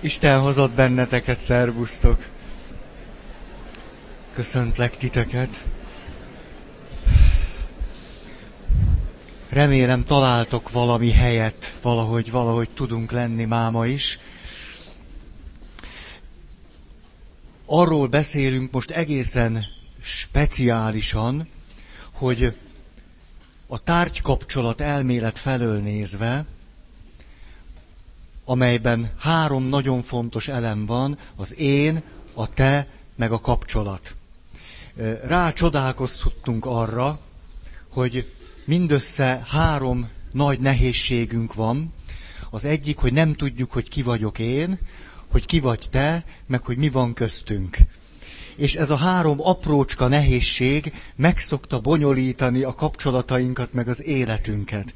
Isten 0.00 0.40
hozott 0.40 0.70
benneteket, 0.72 1.40
szervusztok! 1.40 2.26
Köszöntlek 4.32 4.96
titeket! 4.96 5.64
Remélem 9.48 10.04
találtok 10.04 10.70
valami 10.70 11.10
helyet, 11.10 11.74
valahogy, 11.82 12.30
valahogy 12.30 12.70
tudunk 12.70 13.10
lenni 13.10 13.44
máma 13.44 13.86
is. 13.86 14.18
Arról 17.66 18.06
beszélünk 18.06 18.72
most 18.72 18.90
egészen 18.90 19.64
speciálisan, 20.02 21.48
hogy 22.12 22.54
a 23.66 23.82
tárgykapcsolat 23.82 24.80
elmélet 24.80 25.38
felől 25.38 25.78
nézve, 25.80 26.44
amelyben 28.48 29.10
három 29.18 29.64
nagyon 29.64 30.02
fontos 30.02 30.48
elem 30.48 30.86
van, 30.86 31.18
az 31.36 31.58
én, 31.58 32.02
a 32.34 32.48
te, 32.48 32.86
meg 33.16 33.32
a 33.32 33.40
kapcsolat. 33.40 34.14
Rá 35.26 35.52
csodálkozhattunk 35.52 36.64
arra, 36.64 37.20
hogy 37.88 38.32
mindössze 38.64 39.42
három 39.46 40.08
nagy 40.32 40.60
nehézségünk 40.60 41.54
van. 41.54 41.92
Az 42.50 42.64
egyik, 42.64 42.98
hogy 42.98 43.12
nem 43.12 43.34
tudjuk, 43.34 43.72
hogy 43.72 43.88
ki 43.88 44.02
vagyok 44.02 44.38
én, 44.38 44.78
hogy 45.30 45.46
ki 45.46 45.60
vagy 45.60 45.86
te, 45.90 46.24
meg 46.46 46.62
hogy 46.64 46.76
mi 46.76 46.88
van 46.88 47.14
köztünk. 47.14 47.78
És 48.56 48.74
ez 48.74 48.90
a 48.90 48.96
három 48.96 49.40
aprócska 49.40 50.08
nehézség 50.08 50.92
megszokta 51.16 51.80
bonyolítani 51.80 52.62
a 52.62 52.72
kapcsolatainkat, 52.72 53.72
meg 53.72 53.88
az 53.88 54.02
életünket 54.02 54.94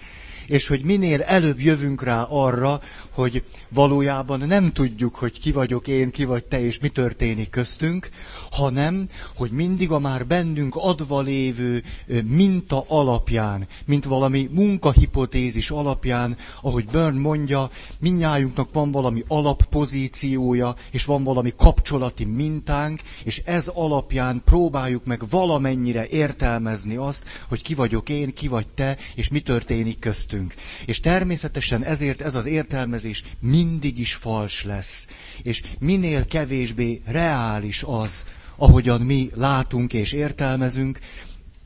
és 0.50 0.66
hogy 0.66 0.84
minél 0.84 1.22
előbb 1.22 1.60
jövünk 1.60 2.02
rá 2.02 2.22
arra, 2.22 2.80
hogy 3.10 3.44
valójában 3.68 4.38
nem 4.38 4.72
tudjuk, 4.72 5.14
hogy 5.14 5.40
ki 5.40 5.52
vagyok 5.52 5.88
én, 5.88 6.10
ki 6.10 6.24
vagy 6.24 6.44
te, 6.44 6.64
és 6.64 6.78
mi 6.78 6.88
történik 6.88 7.50
köztünk, 7.50 8.08
hanem, 8.50 9.08
hogy 9.36 9.50
mindig 9.50 9.90
a 9.90 9.98
már 9.98 10.26
bennünk 10.26 10.76
adva 10.76 11.20
lévő 11.20 11.82
minta 12.24 12.84
alapján, 12.88 13.66
mint 13.86 14.04
valami 14.04 14.48
munkahipotézis 14.52 15.70
alapján, 15.70 16.36
ahogy 16.62 16.84
Byrne 16.84 17.20
mondja, 17.20 17.70
minnyájunknak 18.00 18.68
van 18.72 18.90
valami 18.90 19.22
alappozíciója, 19.28 20.74
és 20.90 21.04
van 21.04 21.24
valami 21.24 21.52
kapcsolati 21.56 22.24
mintánk, 22.24 23.00
és 23.24 23.42
ez 23.44 23.70
alapján 23.74 24.42
próbáljuk 24.44 25.04
meg 25.04 25.22
valamennyire 25.30 26.06
értelmezni 26.06 26.96
azt, 26.96 27.24
hogy 27.48 27.62
ki 27.62 27.74
vagyok 27.74 28.08
én, 28.08 28.34
ki 28.34 28.48
vagy 28.48 28.68
te, 28.68 28.96
és 29.14 29.28
mi 29.28 29.40
történik 29.40 29.98
köztünk 29.98 30.38
beszélünk. 30.46 30.54
És 30.86 31.00
természetesen 31.00 31.84
ezért 31.84 32.20
ez 32.22 32.34
az 32.34 32.46
értelmezés 32.46 33.24
mindig 33.38 33.98
is 33.98 34.14
fals 34.14 34.64
lesz. 34.64 35.06
És 35.42 35.62
minél 35.78 36.26
kevésbé 36.26 37.02
reális 37.06 37.82
az, 37.86 38.24
ahogyan 38.56 39.00
mi 39.00 39.30
látunk 39.34 39.92
és 39.92 40.12
értelmezünk, 40.12 40.98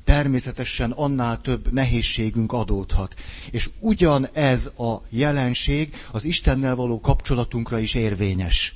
természetesen 0.05 0.91
annál 0.91 1.41
több 1.41 1.72
nehézségünk 1.72 2.52
adódhat. 2.52 3.14
És 3.50 3.70
ugyanez 3.80 4.67
a 4.67 5.02
jelenség 5.08 5.95
az 6.12 6.25
Istennel 6.25 6.75
való 6.75 7.00
kapcsolatunkra 7.00 7.78
is 7.78 7.95
érvényes. 7.95 8.75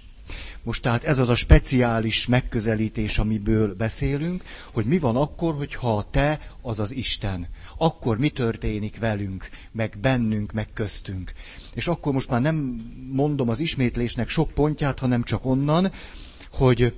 Most 0.62 0.82
tehát 0.82 1.04
ez 1.04 1.18
az 1.18 1.28
a 1.28 1.34
speciális 1.34 2.26
megközelítés, 2.26 3.18
amiből 3.18 3.74
beszélünk, 3.74 4.42
hogy 4.72 4.84
mi 4.84 4.98
van 4.98 5.16
akkor, 5.16 5.54
hogyha 5.54 6.08
te 6.10 6.40
az 6.62 6.80
az 6.80 6.90
Isten 6.94 7.48
akkor 7.78 8.18
mi 8.18 8.28
történik 8.28 8.98
velünk, 8.98 9.48
meg 9.72 9.98
bennünk, 10.00 10.52
meg 10.52 10.68
köztünk. 10.72 11.32
És 11.74 11.88
akkor 11.88 12.12
most 12.12 12.30
már 12.30 12.40
nem 12.40 12.56
mondom 13.12 13.48
az 13.48 13.58
ismétlésnek 13.58 14.28
sok 14.28 14.50
pontját, 14.50 14.98
hanem 14.98 15.22
csak 15.22 15.44
onnan, 15.46 15.92
hogy 16.52 16.94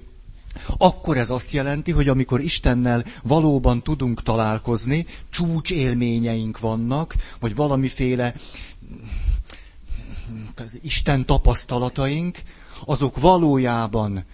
akkor 0.79 1.17
ez 1.17 1.31
azt 1.31 1.51
jelenti, 1.51 1.91
hogy 1.91 2.09
amikor 2.09 2.41
Istennel 2.41 3.05
valóban 3.23 3.83
tudunk 3.83 4.23
találkozni, 4.23 5.07
csúcs 5.31 5.71
élményeink 5.71 6.59
vannak, 6.59 7.15
vagy 7.41 7.55
valamiféle 7.55 8.35
Isten 10.83 11.27
tapasztalataink, 11.27 12.43
azok 12.85 13.21
valójában 13.21 14.25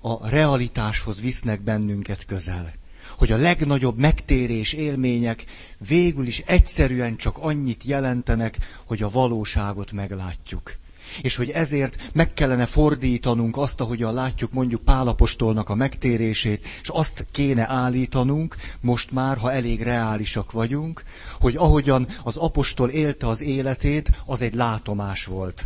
a 0.00 0.28
realitáshoz 0.28 1.20
visznek 1.20 1.60
bennünket 1.60 2.24
közel 2.24 2.72
hogy 3.20 3.32
a 3.32 3.36
legnagyobb 3.36 3.98
megtérés 3.98 4.72
élmények 4.72 5.44
végül 5.88 6.26
is 6.26 6.38
egyszerűen 6.46 7.16
csak 7.16 7.38
annyit 7.38 7.84
jelentenek, 7.84 8.56
hogy 8.84 9.02
a 9.02 9.10
valóságot 9.10 9.92
meglátjuk. 9.92 10.76
És 11.22 11.36
hogy 11.36 11.50
ezért 11.50 12.10
meg 12.12 12.32
kellene 12.32 12.66
fordítanunk 12.66 13.56
azt, 13.56 13.80
ahogyan 13.80 14.14
látjuk 14.14 14.52
mondjuk 14.52 14.82
Pálapostolnak 14.82 15.68
a 15.68 15.74
megtérését, 15.74 16.66
és 16.82 16.88
azt 16.88 17.26
kéne 17.30 17.68
állítanunk, 17.68 18.56
most 18.80 19.10
már, 19.10 19.36
ha 19.36 19.52
elég 19.52 19.82
reálisak 19.82 20.52
vagyunk, 20.52 21.02
hogy 21.40 21.56
ahogyan 21.56 22.06
az 22.22 22.36
apostol 22.36 22.88
élte 22.88 23.28
az 23.28 23.42
életét, 23.42 24.10
az 24.26 24.40
egy 24.40 24.54
látomás 24.54 25.24
volt 25.24 25.64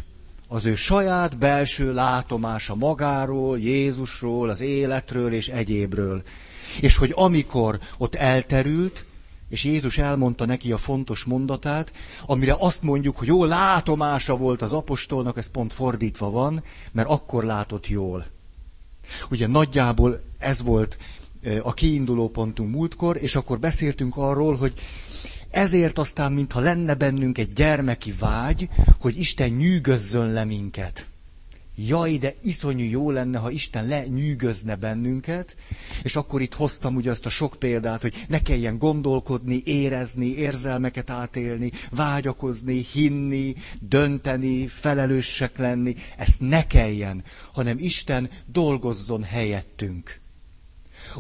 az 0.49 0.67
ő 0.67 0.75
saját 0.75 1.39
belső 1.39 1.93
látomása 1.93 2.75
magáról, 2.75 3.59
Jézusról, 3.59 4.49
az 4.49 4.61
életről 4.61 5.33
és 5.33 5.49
egyébről. 5.49 6.23
És 6.81 6.97
hogy 6.97 7.13
amikor 7.15 7.79
ott 7.99 8.15
elterült, 8.15 9.05
és 9.49 9.65
Jézus 9.65 9.99
elmondta 9.99 10.47
neki 10.47 10.73
a 10.73 10.77
fontos 10.77 11.25
mondatát, 11.25 11.93
amire 12.27 12.57
azt 12.59 12.83
mondjuk, 12.83 13.17
hogy 13.17 13.27
jó 13.27 13.45
látomása 13.45 14.37
volt 14.37 14.63
az 14.63 14.73
apostolnak, 14.73 15.37
ez 15.37 15.51
pont 15.51 15.73
fordítva 15.73 16.31
van, 16.31 16.63
mert 16.93 17.09
akkor 17.09 17.45
látott 17.45 17.87
jól. 17.87 18.27
Ugye 19.31 19.47
nagyjából 19.47 20.23
ez 20.39 20.63
volt 20.63 20.97
a 21.63 21.75
kiinduló 21.75 22.29
pontunk 22.29 22.71
múltkor, 22.71 23.17
és 23.17 23.37
akkor 23.37 23.59
beszéltünk 23.59 24.17
arról, 24.17 24.57
hogy 24.57 24.73
ezért 25.51 25.99
aztán, 25.99 26.33
mintha 26.33 26.61
lenne 26.61 26.95
bennünk 26.95 27.39
egy 27.39 27.53
gyermeki 27.53 28.13
vágy, 28.13 28.69
hogy 29.01 29.19
Isten 29.19 29.51
nyűgözzön 29.51 30.33
le 30.33 30.45
minket 30.45 31.07
jaj, 31.77 32.19
de 32.19 32.35
iszonyú 32.43 32.85
jó 32.91 33.11
lenne, 33.11 33.39
ha 33.39 33.51
Isten 33.51 33.87
lenyűgözne 33.87 34.75
bennünket, 34.77 35.57
és 36.03 36.17
akkor 36.17 36.41
itt 36.41 36.55
hoztam 36.55 36.95
ugye 36.95 37.11
azt 37.11 37.27
a 37.27 37.29
sok 37.29 37.57
példát, 37.59 38.03
hogy 38.03 38.15
ne 38.29 38.43
kelljen 38.43 38.79
gondolkodni, 38.79 39.63
érezni, 39.65 40.27
érzelmeket 40.37 41.11
átélni, 41.11 41.71
vágyakozni, 41.91 42.85
hinni, 42.93 43.55
dönteni, 43.81 44.67
felelősek 44.67 45.59
lenni, 45.59 45.95
ezt 46.17 46.41
ne 46.41 46.67
kelljen, 46.67 47.23
hanem 47.53 47.77
Isten 47.79 48.31
dolgozzon 48.47 49.23
helyettünk. 49.23 50.21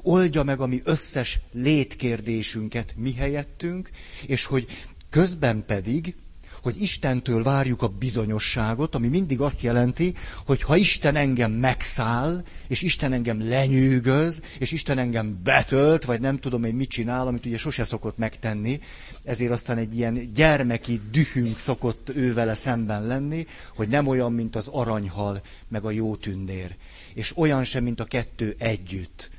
Oldja 0.02 0.42
meg 0.42 0.60
a 0.60 0.66
mi 0.66 0.80
összes 0.84 1.40
létkérdésünket 1.52 2.94
mi 2.96 3.12
helyettünk, 3.12 3.90
és 4.26 4.44
hogy 4.44 4.66
közben 5.10 5.64
pedig 5.66 6.14
hogy 6.64 6.82
Istentől 6.82 7.42
várjuk 7.42 7.82
a 7.82 7.88
bizonyosságot, 7.88 8.94
ami 8.94 9.08
mindig 9.08 9.40
azt 9.40 9.62
jelenti, 9.62 10.14
hogy 10.46 10.62
ha 10.62 10.76
Isten 10.76 11.16
engem 11.16 11.52
megszáll, 11.52 12.44
és 12.66 12.82
Isten 12.82 13.12
engem 13.12 13.48
lenyűgöz, 13.48 14.42
és 14.58 14.72
Isten 14.72 14.98
engem 14.98 15.40
betölt, 15.42 16.04
vagy 16.04 16.20
nem 16.20 16.38
tudom 16.38 16.64
én 16.64 16.74
mit 16.74 16.88
csinál, 16.88 17.26
amit 17.26 17.46
ugye 17.46 17.58
sose 17.58 17.84
szokott 17.84 18.18
megtenni, 18.18 18.80
ezért 19.24 19.50
aztán 19.50 19.78
egy 19.78 19.96
ilyen 19.96 20.32
gyermeki 20.32 21.00
dühünk 21.10 21.58
szokott 21.58 22.08
ő 22.14 22.34
vele 22.34 22.54
szemben 22.54 23.06
lenni, 23.06 23.46
hogy 23.74 23.88
nem 23.88 24.06
olyan, 24.06 24.32
mint 24.32 24.56
az 24.56 24.68
aranyhal, 24.68 25.42
meg 25.68 25.84
a 25.84 25.90
jó 25.90 26.16
tündér. 26.16 26.76
És 27.14 27.36
olyan 27.36 27.64
sem, 27.64 27.82
mint 27.82 28.00
a 28.00 28.04
kettő 28.04 28.54
együtt. 28.58 29.30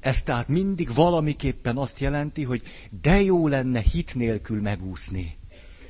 Ez 0.00 0.22
tehát 0.22 0.48
mindig 0.48 0.94
valamiképpen 0.94 1.76
azt 1.76 2.00
jelenti, 2.00 2.42
hogy 2.42 2.62
de 3.02 3.20
jó 3.22 3.48
lenne 3.48 3.80
hit 3.80 4.14
nélkül 4.14 4.60
megúszni. 4.60 5.36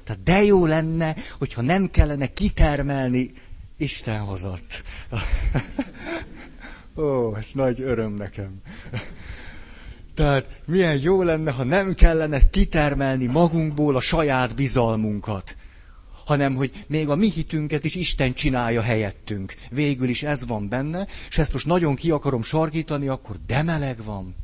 Tehát 0.04 0.22
de 0.22 0.42
jó 0.42 0.66
lenne, 0.66 1.16
hogyha 1.38 1.62
nem 1.62 1.90
kellene 1.90 2.32
kitermelni, 2.32 3.32
Isten 3.76 4.20
hozott. 4.20 4.82
Ó, 6.96 7.36
ez 7.36 7.46
nagy 7.52 7.80
öröm 7.80 8.14
nekem. 8.14 8.60
Tehát 10.14 10.60
milyen 10.66 11.00
jó 11.00 11.22
lenne, 11.22 11.50
ha 11.50 11.64
nem 11.64 11.94
kellene 11.94 12.48
kitermelni 12.50 13.26
magunkból 13.26 13.96
a 13.96 14.00
saját 14.00 14.54
bizalmunkat, 14.54 15.56
hanem 16.24 16.54
hogy 16.54 16.70
még 16.86 17.08
a 17.08 17.14
mi 17.14 17.30
hitünket 17.30 17.84
is 17.84 17.94
Isten 17.94 18.32
csinálja 18.32 18.82
helyettünk. 18.82 19.54
Végül 19.70 20.08
is 20.08 20.22
ez 20.22 20.46
van 20.46 20.68
benne, 20.68 21.06
és 21.28 21.38
ezt 21.38 21.52
most 21.52 21.66
nagyon 21.66 21.94
ki 21.94 22.10
akarom 22.10 22.42
sarkítani, 22.42 23.08
akkor 23.08 23.36
de 23.46 23.62
meleg 23.62 24.04
van. 24.04 24.36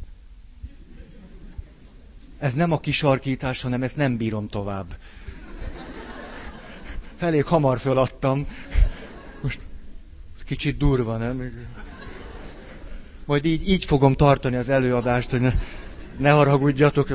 Ez 2.39 2.55
nem 2.55 2.73
a 2.73 2.81
kisarkítás, 2.81 3.63
hanem 3.63 3.83
ezt 3.83 3.97
nem 3.97 4.17
bírom 4.17 4.49
tovább 4.49 4.97
elég 7.23 7.45
hamar 7.45 7.79
föladtam. 7.79 8.47
Most 9.41 9.61
kicsit 10.47 10.77
durva, 10.77 11.17
nem? 11.17 11.53
Majd 13.25 13.45
így, 13.45 13.69
így 13.69 13.85
fogom 13.85 14.15
tartani 14.15 14.57
az 14.57 14.69
előadást, 14.69 15.31
hogy 15.31 15.41
ne, 15.41 15.53
ne 16.19 16.31
haragudjatok. 16.31 17.09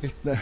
Itt 0.00 0.16
ne. 0.22 0.38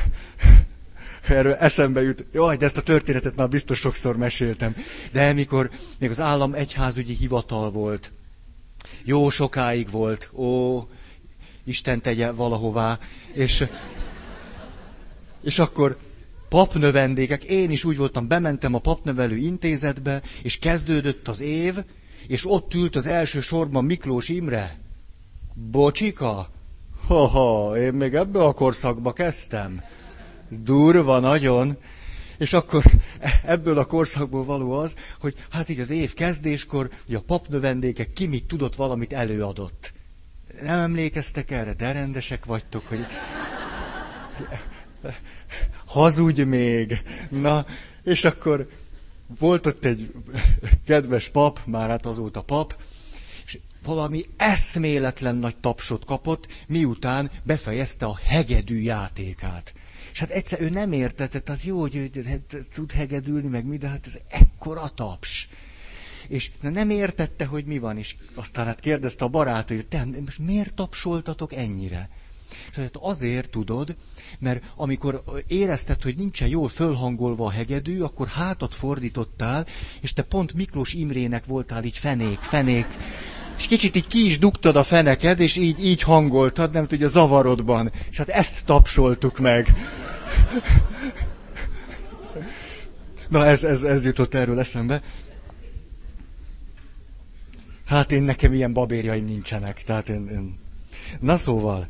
erről 1.28 1.54
eszembe 1.54 2.02
jut. 2.02 2.24
Jaj, 2.32 2.56
de 2.56 2.64
ezt 2.64 2.76
a 2.76 2.82
történetet 2.82 3.36
már 3.36 3.48
biztos 3.48 3.78
sokszor 3.78 4.16
meséltem. 4.16 4.76
De 5.12 5.32
mikor 5.32 5.70
még 5.98 6.10
az 6.10 6.20
állam 6.20 6.54
egyházügyi 6.54 7.14
hivatal 7.14 7.70
volt, 7.70 8.12
jó 9.04 9.30
sokáig 9.30 9.90
volt, 9.90 10.30
ó, 10.32 10.80
Isten 11.64 12.00
tegye 12.00 12.30
valahová, 12.30 12.98
és, 13.32 13.64
és 15.42 15.58
akkor 15.58 15.96
papnövendékek, 16.54 17.44
én 17.44 17.70
is 17.70 17.84
úgy 17.84 17.96
voltam, 17.96 18.28
bementem 18.28 18.74
a 18.74 18.78
papnevelő 18.78 19.36
intézetbe, 19.36 20.22
és 20.42 20.58
kezdődött 20.58 21.28
az 21.28 21.40
év, 21.40 21.74
és 22.26 22.46
ott 22.46 22.74
ült 22.74 22.96
az 22.96 23.06
első 23.06 23.40
sorban 23.40 23.84
Miklós 23.84 24.28
Imre. 24.28 24.78
Bocsika? 25.54 26.50
Ha-ha, 27.06 27.78
én 27.78 27.92
még 27.92 28.14
ebbe 28.14 28.44
a 28.44 28.52
korszakba 28.52 29.12
kezdtem. 29.12 29.82
Durva 30.48 31.18
nagyon. 31.18 31.76
És 32.38 32.52
akkor 32.52 32.84
ebből 33.44 33.78
a 33.78 33.84
korszakból 33.84 34.44
való 34.44 34.72
az, 34.72 34.96
hogy 35.20 35.34
hát 35.50 35.68
így 35.68 35.80
az 35.80 35.90
év 35.90 36.14
kezdéskor, 36.14 36.90
hogy 37.06 37.14
a 37.14 37.20
papnövendékek 37.20 38.12
ki 38.12 38.26
mit 38.26 38.44
tudott, 38.44 38.74
valamit 38.74 39.12
előadott. 39.12 39.92
Nem 40.62 40.78
emlékeztek 40.78 41.50
erre, 41.50 41.72
de 41.72 41.92
rendesek 41.92 42.44
vagytok, 42.44 42.86
hogy 42.86 43.06
hazudj 45.94 46.42
még. 46.42 47.02
Na, 47.30 47.66
és 48.02 48.24
akkor 48.24 48.68
volt 49.38 49.66
ott 49.66 49.84
egy 49.84 50.12
kedves 50.86 51.28
pap, 51.28 51.60
már 51.64 51.88
hát 51.88 52.06
azóta 52.06 52.42
pap, 52.42 52.76
és 53.46 53.58
valami 53.84 54.24
eszméletlen 54.36 55.36
nagy 55.36 55.56
tapsot 55.56 56.04
kapott, 56.04 56.46
miután 56.68 57.30
befejezte 57.42 58.06
a 58.06 58.18
hegedű 58.24 58.80
játékát. 58.80 59.74
És 60.12 60.18
hát 60.18 60.30
egyszer 60.30 60.60
ő 60.60 60.68
nem 60.68 60.92
értette, 60.92 61.40
tehát 61.40 61.62
jó, 61.62 61.80
hogy 61.80 61.96
ő 61.96 62.10
tud 62.72 62.92
hegedülni, 62.92 63.48
meg 63.48 63.64
mi, 63.64 63.76
de 63.76 63.88
hát 63.88 64.06
ez 64.06 64.18
ekkora 64.28 64.88
taps. 64.88 65.48
És 66.28 66.50
nem 66.60 66.90
értette, 66.90 67.44
hogy 67.44 67.64
mi 67.64 67.78
van, 67.78 67.98
és 67.98 68.16
aztán 68.34 68.66
hát 68.66 68.80
kérdezte 68.80 69.24
a 69.24 69.28
barát, 69.28 69.68
hogy 69.68 69.86
te 69.86 70.06
most 70.24 70.38
miért 70.38 70.74
tapsoltatok 70.74 71.52
ennyire? 71.52 72.08
És 72.70 72.76
hát 72.76 72.96
azért 73.00 73.50
tudod, 73.50 73.96
mert 74.38 74.62
amikor 74.76 75.22
érezted, 75.46 76.02
hogy 76.02 76.16
nincsen 76.16 76.48
jól 76.48 76.68
fölhangolva 76.68 77.44
a 77.44 77.50
hegedű, 77.50 78.00
akkor 78.00 78.26
hátat 78.26 78.74
fordítottál, 78.74 79.66
és 80.00 80.12
te 80.12 80.22
pont 80.22 80.54
Miklós 80.54 80.92
Imrének 80.92 81.46
voltál 81.46 81.84
így 81.84 81.98
fenék, 81.98 82.38
fenék, 82.38 82.86
és 83.56 83.66
kicsit 83.66 83.96
így 83.96 84.06
ki 84.06 84.24
is 84.24 84.38
dugtad 84.38 84.76
a 84.76 84.82
feneked, 84.82 85.40
és 85.40 85.56
így, 85.56 85.84
így 85.84 86.02
hangoltad, 86.02 86.72
nem 86.72 86.86
tudja, 86.86 87.08
zavarodban. 87.08 87.90
És 88.10 88.16
hát 88.16 88.28
ezt 88.28 88.64
tapsoltuk 88.64 89.38
meg. 89.38 89.74
Na, 93.28 93.46
ez, 93.46 93.64
ez, 93.64 93.82
ez 93.82 94.04
jutott 94.04 94.34
erről 94.34 94.58
eszembe. 94.58 95.02
Hát 97.86 98.12
én 98.12 98.22
nekem 98.22 98.52
ilyen 98.52 98.72
babérjaim 98.72 99.24
nincsenek, 99.24 99.82
tehát 99.82 100.08
én, 100.08 100.28
én... 100.28 100.58
Na 101.20 101.36
szóval, 101.36 101.88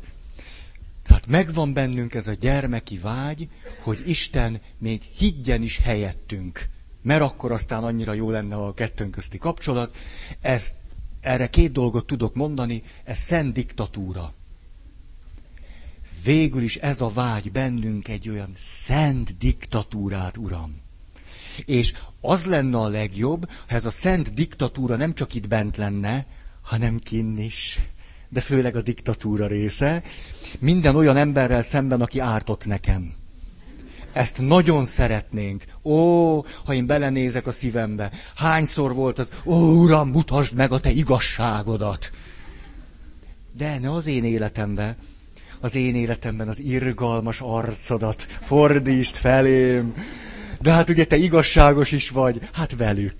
megvan 1.27 1.73
bennünk 1.73 2.13
ez 2.13 2.27
a 2.27 2.33
gyermeki 2.33 2.97
vágy, 2.97 3.49
hogy 3.83 4.01
Isten 4.05 4.61
még 4.77 5.01
higgyen 5.01 5.61
is 5.61 5.77
helyettünk. 5.77 6.69
Mert 7.01 7.21
akkor 7.21 7.51
aztán 7.51 7.83
annyira 7.83 8.13
jó 8.13 8.29
lenne 8.29 8.55
a 8.55 8.73
kettőnk 8.73 9.11
közti 9.11 9.37
kapcsolat. 9.37 9.97
Ezt, 10.41 10.75
erre 11.21 11.47
két 11.47 11.71
dolgot 11.71 12.05
tudok 12.05 12.35
mondani, 12.35 12.83
ez 13.03 13.17
szent 13.17 13.53
diktatúra. 13.53 14.33
Végül 16.23 16.61
is 16.63 16.75
ez 16.75 17.01
a 17.01 17.09
vágy 17.09 17.51
bennünk 17.51 18.07
egy 18.07 18.29
olyan 18.29 18.51
szent 18.55 19.37
diktatúrát, 19.37 20.37
Uram. 20.37 20.81
És 21.65 21.93
az 22.21 22.45
lenne 22.45 22.77
a 22.77 22.87
legjobb, 22.87 23.49
ha 23.67 23.75
ez 23.75 23.85
a 23.85 23.89
szent 23.89 24.33
diktatúra 24.33 24.95
nem 24.95 25.13
csak 25.13 25.33
itt 25.33 25.47
bent 25.47 25.77
lenne, 25.77 26.25
hanem 26.61 26.97
kinn 26.97 27.37
is 27.37 27.79
de 28.35 28.41
főleg 28.41 28.75
a 28.75 28.81
diktatúra 28.81 29.47
része, 29.47 30.03
minden 30.59 30.95
olyan 30.95 31.17
emberrel 31.17 31.61
szemben, 31.61 32.01
aki 32.01 32.19
ártott 32.19 32.65
nekem. 32.65 33.13
Ezt 34.13 34.41
nagyon 34.41 34.85
szeretnénk. 34.85 35.63
Ó, 35.83 36.39
ha 36.65 36.73
én 36.73 36.85
belenézek 36.85 37.47
a 37.47 37.51
szívembe, 37.51 38.11
hányszor 38.35 38.93
volt 38.93 39.19
az, 39.19 39.31
ó, 39.45 39.53
uram, 39.55 40.09
mutasd 40.09 40.53
meg 40.53 40.71
a 40.71 40.79
te 40.79 40.89
igazságodat. 40.89 42.11
De 43.57 43.79
ne 43.79 43.91
az 43.91 44.07
én 44.07 44.23
életemben, 44.23 44.95
az 45.59 45.75
én 45.75 45.95
életemben 45.95 46.47
az 46.47 46.59
irgalmas 46.59 47.41
arcodat 47.41 48.21
fordítsd 48.41 49.15
felém. 49.15 49.93
De 50.61 50.71
hát 50.71 50.89
ugye 50.89 51.05
te 51.05 51.15
igazságos 51.15 51.91
is 51.91 52.09
vagy, 52.09 52.49
hát 52.53 52.75
velük. 52.77 53.15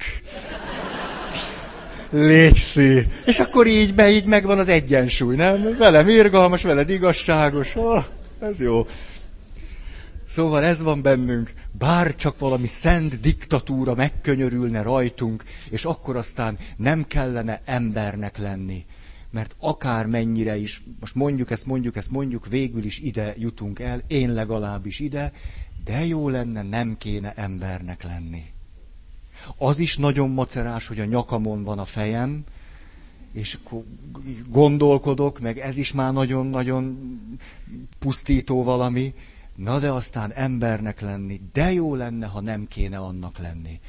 Légy 2.16 2.56
szí. 2.56 3.08
És 3.26 3.40
akkor 3.40 3.68
így 3.68 3.96
be, 3.96 4.10
így 4.10 4.26
megvan 4.26 4.60
az 4.60 4.68
egyensúly, 4.68 5.36
nem? 5.36 5.76
Velem 5.78 6.10
irgalmas, 6.10 6.64
veled 6.64 6.90
igazságos. 6.90 7.76
Oh, 7.76 8.04
ez 8.40 8.62
jó. 8.62 8.88
Szóval 10.28 10.64
ez 10.64 10.82
van 10.82 11.02
bennünk, 11.02 11.54
bár 11.72 12.16
csak 12.16 12.40
valami 12.40 12.68
szent 12.68 13.20
diktatúra 13.20 13.96
megkönyörülne 13.96 14.82
rajtunk, 14.82 15.44
és 15.70 15.86
akkor 15.86 16.16
aztán 16.16 16.58
nem 16.78 17.08
kellene 17.08 17.62
embernek 17.66 18.38
lenni. 18.38 18.86
Mert 19.32 19.56
akár 19.60 20.06
mennyire 20.06 20.58
is, 20.58 20.84
most 21.00 21.16
mondjuk 21.16 21.52
ezt, 21.52 21.66
mondjuk 21.66 21.96
ezt, 21.96 22.12
mondjuk, 22.12 22.48
végül 22.48 22.84
is 22.84 23.00
ide 23.00 23.34
jutunk 23.38 23.80
el, 23.80 24.04
én 24.08 24.34
legalábbis 24.34 25.00
ide, 25.00 25.32
de 25.84 26.06
jó 26.06 26.30
lenne, 26.30 26.62
nem 26.62 26.98
kéne 26.98 27.34
embernek 27.36 28.04
lenni. 28.04 28.55
Az 29.58 29.80
is 29.80 29.98
nagyon 29.98 30.30
macerás, 30.30 30.88
hogy 30.88 31.00
a 31.00 31.06
nyakamon 31.06 31.64
van 31.64 31.80
a 31.80 31.86
fejem, 31.86 32.44
és 33.34 33.58
gondolkodok, 34.48 35.40
meg 35.40 35.60
ez 35.60 35.78
is 35.78 35.92
már 35.92 36.14
nagyon-nagyon 36.14 36.98
pusztító 38.00 38.64
valami. 38.64 39.14
Na 39.56 39.80
de 39.80 39.92
aztán 39.92 40.32
embernek 40.32 41.02
lenni, 41.02 41.42
de 41.54 41.72
jó 41.72 41.96
lenne, 41.96 42.26
ha 42.26 42.42
nem 42.42 42.68
kéne 42.68 42.98
annak 42.98 43.38
lenni. 43.38 43.80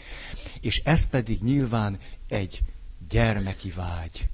És 0.60 0.80
ez 0.84 1.08
pedig 1.08 1.42
nyilván 1.42 1.98
egy 2.28 2.62
gyermeki 3.08 3.70
vágy. 3.70 4.28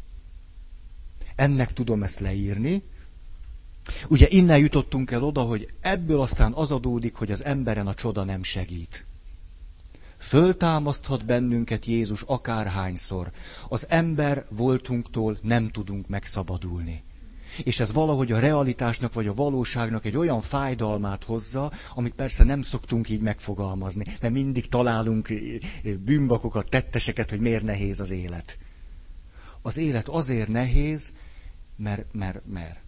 Ennek 1.34 1.72
tudom 1.72 2.02
ezt 2.02 2.20
leírni. 2.20 2.82
Ugye 4.08 4.26
innen 4.28 4.58
jutottunk 4.58 5.10
el 5.10 5.22
oda, 5.22 5.42
hogy 5.42 5.72
ebből 5.80 6.20
aztán 6.20 6.52
az 6.52 6.72
adódik, 6.72 7.14
hogy 7.14 7.30
az 7.30 7.44
emberen 7.44 7.86
a 7.86 7.94
csoda 7.94 8.24
nem 8.24 8.42
segít. 8.42 9.06
Föltámaszthat 10.22 11.24
bennünket 11.24 11.86
Jézus 11.86 12.22
akárhányszor. 12.22 13.30
Az 13.68 13.86
ember 13.88 14.46
voltunktól 14.48 15.38
nem 15.42 15.68
tudunk 15.68 16.08
megszabadulni. 16.08 17.02
És 17.64 17.80
ez 17.80 17.92
valahogy 17.92 18.32
a 18.32 18.38
realitásnak 18.38 19.12
vagy 19.12 19.26
a 19.26 19.34
valóságnak 19.34 20.04
egy 20.04 20.16
olyan 20.16 20.40
fájdalmát 20.40 21.24
hozza, 21.24 21.72
amit 21.94 22.14
persze 22.14 22.44
nem 22.44 22.62
szoktunk 22.62 23.08
így 23.08 23.20
megfogalmazni, 23.20 24.04
mert 24.20 24.32
mindig 24.32 24.68
találunk 24.68 25.32
bűnbakokat, 26.04 26.68
tetteseket, 26.68 27.30
hogy 27.30 27.40
miért 27.40 27.64
nehéz 27.64 28.00
az 28.00 28.10
élet. 28.10 28.58
Az 29.62 29.76
élet 29.76 30.08
azért 30.08 30.48
nehéz, 30.48 31.12
mert, 31.76 32.04
mert, 32.12 32.40
mert. 32.46 32.80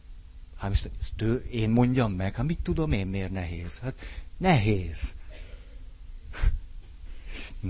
Hát 0.58 0.70
ezt, 0.70 0.90
ezt 1.00 1.22
én 1.50 1.70
mondjam 1.70 2.12
meg, 2.12 2.34
hát 2.34 2.46
mit 2.46 2.60
tudom 2.62 2.92
én, 2.92 3.06
miért 3.06 3.30
nehéz? 3.30 3.78
Hát 3.78 3.94
nehéz. 4.38 5.14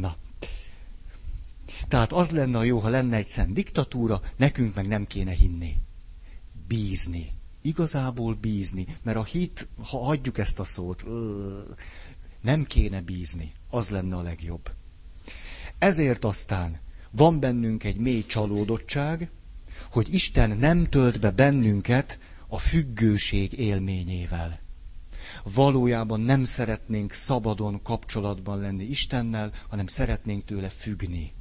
Na. 0.01 0.17
Tehát 1.89 2.13
az 2.13 2.31
lenne 2.31 2.59
a 2.59 2.63
jó, 2.63 2.79
ha 2.79 2.89
lenne 2.89 3.17
egy 3.17 3.27
szent 3.27 3.53
diktatúra, 3.53 4.21
nekünk 4.37 4.75
meg 4.75 4.87
nem 4.87 5.07
kéne 5.07 5.33
hinni. 5.33 5.77
Bízni. 6.67 7.33
Igazából 7.63 8.35
bízni. 8.35 8.87
Mert 9.03 9.17
a 9.17 9.25
hit, 9.25 9.69
ha 9.83 10.09
adjuk 10.09 10.39
ezt 10.39 10.59
a 10.59 10.65
szót, 10.65 11.05
nem 12.41 12.65
kéne 12.65 13.01
bízni. 13.01 13.53
Az 13.71 13.91
lenne 13.91 14.17
a 14.17 14.23
legjobb. 14.23 14.71
Ezért 15.79 16.25
aztán 16.25 16.81
van 17.11 17.41
bennünk 17.41 17.85
egy 17.85 17.97
mély 17.97 18.25
csalódottság, 18.27 19.31
hogy 19.91 20.15
Isten 20.15 20.59
nem 20.59 20.85
tölt 20.85 21.21
be 21.21 21.31
bennünket 21.31 22.19
a 22.49 22.59
függőség 22.59 23.53
élményével 23.53 24.63
valójában 25.55 26.21
nem 26.21 26.45
szeretnénk 26.45 27.13
szabadon 27.13 27.83
kapcsolatban 27.83 28.61
lenni 28.61 28.85
Istennel, 28.85 29.53
hanem 29.69 29.87
szeretnénk 29.87 30.45
tőle 30.45 30.69
függni. 30.69 31.33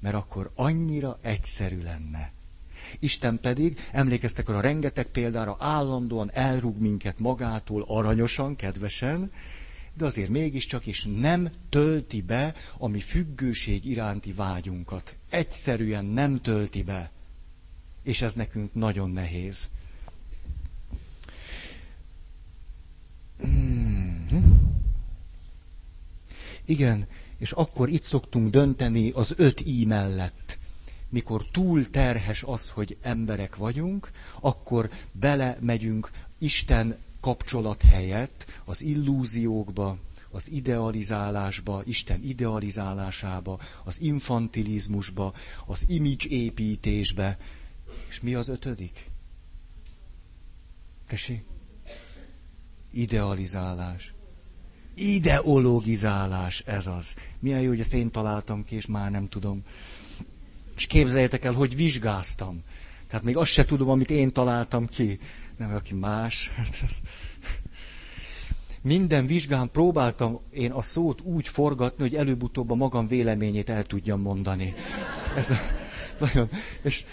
Mert 0.00 0.14
akkor 0.14 0.50
annyira 0.54 1.18
egyszerű 1.22 1.82
lenne. 1.82 2.32
Isten 2.98 3.40
pedig, 3.40 3.78
emlékeztek 3.92 4.48
arra 4.48 4.60
rengeteg 4.60 5.06
példára, 5.06 5.56
állandóan 5.58 6.30
elrúg 6.32 6.78
minket 6.80 7.18
magától 7.18 7.84
aranyosan, 7.88 8.56
kedvesen, 8.56 9.32
de 9.94 10.04
azért 10.04 10.28
mégiscsak 10.28 10.86
is 10.86 11.06
nem 11.16 11.50
tölti 11.68 12.22
be 12.22 12.54
a 12.78 12.86
mi 12.88 13.00
függőség 13.00 13.84
iránti 13.84 14.32
vágyunkat. 14.32 15.16
Egyszerűen 15.30 16.04
nem 16.04 16.40
tölti 16.40 16.82
be. 16.82 17.10
És 18.02 18.22
ez 18.22 18.32
nekünk 18.32 18.74
nagyon 18.74 19.10
nehéz. 19.10 19.70
Hmm. 23.42 24.72
Igen, 26.64 27.06
és 27.38 27.52
akkor 27.52 27.88
itt 27.88 28.02
szoktunk 28.02 28.50
dönteni 28.50 29.10
az 29.10 29.34
öt 29.36 29.60
í 29.60 29.84
mellett. 29.84 30.58
Mikor 31.08 31.46
túl 31.50 31.90
terhes 31.90 32.42
az, 32.42 32.70
hogy 32.70 32.96
emberek 33.02 33.56
vagyunk, 33.56 34.10
akkor 34.40 34.90
belemegyünk 35.12 36.10
Isten 36.38 36.96
kapcsolat 37.20 37.82
helyett 37.82 38.60
az 38.64 38.82
illúziókba, 38.82 39.98
az 40.30 40.50
idealizálásba, 40.50 41.82
Isten 41.84 42.22
idealizálásába, 42.22 43.60
az 43.84 44.00
infantilizmusba, 44.00 45.34
az 45.66 45.84
image 45.88 46.28
építésbe. 46.28 47.38
És 48.08 48.20
mi 48.20 48.34
az 48.34 48.48
ötödik? 48.48 49.10
Tesi? 51.06 51.42
Idealizálás. 52.92 54.14
Ideologizálás, 54.94 56.62
ez 56.66 56.86
az. 56.86 57.16
Milyen 57.38 57.60
jó, 57.60 57.68
hogy 57.68 57.80
ezt 57.80 57.94
én 57.94 58.10
találtam 58.10 58.64
ki, 58.64 58.74
és 58.76 58.86
már 58.86 59.10
nem 59.10 59.28
tudom. 59.28 59.62
És 60.76 60.86
képzeljétek 60.86 61.44
el, 61.44 61.52
hogy 61.52 61.76
vizsgáztam. 61.76 62.62
Tehát 63.06 63.24
még 63.24 63.36
azt 63.36 63.50
se 63.50 63.64
tudom, 63.64 63.88
amit 63.88 64.10
én 64.10 64.32
találtam 64.32 64.88
ki. 64.88 65.18
Nem, 65.56 65.74
aki 65.74 65.94
más. 65.94 66.50
Hát 66.56 66.80
ez... 66.82 67.00
Minden 68.82 69.26
vizsgán 69.26 69.70
próbáltam 69.70 70.40
én 70.50 70.70
a 70.70 70.82
szót 70.82 71.20
úgy 71.20 71.48
forgatni, 71.48 72.02
hogy 72.02 72.14
előbb-utóbb 72.14 72.70
a 72.70 72.74
magam 72.74 73.08
véleményét 73.08 73.68
el 73.68 73.82
tudjam 73.82 74.20
mondani. 74.20 74.74
Ez 75.36 75.50
a, 75.50 75.56
nagyon, 76.18 76.50
és 76.82 77.04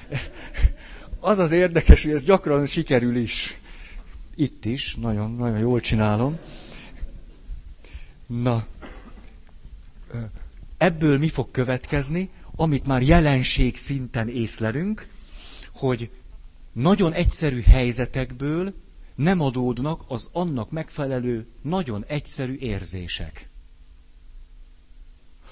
az 1.19 1.39
az 1.39 1.51
érdekes, 1.51 2.03
hogy 2.03 2.11
ez 2.11 2.23
gyakran 2.23 2.65
sikerül 2.65 3.15
is. 3.15 3.61
Itt 4.39 4.65
is, 4.65 4.95
nagyon, 4.95 5.35
nagyon 5.35 5.57
jól 5.59 5.79
csinálom. 5.79 6.37
Na, 8.25 8.65
ebből 10.77 11.17
mi 11.17 11.29
fog 11.29 11.51
következni, 11.51 12.29
amit 12.55 12.85
már 12.85 13.01
jelenség 13.01 13.77
szinten 13.77 14.29
észlelünk, 14.29 15.07
hogy 15.73 16.11
nagyon 16.71 17.13
egyszerű 17.13 17.61
helyzetekből 17.61 18.73
nem 19.15 19.41
adódnak 19.41 20.03
az 20.07 20.29
annak 20.31 20.71
megfelelő, 20.71 21.45
nagyon 21.61 22.05
egyszerű 22.07 22.55
érzések. 22.59 23.49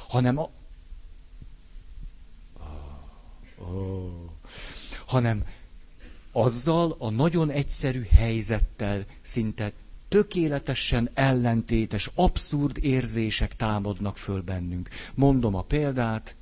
Hanem 0.08 0.38
a... 0.38 0.50
Oh, 3.58 4.30
hanem 5.06 5.44
azzal 6.38 6.96
a 7.00 7.10
nagyon 7.10 7.50
egyszerű 7.50 8.06
helyzettel 8.12 9.06
szinte 9.22 9.72
tökéletesen 10.08 11.10
ellentétes, 11.14 12.10
abszurd 12.16 12.78
érzések 12.82 13.56
támadnak 13.56 14.18
föl 14.18 14.42
bennünk. 14.42 14.90
Mondom 15.14 15.56
a 15.56 15.62
példát. 15.62 16.36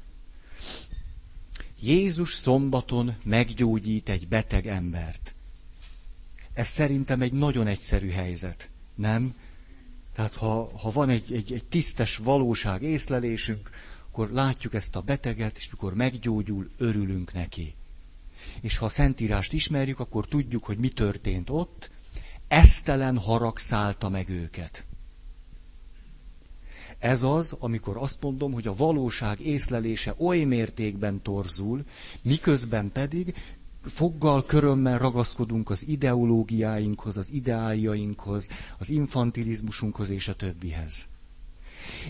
Jézus 1.79 2.33
szombaton 2.33 3.15
meggyógyít 3.23 4.09
egy 4.09 4.27
beteg 4.27 4.67
embert. 4.67 5.35
Ez 6.53 6.67
szerintem 6.67 7.21
egy 7.21 7.33
nagyon 7.33 7.67
egyszerű 7.67 8.09
helyzet, 8.09 8.69
nem? 8.95 9.35
Tehát 10.13 10.33
ha, 10.35 10.77
ha 10.77 10.89
van 10.89 11.09
egy, 11.09 11.33
egy, 11.33 11.53
egy 11.53 11.65
tisztes 11.65 12.17
valóság 12.17 12.81
észlelésünk, 12.81 13.69
akkor 14.11 14.29
látjuk 14.31 14.73
ezt 14.73 14.95
a 14.95 15.01
beteget, 15.01 15.57
és 15.57 15.69
mikor 15.69 15.93
meggyógyul, 15.93 16.69
örülünk 16.77 17.33
neki. 17.33 17.75
És 18.61 18.77
ha 18.77 18.85
a 18.85 18.89
Szentírást 18.89 19.53
ismerjük, 19.53 19.99
akkor 19.99 20.27
tudjuk, 20.27 20.63
hogy 20.63 20.77
mi 20.77 20.87
történt 20.87 21.49
ott, 21.49 21.89
esztelen 22.47 23.17
harag 23.17 23.57
szállta 23.59 24.09
meg 24.09 24.29
őket. 24.29 24.85
Ez 26.99 27.23
az, 27.23 27.55
amikor 27.59 27.97
azt 27.97 28.21
mondom, 28.21 28.51
hogy 28.53 28.67
a 28.67 28.73
valóság 28.73 29.39
észlelése 29.39 30.15
oly 30.17 30.43
mértékben 30.43 31.21
torzul, 31.21 31.83
miközben 32.21 32.91
pedig 32.91 33.35
foggal, 33.85 34.45
körömmel 34.45 34.97
ragaszkodunk 34.97 35.69
az 35.69 35.87
ideológiáinkhoz, 35.87 37.17
az 37.17 37.31
ideáljainkhoz, 37.31 38.49
az 38.77 38.89
infantilizmusunkhoz 38.89 40.09
és 40.09 40.27
a 40.27 40.35
többihez. 40.35 41.07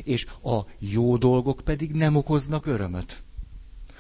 És 0.04 0.26
a 0.44 0.60
jó 0.80 1.18
dolgok 1.18 1.62
pedig 1.64 1.92
nem 1.92 2.16
okoznak 2.16 2.66
örömöt. 2.66 3.24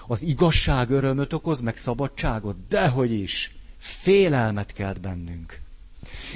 Az 0.07 0.21
igazság 0.23 0.89
örömöt 0.89 1.33
okoz, 1.33 1.59
meg 1.61 1.77
szabadságot? 1.77 2.67
Dehogy 2.67 3.11
is! 3.11 3.55
Félelmet 3.77 4.73
kelt 4.73 5.01
bennünk. 5.01 5.59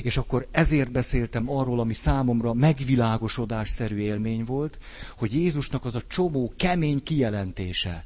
És 0.04 0.18
akkor 0.18 0.48
ezért 0.52 0.92
beszéltem 0.92 1.50
arról, 1.50 1.80
ami 1.80 1.94
számomra 1.94 2.54
megvilágosodásszerű 2.54 3.98
élmény 3.98 4.44
volt, 4.44 4.80
hogy 5.18 5.34
Jézusnak 5.34 5.86
az 5.86 5.96
a 5.96 6.02
csomó 6.08 6.54
kemény 6.58 7.04
kijelentése, 7.04 8.06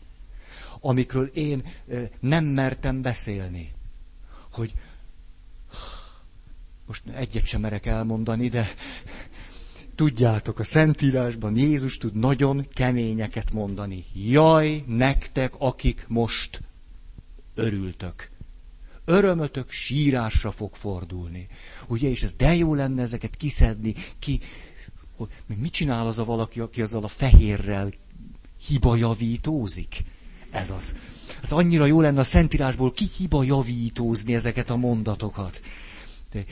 amikről 0.79 1.25
én 1.25 1.63
nem 2.19 2.45
mertem 2.45 3.01
beszélni. 3.01 3.73
Hogy 4.51 4.73
most 6.85 7.03
egyet 7.15 7.45
sem 7.45 7.61
merek 7.61 7.85
elmondani, 7.85 8.49
de 8.49 8.67
tudjátok, 9.95 10.59
a 10.59 10.63
Szentírásban 10.63 11.57
Jézus 11.57 11.97
tud 11.97 12.15
nagyon 12.15 12.67
keményeket 12.73 13.51
mondani. 13.51 14.05
Jaj, 14.13 14.83
nektek, 14.87 15.53
akik 15.57 16.05
most 16.07 16.61
örültök. 17.55 18.31
Örömötök 19.05 19.71
sírásra 19.71 20.51
fog 20.51 20.75
fordulni. 20.75 21.47
Ugye, 21.87 22.09
és 22.09 22.23
ez 22.23 22.33
de 22.33 22.55
jó 22.55 22.73
lenne 22.73 23.01
ezeket 23.01 23.35
kiszedni, 23.35 23.95
ki... 24.19 24.39
Mit 25.45 25.71
csinál 25.71 26.07
az 26.07 26.19
a 26.19 26.25
valaki, 26.25 26.59
aki 26.59 26.81
azzal 26.81 27.03
a 27.03 27.07
fehérrel 27.07 27.93
hibajavítózik? 28.67 30.03
Ez 30.51 30.71
az. 30.71 30.95
Hát 31.41 31.51
annyira 31.51 31.85
jó 31.85 32.01
lenne 32.01 32.19
a 32.19 32.23
Szentírásból 32.23 32.91
ki 32.91 33.09
hiba 33.17 33.43
javítózni 33.43 34.33
ezeket 34.33 34.69
a 34.69 34.75
mondatokat. 34.75 35.61
De 36.31 36.45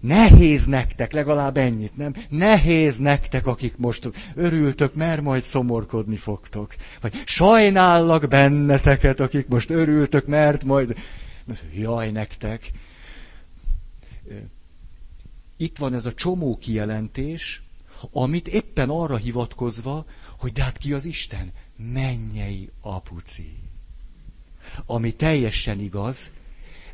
nehéz 0.00 0.66
nektek, 0.66 1.12
legalább 1.12 1.56
ennyit, 1.56 1.96
nem? 1.96 2.14
Nehéz 2.28 2.98
nektek, 2.98 3.46
akik 3.46 3.76
most 3.76 4.08
örültök, 4.34 4.94
mert 4.94 5.22
majd 5.22 5.42
szomorkodni 5.42 6.16
fogtok. 6.16 6.74
Vagy 7.00 7.22
sajnállak 7.24 8.28
benneteket, 8.28 9.20
akik 9.20 9.48
most 9.48 9.70
örültök, 9.70 10.26
mert 10.26 10.64
majd... 10.64 10.96
Jaj, 11.74 12.10
nektek. 12.10 12.70
Itt 15.56 15.78
van 15.78 15.94
ez 15.94 16.06
a 16.06 16.12
csomó 16.12 16.56
kijelentés, 16.56 17.62
amit 18.12 18.48
éppen 18.48 18.88
arra 18.88 19.16
hivatkozva, 19.16 20.04
hogy 20.38 20.52
de 20.52 20.62
hát 20.62 20.78
ki 20.78 20.92
az 20.92 21.04
Isten? 21.04 21.52
mennyei 21.78 22.70
apuci. 22.80 23.56
Ami 24.86 25.14
teljesen 25.14 25.80
igaz, 25.80 26.30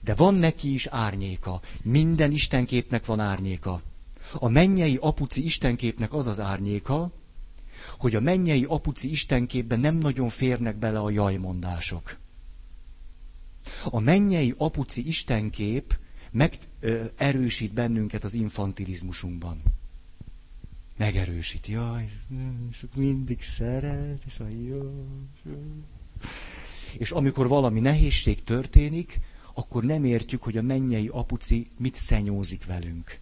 de 0.04 0.14
van 0.14 0.34
neki 0.34 0.74
is 0.74 0.86
árnyéka. 0.86 1.60
Minden 1.82 2.32
istenképnek 2.32 3.06
van 3.06 3.20
árnyéka. 3.20 3.82
A 4.34 4.48
mennyei 4.48 4.96
apuci 5.00 5.44
istenképnek 5.44 6.12
az 6.12 6.26
az 6.26 6.40
árnyéka, 6.40 7.12
hogy 7.98 8.14
a 8.14 8.20
mennyei 8.20 8.64
apuci 8.64 9.10
istenképben 9.10 9.80
nem 9.80 9.96
nagyon 9.96 10.28
férnek 10.28 10.76
bele 10.76 10.98
a 10.98 11.10
jajmondások. 11.10 12.16
A 13.84 14.00
mennyei 14.00 14.54
apuci 14.56 15.06
istenkép 15.06 15.98
megerősít 16.30 17.72
bennünket 17.72 18.24
az 18.24 18.34
infantilizmusunkban 18.34 19.62
megerősíti. 20.96 21.72
Jaj, 21.72 22.08
sok 22.72 22.94
mindig 22.94 23.42
szeret, 23.42 24.22
és 24.26 24.38
a 24.38 24.48
jó. 24.48 25.06
És 26.98 27.10
amikor 27.10 27.48
valami 27.48 27.80
nehézség 27.80 28.44
történik, 28.44 29.20
akkor 29.54 29.84
nem 29.84 30.04
értjük, 30.04 30.42
hogy 30.42 30.56
a 30.56 30.62
mennyei 30.62 31.08
apuci 31.08 31.70
mit 31.78 31.94
szenyózik 31.94 32.64
velünk. 32.64 33.18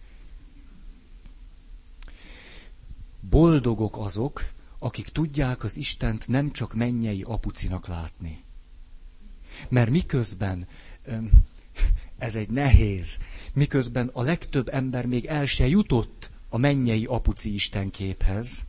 Boldogok 3.29 3.97
azok, 3.97 4.51
akik 4.79 5.07
tudják 5.07 5.63
az 5.63 5.77
Istent 5.77 6.27
nem 6.27 6.51
csak 6.51 6.73
mennyei 6.73 7.21
apucinak 7.21 7.87
látni. 7.87 8.43
Mert 9.69 9.89
miközben 9.89 10.67
ez 12.17 12.35
egy 12.35 12.49
nehéz, 12.49 13.17
miközben 13.53 14.09
a 14.13 14.21
legtöbb 14.21 14.69
ember 14.73 15.05
még 15.05 15.25
el 15.25 15.45
se 15.45 15.67
jutott 15.67 16.31
a 16.49 16.57
mennyei 16.57 17.05
apuci 17.05 17.53
istenképhez. 17.53 18.63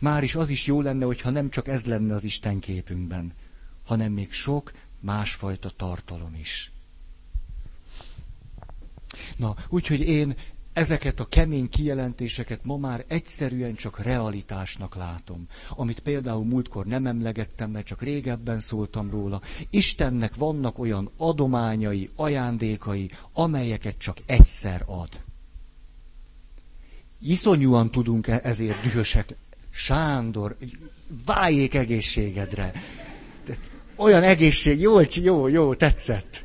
Már 0.00 0.22
is 0.22 0.34
az 0.34 0.48
is 0.48 0.66
jó 0.66 0.80
lenne, 0.80 1.04
hogyha 1.04 1.30
nem 1.30 1.50
csak 1.50 1.68
ez 1.68 1.86
lenne 1.86 2.14
az 2.14 2.24
istenképünkben, 2.24 3.32
hanem 3.84 4.12
még 4.12 4.32
sok 4.32 4.72
másfajta 5.00 5.70
tartalom 5.70 6.34
is. 6.40 6.72
Na, 9.36 9.56
úgyhogy 9.68 10.00
én 10.00 10.34
ezeket 10.72 11.20
a 11.20 11.28
kemény 11.28 11.68
kijelentéseket 11.68 12.64
ma 12.64 12.76
már 12.76 13.04
egyszerűen 13.08 13.74
csak 13.74 13.98
realitásnak 14.02 14.94
látom. 14.94 15.46
Amit 15.68 16.00
például 16.00 16.44
múltkor 16.44 16.86
nem 16.86 17.06
emlegettem, 17.06 17.70
mert 17.70 17.86
csak 17.86 18.02
régebben 18.02 18.58
szóltam 18.58 19.10
róla. 19.10 19.40
Istennek 19.70 20.34
vannak 20.34 20.78
olyan 20.78 21.10
adományai, 21.16 22.10
ajándékai, 22.16 23.10
amelyeket 23.32 23.98
csak 23.98 24.16
egyszer 24.26 24.82
ad 24.86 25.22
iszonyúan 27.20 27.90
tudunk 27.90 28.26
ezért 28.26 28.82
dühösek. 28.82 29.34
Sándor, 29.70 30.56
váljék 31.26 31.74
egészségedre. 31.74 32.72
Olyan 34.00 34.22
egészség, 34.22 34.80
jó, 34.80 35.00
jó, 35.14 35.48
jó, 35.48 35.74
tetszett. 35.74 36.44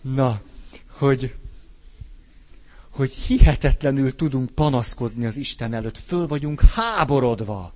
Na, 0.00 0.40
hogy, 0.90 1.34
hogy 2.90 3.12
hihetetlenül 3.12 4.14
tudunk 4.14 4.50
panaszkodni 4.50 5.26
az 5.26 5.36
Isten 5.36 5.74
előtt, 5.74 5.98
föl 5.98 6.26
vagyunk 6.26 6.60
háborodva. 6.60 7.72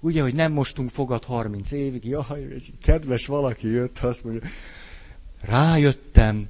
Ugye, 0.00 0.22
hogy 0.22 0.34
nem 0.34 0.52
mostunk 0.52 0.90
fogad 0.90 1.24
30 1.24 1.72
évig, 1.72 2.04
jaj, 2.04 2.42
egy 2.54 2.72
kedves 2.82 3.26
valaki 3.26 3.68
jött, 3.68 3.98
azt 3.98 4.24
mondja, 4.24 4.48
rájöttem, 5.40 6.48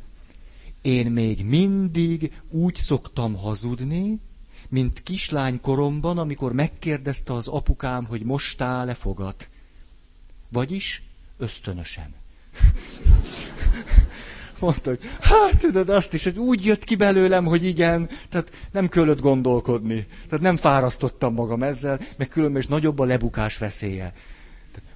én 0.83 1.11
még 1.11 1.45
mindig 1.45 2.41
úgy 2.51 2.77
szoktam 2.77 3.35
hazudni, 3.35 4.19
mint 4.69 5.03
kislánykoromban, 5.03 6.19
amikor 6.19 6.53
megkérdezte 6.53 7.33
az 7.33 7.49
apukám, 7.49 8.05
hogy 8.05 8.23
mostál-e 8.23 8.95
fogat. 8.95 9.49
Vagyis 10.53 11.03
ösztönösen. 11.39 12.15
Mondta, 14.61 14.91
hogy 14.91 15.01
hát 15.21 15.59
tudod 15.59 15.89
azt 15.89 16.15
is, 16.15 16.25
hogy 16.25 16.39
úgy 16.39 16.65
jött 16.65 16.85
ki 16.85 16.97
belőlem, 16.97 17.45
hogy 17.45 17.65
igen, 17.65 18.09
tehát 18.29 18.53
nem 18.73 18.89
kellett 18.89 19.21
gondolkodni. 19.21 20.07
Tehát 20.29 20.45
nem 20.45 20.57
fárasztottam 20.57 21.35
magam 21.35 21.63
ezzel, 21.63 22.01
meg 22.17 22.29
különben 22.29 22.61
is 22.61 22.67
nagyobb 22.67 22.99
a 22.99 23.05
lebukás 23.05 23.59
veszélye. 23.59 24.13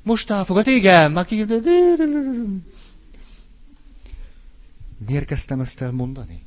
Most 0.02 0.30
elfogad, 0.30 0.66
igen, 0.66 1.12
már 1.12 1.24
ki... 1.24 1.44
Miért 5.06 5.24
kezdtem 5.24 5.60
ezt 5.60 5.80
elmondani? 5.80 6.42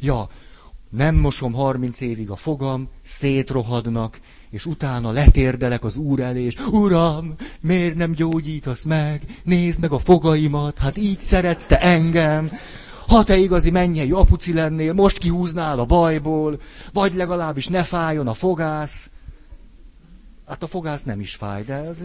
Ja, 0.00 0.30
nem 0.90 1.14
mosom 1.14 1.52
harminc 1.52 2.00
évig 2.00 2.30
a 2.30 2.36
fogam, 2.36 2.88
szétrohadnak, 3.02 4.20
és 4.50 4.66
utána 4.66 5.10
letérdelek 5.10 5.84
az 5.84 5.96
úr 5.96 6.20
elé, 6.20 6.42
és 6.42 6.56
Uram, 6.70 7.34
miért 7.60 7.94
nem 7.94 8.12
gyógyítasz 8.12 8.84
meg? 8.84 9.22
Nézd 9.42 9.80
meg 9.80 9.92
a 9.92 9.98
fogaimat, 9.98 10.78
hát 10.78 10.96
így 10.96 11.20
szeretsz 11.20 11.66
te 11.66 11.80
engem. 11.80 12.50
Ha 13.06 13.24
te 13.24 13.36
igazi 13.36 13.70
mennyei 13.70 14.10
apuci 14.10 14.52
lennél, 14.52 14.92
most 14.92 15.18
kihúznál 15.18 15.78
a 15.78 15.84
bajból, 15.84 16.60
vagy 16.92 17.14
legalábbis 17.14 17.66
ne 17.66 17.82
fájjon 17.82 18.28
a 18.28 18.34
fogász. 18.34 19.10
Hát 20.46 20.62
a 20.62 20.66
fogász 20.66 21.02
nem 21.02 21.20
is 21.20 21.34
fáj, 21.34 21.64
de 21.64 21.74
ez... 21.74 21.96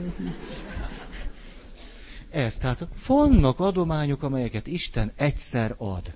Ez, 2.32 2.58
tehát 2.58 2.88
vannak 3.08 3.60
adományok, 3.60 4.24
amelyeket 4.24 4.68
Isten 4.68 5.12
egyszer 5.16 5.76
ad. 5.78 6.14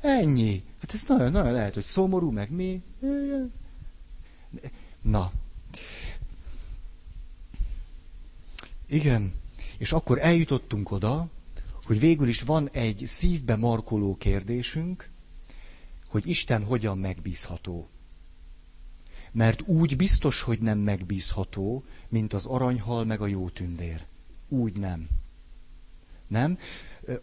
Ennyi. 0.00 0.62
Hát 0.80 0.94
ez 0.94 1.02
nagyon, 1.08 1.30
nagyon 1.30 1.52
lehet, 1.52 1.74
hogy 1.74 1.82
szomorú, 1.82 2.30
meg 2.30 2.50
mi. 2.50 2.82
Na. 5.02 5.32
Igen. 8.86 9.32
És 9.78 9.92
akkor 9.92 10.18
eljutottunk 10.18 10.90
oda, 10.90 11.28
hogy 11.84 11.98
végül 11.98 12.28
is 12.28 12.42
van 12.42 12.68
egy 12.72 13.02
szívbe 13.06 13.56
markoló 13.56 14.16
kérdésünk, 14.16 15.08
hogy 16.08 16.26
Isten 16.28 16.64
hogyan 16.64 16.98
megbízható. 16.98 17.88
Mert 19.32 19.62
úgy 19.66 19.96
biztos, 19.96 20.40
hogy 20.42 20.58
nem 20.60 20.78
megbízható, 20.78 21.84
mint 22.08 22.32
az 22.32 22.46
aranyhal 22.46 23.04
meg 23.04 23.20
a 23.20 23.26
jó 23.26 23.48
tündér. 23.48 24.04
Úgy 24.48 24.76
nem. 24.76 25.08
Nem? 26.26 26.58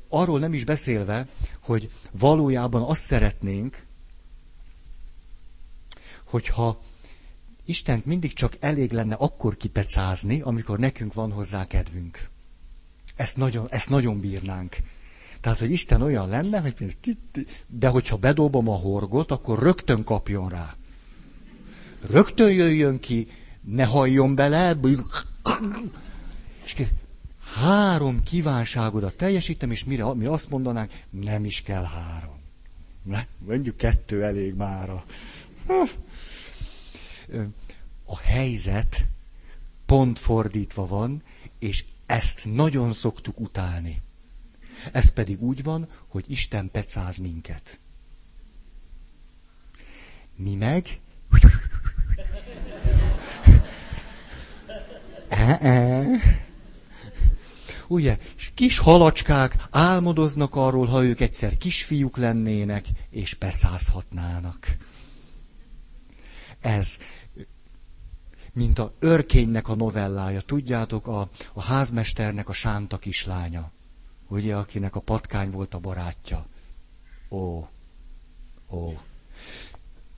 Arról 0.07 0.39
nem 0.39 0.53
is 0.53 0.63
beszélve, 0.63 1.27
hogy 1.59 1.91
valójában 2.11 2.81
azt 2.81 3.01
szeretnénk, 3.01 3.85
hogyha 6.23 6.81
Istent 7.69 8.05
mindig 8.05 8.33
csak 8.33 8.57
elég 8.59 8.91
lenne 8.91 9.15
akkor 9.15 9.57
kipecázni, 9.57 10.41
amikor 10.41 10.79
nekünk 10.79 11.13
van 11.13 11.31
hozzá 11.31 11.67
kedvünk. 11.67 12.29
Ezt 13.15 13.37
nagyon, 13.37 13.67
ezt 13.69 13.89
nagyon 13.89 14.19
bírnánk. 14.19 14.77
Tehát, 15.41 15.59
hogy 15.59 15.71
Isten 15.71 16.01
olyan 16.01 16.29
lenne, 16.29 16.59
hogy 16.59 16.97
de 17.67 17.87
hogyha 17.87 18.17
bedobom 18.17 18.69
a 18.69 18.75
horgot, 18.75 19.31
akkor 19.31 19.59
rögtön 19.59 20.03
kapjon 20.03 20.49
rá. 20.49 20.75
Rögtön 22.09 22.51
jöjjön 22.51 22.99
ki, 22.99 23.27
ne 23.61 23.85
halljon 23.85 24.35
bele, 24.35 24.77
és 26.63 26.75
három 27.55 28.23
kívánságodat 28.23 29.15
teljesítem, 29.15 29.71
és 29.71 29.83
mire, 29.83 30.13
mi 30.13 30.25
azt 30.25 30.49
mondanánk, 30.49 30.91
nem 31.09 31.45
is 31.45 31.61
kell 31.61 31.83
három. 31.83 32.37
Ne, 33.03 33.25
mondjuk 33.37 33.77
kettő 33.77 34.23
elég 34.23 34.53
mára. 34.53 35.05
A 38.05 38.17
helyzet 38.17 39.05
pont 39.85 40.19
fordítva 40.19 40.85
van, 40.87 41.23
és 41.59 41.85
ezt 42.05 42.45
nagyon 42.45 42.93
szoktuk 42.93 43.39
utálni. 43.39 44.01
Ez 44.91 45.09
pedig 45.09 45.41
úgy 45.41 45.63
van, 45.63 45.87
hogy 46.07 46.25
Isten 46.27 46.71
pecáz 46.71 47.17
minket. 47.17 47.79
Mi 50.35 50.55
meg? 50.55 50.99
Ugye, 57.87 58.17
kis 58.53 58.77
halacskák 58.77 59.55
álmodoznak 59.69 60.55
arról, 60.55 60.85
ha 60.85 61.03
ők 61.03 61.19
egyszer 61.19 61.57
kisfiúk 61.57 62.17
lennének, 62.17 62.85
és 63.09 63.33
pecázhatnának. 63.33 64.77
Ez, 66.61 66.97
mint 68.53 68.79
a 68.79 68.93
örkénynek 68.99 69.67
a 69.67 69.75
novellája. 69.75 70.41
Tudjátok, 70.41 71.07
a, 71.07 71.29
a 71.53 71.61
házmesternek 71.61 72.49
a 72.49 72.53
sánta 72.53 72.97
kislánya. 72.97 73.71
Ugye, 74.27 74.55
akinek 74.55 74.95
a 74.95 74.99
patkány 74.99 75.51
volt 75.51 75.73
a 75.73 75.79
barátja. 75.79 76.45
Ó, 77.29 77.67
ó. 78.69 78.99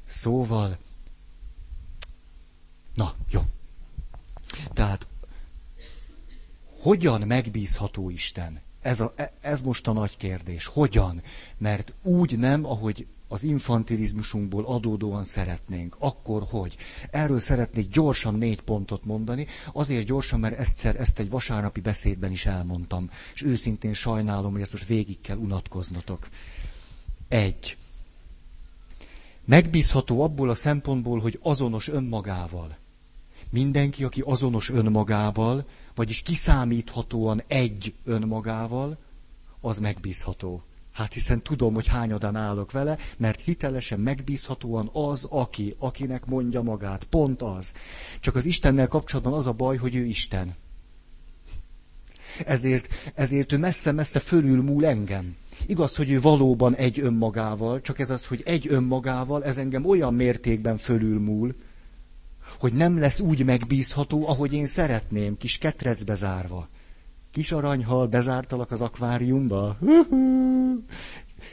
Szóval, 0.05 0.77
na, 2.93 3.15
jó. 3.29 3.41
Tehát 4.73 5.07
hogyan 6.81 7.21
megbízható 7.21 8.09
Isten? 8.09 8.61
Ez, 8.81 9.01
a, 9.01 9.13
e, 9.15 9.33
ez 9.41 9.61
most 9.61 9.87
a 9.87 9.91
nagy 9.91 10.17
kérdés. 10.17 10.65
Hogyan? 10.65 11.21
Mert 11.57 11.93
úgy 12.01 12.37
nem, 12.39 12.65
ahogy 12.65 13.07
az 13.31 13.43
infantilizmusunkból 13.43 14.65
adódóan 14.65 15.23
szeretnénk. 15.23 15.95
Akkor 15.99 16.43
hogy? 16.49 16.77
Erről 17.11 17.39
szeretnék 17.39 17.89
gyorsan 17.89 18.33
négy 18.35 18.61
pontot 18.61 19.05
mondani, 19.05 19.47
azért 19.73 20.05
gyorsan, 20.05 20.39
mert 20.39 20.59
egyszer 20.59 20.95
ezt 20.99 21.19
egy 21.19 21.29
vasárnapi 21.29 21.79
beszédben 21.81 22.31
is 22.31 22.45
elmondtam, 22.45 23.09
és 23.33 23.41
őszintén 23.43 23.93
sajnálom, 23.93 24.51
hogy 24.51 24.61
ezt 24.61 24.71
most 24.71 24.85
végig 24.87 25.21
kell 25.21 25.37
unatkoznatok. 25.37 26.27
Egy. 27.27 27.77
Megbízható 29.45 30.21
abból 30.21 30.49
a 30.49 30.53
szempontból, 30.55 31.19
hogy 31.19 31.39
azonos 31.41 31.87
önmagával. 31.87 32.77
Mindenki, 33.49 34.03
aki 34.03 34.21
azonos 34.25 34.69
önmagával, 34.69 35.65
vagyis 35.95 36.21
kiszámíthatóan 36.21 37.41
egy 37.47 37.93
önmagával, 38.03 38.97
az 39.61 39.77
megbízható. 39.79 40.63
Hát 40.91 41.13
hiszen 41.13 41.41
tudom, 41.41 41.73
hogy 41.73 41.87
hányadan 41.87 42.35
állok 42.35 42.71
vele, 42.71 42.97
mert 43.17 43.41
hitelesen, 43.41 43.99
megbízhatóan 43.99 44.89
az, 44.93 45.27
aki, 45.29 45.73
akinek 45.77 46.25
mondja 46.25 46.61
magát. 46.61 47.03
Pont 47.03 47.41
az. 47.41 47.73
Csak 48.19 48.35
az 48.35 48.45
Istennel 48.45 48.87
kapcsolatban 48.87 49.33
az 49.33 49.47
a 49.47 49.51
baj, 49.51 49.77
hogy 49.77 49.95
ő 49.95 50.05
Isten. 50.05 50.55
Ezért, 52.45 53.11
ezért 53.15 53.51
ő 53.51 53.57
messze-messze 53.57 54.19
fölülmúl 54.19 54.85
engem. 54.85 55.35
Igaz, 55.65 55.95
hogy 55.95 56.11
ő 56.11 56.21
valóban 56.21 56.75
egy 56.75 56.99
önmagával, 56.99 57.81
csak 57.81 57.99
ez 57.99 58.09
az, 58.09 58.25
hogy 58.25 58.41
egy 58.45 58.67
önmagával, 58.69 59.43
ez 59.43 59.57
engem 59.57 59.85
olyan 59.85 60.13
mértékben 60.13 60.77
fölülmúl, 60.77 61.55
hogy 62.59 62.73
nem 62.73 62.99
lesz 62.99 63.19
úgy 63.19 63.45
megbízható, 63.45 64.27
ahogy 64.27 64.53
én 64.53 64.65
szeretném, 64.65 65.37
kis 65.37 65.57
ketrecbe 65.57 66.15
zárva. 66.15 66.69
Kis 67.31 67.51
aranyhal, 67.51 68.07
bezártalak 68.07 68.71
az 68.71 68.81
akváriumba. 68.81 69.77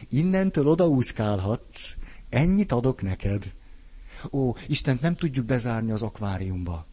Innentől 0.08 0.68
odaúszkálhatsz. 0.68 1.96
Ennyit 2.28 2.72
adok 2.72 3.02
neked. 3.02 3.52
Ó, 4.30 4.54
Istent 4.66 5.00
nem 5.00 5.14
tudjuk 5.14 5.46
bezárni 5.46 5.90
az 5.90 6.02
akváriumba, 6.02 6.86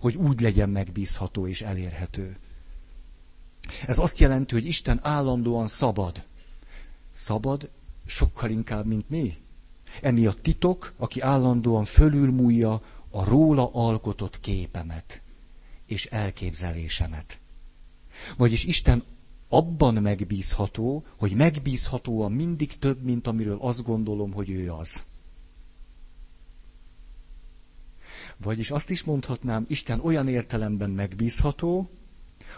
hogy 0.00 0.16
úgy 0.16 0.40
legyen 0.40 0.68
megbízható 0.68 1.46
és 1.46 1.62
elérhető. 1.62 2.36
Ez 3.86 3.98
azt 3.98 4.18
jelenti, 4.18 4.54
hogy 4.54 4.66
Isten 4.66 5.00
állandóan 5.02 5.66
szabad. 5.66 6.24
Szabad 7.12 7.70
sokkal 8.06 8.50
inkább, 8.50 8.86
mint 8.86 9.10
mi. 9.10 9.36
Emiatt 10.02 10.42
titok, 10.42 10.92
aki 10.96 11.20
állandóan 11.20 11.84
fölülmúlja 11.84 12.82
a 13.10 13.24
róla 13.24 13.70
alkotott 13.72 14.40
képemet 14.40 15.22
és 15.86 16.06
elképzelésemet. 16.06 17.38
Vagyis 18.36 18.64
Isten 18.64 19.02
abban 19.48 19.94
megbízható, 19.94 21.04
hogy 21.18 21.32
megbízhatóan 21.32 22.32
mindig 22.32 22.78
több, 22.78 23.02
mint 23.02 23.26
amiről 23.26 23.58
azt 23.60 23.82
gondolom, 23.84 24.32
hogy 24.32 24.50
ő 24.50 24.72
az. 24.72 25.04
Vagyis 28.36 28.70
azt 28.70 28.90
is 28.90 29.02
mondhatnám, 29.04 29.64
Isten 29.68 30.00
olyan 30.00 30.28
értelemben 30.28 30.90
megbízható, 30.90 31.90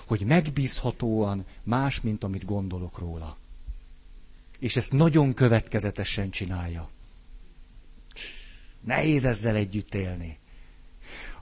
hogy 0.06 0.20
megbízhatóan 0.26 1.44
más, 1.62 2.00
mint 2.00 2.24
amit 2.24 2.44
gondolok 2.44 2.98
róla. 2.98 3.36
És 4.58 4.76
ezt 4.76 4.92
nagyon 4.92 5.34
következetesen 5.34 6.30
csinálja. 6.30 6.88
Nehéz 8.80 9.24
ezzel 9.24 9.54
együtt 9.54 9.94
élni. 9.94 10.38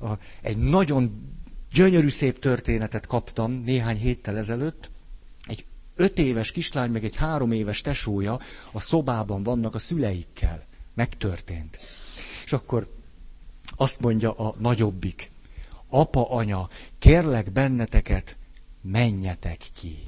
A, 0.01 0.13
egy 0.41 0.57
nagyon 0.57 1.33
gyönyörű 1.73 2.09
szép 2.09 2.39
történetet 2.39 3.07
kaptam 3.07 3.53
néhány 3.53 3.97
héttel 3.97 4.37
ezelőtt. 4.37 4.91
Egy 5.43 5.65
öt 5.97 6.19
éves 6.19 6.53
kislány, 6.53 6.91
meg 6.91 7.05
egy 7.05 7.17
három 7.17 7.53
éves 7.53 7.81
tesója 7.81 8.41
a 8.73 8.81
szobában 8.81 9.43
vannak 9.43 9.75
a 9.75 9.79
szüleikkel. 9.79 10.65
Megtörtént. 10.95 11.79
És 12.45 12.53
akkor 12.53 12.95
azt 13.77 14.01
mondja 14.01 14.33
a 14.33 14.55
nagyobbik. 14.59 15.31
Apa, 15.89 16.31
anya, 16.31 16.69
kérlek 16.99 17.53
benneteket, 17.53 18.37
menjetek 18.81 19.61
ki. 19.73 19.99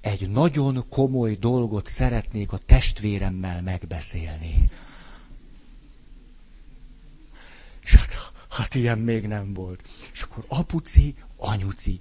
Egy 0.00 0.30
nagyon 0.30 0.88
komoly 0.88 1.34
dolgot 1.34 1.88
szeretnék 1.88 2.52
a 2.52 2.58
testvéremmel 2.58 3.62
megbeszélni. 3.62 4.70
És 7.82 7.94
hát, 7.94 8.32
hát 8.56 8.74
ilyen 8.74 8.98
még 8.98 9.26
nem 9.26 9.54
volt. 9.54 9.88
És 10.12 10.22
akkor 10.22 10.44
apuci, 10.48 11.14
anyuci. 11.36 12.00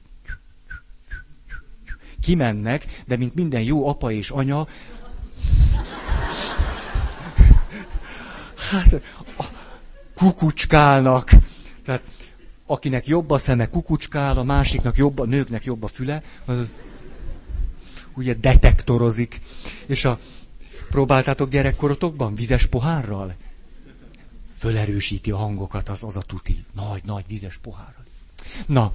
Kimennek, 2.22 3.02
de 3.08 3.18
mint 3.18 3.36
minden 3.36 3.62
jó 3.62 3.88
apa 3.88 4.12
és 4.12 4.30
anya, 4.30 4.68
hát 8.70 9.02
kukucskálnak. 10.16 11.32
Tehát 11.84 12.02
akinek 12.66 13.08
jobb 13.08 13.30
a 13.30 13.38
szeme, 13.38 13.70
kukucskál, 13.70 14.38
a 14.38 14.44
másiknak 14.44 14.98
jobb, 14.98 15.20
a 15.20 15.26
nőknek 15.26 15.64
jobb 15.64 15.84
a 15.84 15.88
füle, 15.88 16.24
az 16.46 16.70
ugye 18.16 18.34
detektorozik. 18.34 19.42
És 19.86 20.06
a 20.06 20.20
próbáltátok 20.90 21.50
gyerekkorotokban 21.50 22.36
vizes 22.36 22.66
pohárral? 22.66 23.36
Fölerősíti 24.58 25.32
a 25.32 25.38
hangokat 25.38 25.90
az, 25.90 26.04
az 26.04 26.18
a 26.18 26.22
tuti. 26.22 26.66
Nagy, 26.74 27.04
nagy 27.04 27.24
vizes 27.28 27.58
pohárral. 27.58 28.06
Na, 28.66 28.92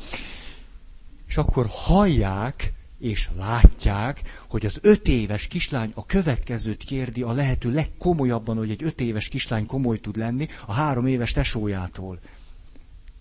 és 1.27 1.37
akkor 1.37 1.66
hallják, 1.68 2.73
és 2.99 3.31
látják, 3.37 4.42
hogy 4.49 4.66
az 4.66 4.79
öt 4.83 5.09
éves 5.09 5.46
kislány 5.46 5.92
a 5.94 6.07
következőt 6.07 6.85
kérdi 6.85 7.23
a 7.23 7.33
lehető 7.33 7.73
legkomolyabban, 7.73 8.57
hogy 8.57 8.70
egy 8.70 8.83
öt 8.83 9.01
éves 9.01 9.29
kislány 9.29 9.66
komoly 9.66 9.99
tud 9.99 10.16
lenni, 10.16 10.46
a 10.66 10.73
három 10.73 11.07
éves 11.07 11.33
tesójától. 11.33 12.18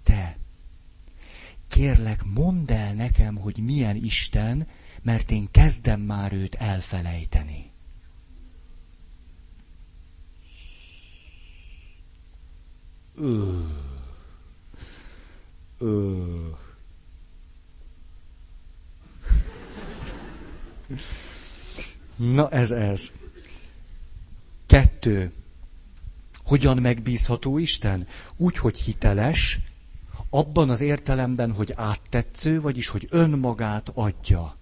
Te, 0.03 0.37
kérlek, 1.67 2.23
mondd 2.23 2.71
el 2.71 2.93
nekem, 2.93 3.35
hogy 3.35 3.57
milyen 3.57 3.95
Isten, 3.95 4.67
mert 5.01 5.31
én 5.31 5.47
kezdem 5.51 6.01
már 6.01 6.33
őt 6.33 6.55
elfelejteni. 6.55 7.68
Ö. 13.19 13.59
Ö. 15.77 16.49
Na 22.15 22.49
ez 22.49 22.71
ez. 22.71 23.11
Kettő. 24.65 25.31
Hogyan 26.43 26.77
megbízható 26.77 27.57
Isten? 27.57 28.07
Úgy, 28.37 28.57
hogy 28.57 28.77
hiteles, 28.79 29.59
abban 30.29 30.69
az 30.69 30.81
értelemben, 30.81 31.51
hogy 31.51 31.73
áttetsző, 31.75 32.61
vagyis 32.61 32.87
hogy 32.87 33.07
önmagát 33.09 33.89
adja. 33.93 34.57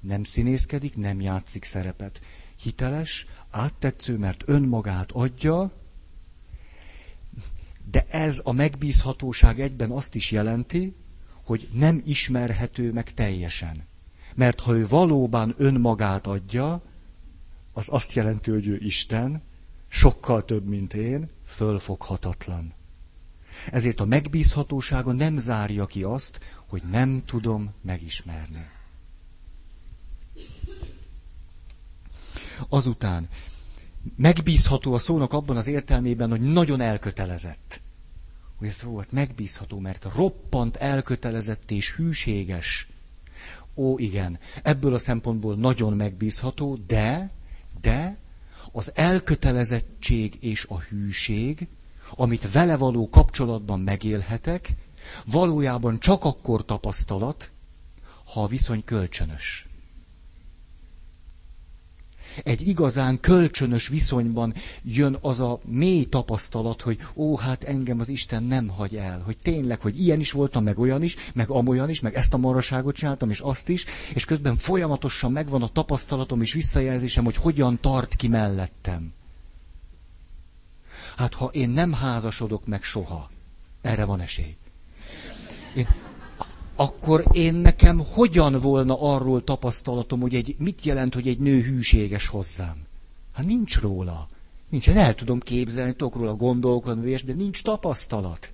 Nem 0.00 0.24
színészkedik, 0.24 0.96
nem 0.96 1.20
játszik 1.20 1.64
szerepet. 1.64 2.20
Hiteles, 2.62 3.26
áttetsző, 3.50 4.16
mert 4.16 4.42
önmagát 4.46 5.12
adja, 5.12 5.72
de 7.90 8.04
ez 8.08 8.40
a 8.44 8.52
megbízhatóság 8.52 9.60
egyben 9.60 9.90
azt 9.90 10.14
is 10.14 10.30
jelenti, 10.30 10.94
hogy 11.44 11.68
nem 11.72 12.02
ismerhető 12.06 12.92
meg 12.92 13.14
teljesen. 13.14 13.86
Mert 14.34 14.60
ha 14.60 14.76
ő 14.76 14.86
valóban 14.86 15.54
önmagát 15.56 16.26
adja, 16.26 16.82
az 17.72 17.88
azt 17.90 18.12
jelenti, 18.12 18.50
hogy 18.50 18.66
ő 18.66 18.76
Isten, 18.80 19.42
sokkal 19.88 20.44
több, 20.44 20.64
mint 20.66 20.94
én, 20.94 21.30
fölfoghatatlan. 21.46 22.74
Ezért 23.70 24.00
a 24.00 24.04
megbízhatósága 24.04 25.12
nem 25.12 25.38
zárja 25.38 25.86
ki 25.86 26.02
azt, 26.02 26.40
hogy 26.68 26.82
nem 26.90 27.22
tudom 27.24 27.70
megismerni. 27.82 28.70
Azután 32.68 33.28
megbízható 34.16 34.94
a 34.94 34.98
szónak 34.98 35.32
abban 35.32 35.56
az 35.56 35.66
értelmében, 35.66 36.30
hogy 36.30 36.40
nagyon 36.40 36.80
elkötelezett. 36.80 37.80
Hogy 38.56 38.68
ez 38.68 38.82
volt 38.82 39.12
megbízható, 39.12 39.78
mert 39.78 40.08
roppant 40.14 40.76
elkötelezett 40.76 41.70
és 41.70 41.94
hűséges. 41.94 42.88
Ó, 43.74 43.98
igen, 43.98 44.38
ebből 44.62 44.94
a 44.94 44.98
szempontból 44.98 45.56
nagyon 45.56 45.92
megbízható, 45.92 46.78
de, 46.86 47.30
de 47.80 48.16
az 48.72 48.92
elkötelezettség 48.94 50.36
és 50.40 50.66
a 50.68 50.78
hűség, 50.80 51.68
amit 52.14 52.52
vele 52.52 52.76
való 52.76 53.08
kapcsolatban 53.08 53.80
megélhetek, 53.80 54.74
valójában 55.26 55.98
csak 55.98 56.24
akkor 56.24 56.64
tapasztalat, 56.64 57.50
ha 58.24 58.42
a 58.42 58.46
viszony 58.46 58.84
kölcsönös 58.84 59.66
egy 62.44 62.66
igazán 62.68 63.20
kölcsönös 63.20 63.88
viszonyban 63.88 64.54
jön 64.84 65.16
az 65.20 65.40
a 65.40 65.60
mély 65.64 66.04
tapasztalat, 66.04 66.82
hogy 66.82 66.98
ó, 67.14 67.36
hát 67.36 67.64
engem 67.64 68.00
az 68.00 68.08
Isten 68.08 68.42
nem 68.42 68.68
hagy 68.68 68.96
el, 68.96 69.22
hogy 69.24 69.36
tényleg, 69.42 69.80
hogy 69.80 70.00
ilyen 70.00 70.20
is 70.20 70.32
voltam, 70.32 70.64
meg 70.64 70.78
olyan 70.78 71.02
is, 71.02 71.16
meg 71.34 71.48
amolyan 71.50 71.88
is, 71.88 72.00
meg 72.00 72.14
ezt 72.14 72.34
a 72.34 72.36
maraságot 72.36 72.94
csináltam, 72.94 73.30
és 73.30 73.40
azt 73.40 73.68
is, 73.68 73.84
és 74.14 74.24
közben 74.24 74.56
folyamatosan 74.56 75.32
megvan 75.32 75.62
a 75.62 75.68
tapasztalatom 75.68 76.40
és 76.40 76.52
visszajelzésem, 76.52 77.24
hogy 77.24 77.36
hogyan 77.36 77.78
tart 77.80 78.16
ki 78.16 78.28
mellettem. 78.28 79.12
Hát 81.16 81.34
ha 81.34 81.46
én 81.46 81.70
nem 81.70 81.92
házasodok 81.92 82.66
meg 82.66 82.82
soha, 82.82 83.30
erre 83.80 84.04
van 84.04 84.20
esély. 84.20 84.56
Én 85.74 85.88
akkor 86.76 87.24
én 87.32 87.54
nekem 87.54 88.02
hogyan 88.12 88.52
volna 88.60 89.00
arról 89.00 89.44
tapasztalatom, 89.44 90.20
hogy 90.20 90.34
egy, 90.34 90.54
mit 90.58 90.84
jelent, 90.84 91.14
hogy 91.14 91.28
egy 91.28 91.38
nő 91.38 91.60
hűséges 91.62 92.26
hozzám? 92.26 92.76
Hát 93.32 93.46
nincs 93.46 93.80
róla. 93.80 94.28
Nincs, 94.68 94.88
el 94.88 95.14
tudom 95.14 95.40
képzelni, 95.40 95.92
tudok 95.92 96.14
róla 96.16 96.34
gondolkodni, 96.34 97.14
de 97.14 97.32
nincs 97.32 97.62
tapasztalat. 97.62 98.52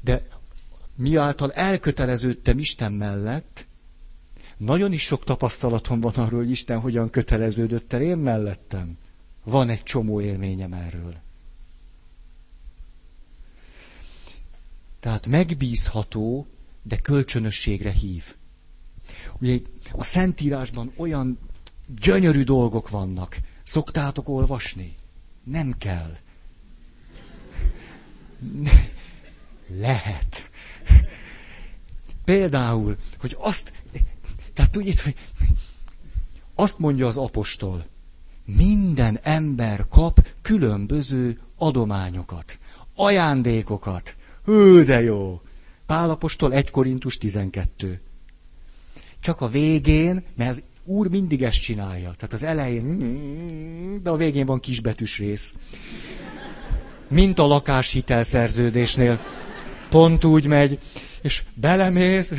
De 0.00 0.22
miáltal 0.96 1.52
elköteleződtem 1.52 2.58
Isten 2.58 2.92
mellett, 2.92 3.66
nagyon 4.56 4.92
is 4.92 5.02
sok 5.02 5.24
tapasztalatom 5.24 6.00
van 6.00 6.12
arról, 6.14 6.40
hogy 6.40 6.50
Isten 6.50 6.80
hogyan 6.80 7.10
köteleződött 7.10 7.92
el 7.92 8.02
én 8.02 8.16
mellettem. 8.18 8.98
Van 9.44 9.68
egy 9.68 9.82
csomó 9.82 10.20
élményem 10.20 10.72
erről. 10.72 11.14
Tehát 15.04 15.26
megbízható, 15.26 16.46
de 16.82 16.96
kölcsönösségre 16.96 17.90
hív. 17.90 18.34
Ugye 19.40 19.58
a 19.92 20.04
Szentírásban 20.04 20.92
olyan 20.96 21.38
gyönyörű 22.00 22.42
dolgok 22.42 22.88
vannak. 22.90 23.38
Szoktátok 23.62 24.28
olvasni? 24.28 24.94
Nem 25.42 25.74
kell. 25.78 26.16
Lehet. 29.68 30.50
Például, 32.24 32.96
hogy 33.18 33.36
azt, 33.38 33.72
tehát 34.52 34.70
tudjuk, 34.70 35.00
hogy 35.00 35.16
azt 36.54 36.78
mondja 36.78 37.06
az 37.06 37.16
apostol, 37.16 37.86
minden 38.44 39.18
ember 39.22 39.88
kap 39.88 40.28
különböző 40.42 41.40
adományokat, 41.56 42.58
ajándékokat, 42.94 44.16
Hű, 44.44 44.82
de 44.82 45.00
jó! 45.00 45.40
Pálapostól 45.86 46.54
1 46.54 46.70
Korintus 46.70 47.18
12. 47.18 48.00
Csak 49.20 49.40
a 49.40 49.48
végén, 49.48 50.24
mert 50.36 50.50
az 50.50 50.62
Úr 50.84 51.08
mindig 51.08 51.42
ezt 51.42 51.60
csinálja. 51.60 52.10
Tehát 52.10 52.32
az 52.32 52.42
elején, 52.42 52.98
de 54.02 54.10
a 54.10 54.16
végén 54.16 54.46
van 54.46 54.60
kisbetűs 54.60 55.18
rész. 55.18 55.54
Mint 57.08 57.38
a 57.38 57.46
lakáshitelszerződésnél. 57.46 59.20
Pont 59.88 60.24
úgy 60.24 60.46
megy. 60.46 60.78
és 61.22 61.44
belemész, 61.54 62.34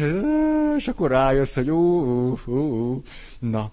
és 0.78 0.88
akkor 0.88 1.10
rájössz, 1.10 1.56
hogy 1.56 1.70
ó, 1.70 2.02
ó, 2.48 2.54
ó. 2.54 3.02
na. 3.40 3.72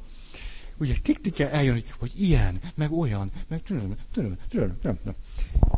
Ugye 0.79 0.95
tiktike 1.03 1.51
eljön, 1.51 1.73
hogy, 1.73 1.85
hogy 1.99 2.13
ilyen, 2.19 2.61
meg 2.75 2.93
olyan, 2.93 3.31
meg 3.49 3.63
tudom, 3.63 3.95
tudom, 4.13 4.37
tudom, 4.49 4.79
tudom. 4.81 5.15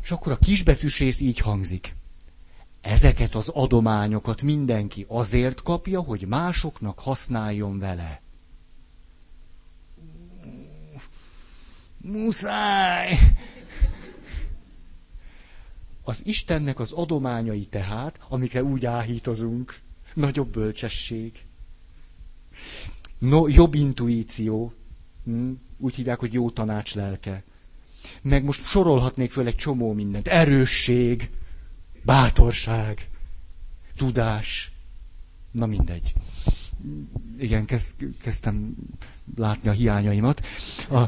És 0.03 0.11
akkor 0.11 0.33
a 0.33 0.37
kisbetűs 0.37 0.99
rész 0.99 1.21
így 1.21 1.39
hangzik. 1.39 1.95
Ezeket 2.85 3.35
az 3.35 3.49
adományokat 3.49 4.43
mindenki 4.43 5.05
azért 5.09 5.63
kapja, 5.63 6.01
hogy 6.01 6.27
másoknak 6.27 6.99
használjon 6.99 7.79
vele. 7.79 8.23
Muszáj! 11.97 13.19
Az 16.03 16.27
Istennek 16.27 16.81
az 16.81 16.93
adományai 16.93 17.65
tehát, 17.65 18.21
amikre 18.29 18.63
úgy 18.63 18.87
áhítozunk, 18.87 19.81
nagyobb 20.15 20.49
bölcsesség, 20.49 21.45
no, 23.19 23.49
jobb 23.49 23.75
intuíció, 23.75 24.73
hm? 25.25 25.51
úgy 25.79 25.95
hívják, 25.95 26.19
hogy 26.19 26.33
jó 26.33 26.51
tanács 26.51 26.95
lelke. 26.95 27.43
Meg 28.23 28.45
most 28.45 28.65
sorolhatnék 28.65 29.33
föl 29.33 29.47
egy 29.47 29.57
csomó 29.57 29.93
mindent. 29.93 30.29
Erősség, 30.29 31.31
bátorság, 32.05 33.09
tudás. 33.97 34.73
Na 35.51 35.67
mindegy. 35.67 36.13
Igen, 37.39 37.65
kezd, 37.65 37.95
kezdtem 38.21 38.75
látni 39.37 39.69
a 39.69 39.73
hiányaimat. 39.73 40.47
A... 40.91 41.03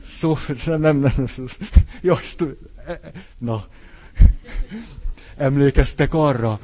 Szó, 0.00 0.36
nem, 0.66 0.80
nem, 0.80 0.96
nem. 0.96 1.26
Jó, 2.00 2.14
ezt, 2.14 2.44
na. 3.38 3.66
Emlékeztek 5.36 6.14
arra? 6.14 6.60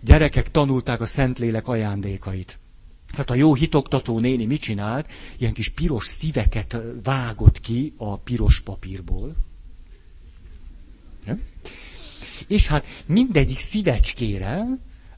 Gyerekek 0.00 0.50
tanulták 0.50 1.00
a 1.00 1.06
Szentlélek 1.06 1.68
ajándékait. 1.68 2.58
Hát 3.12 3.30
a 3.30 3.34
jó 3.34 3.54
hitoktató 3.54 4.18
néni 4.18 4.46
mit 4.46 4.60
csinált? 4.60 5.12
Ilyen 5.38 5.52
kis 5.52 5.68
piros 5.68 6.06
szíveket 6.06 6.76
vágott 7.02 7.60
ki 7.60 7.92
a 7.96 8.16
piros 8.18 8.60
papírból. 8.60 9.36
És 12.48 12.66
hát 12.66 12.84
mindegyik 13.06 13.58
szívecskére 13.58 14.64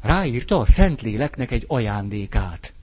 ráírta 0.01 0.61
a 0.61 0.65
Szentléleknek 0.65 1.51
egy 1.51 1.65
ajándékát. 1.69 2.75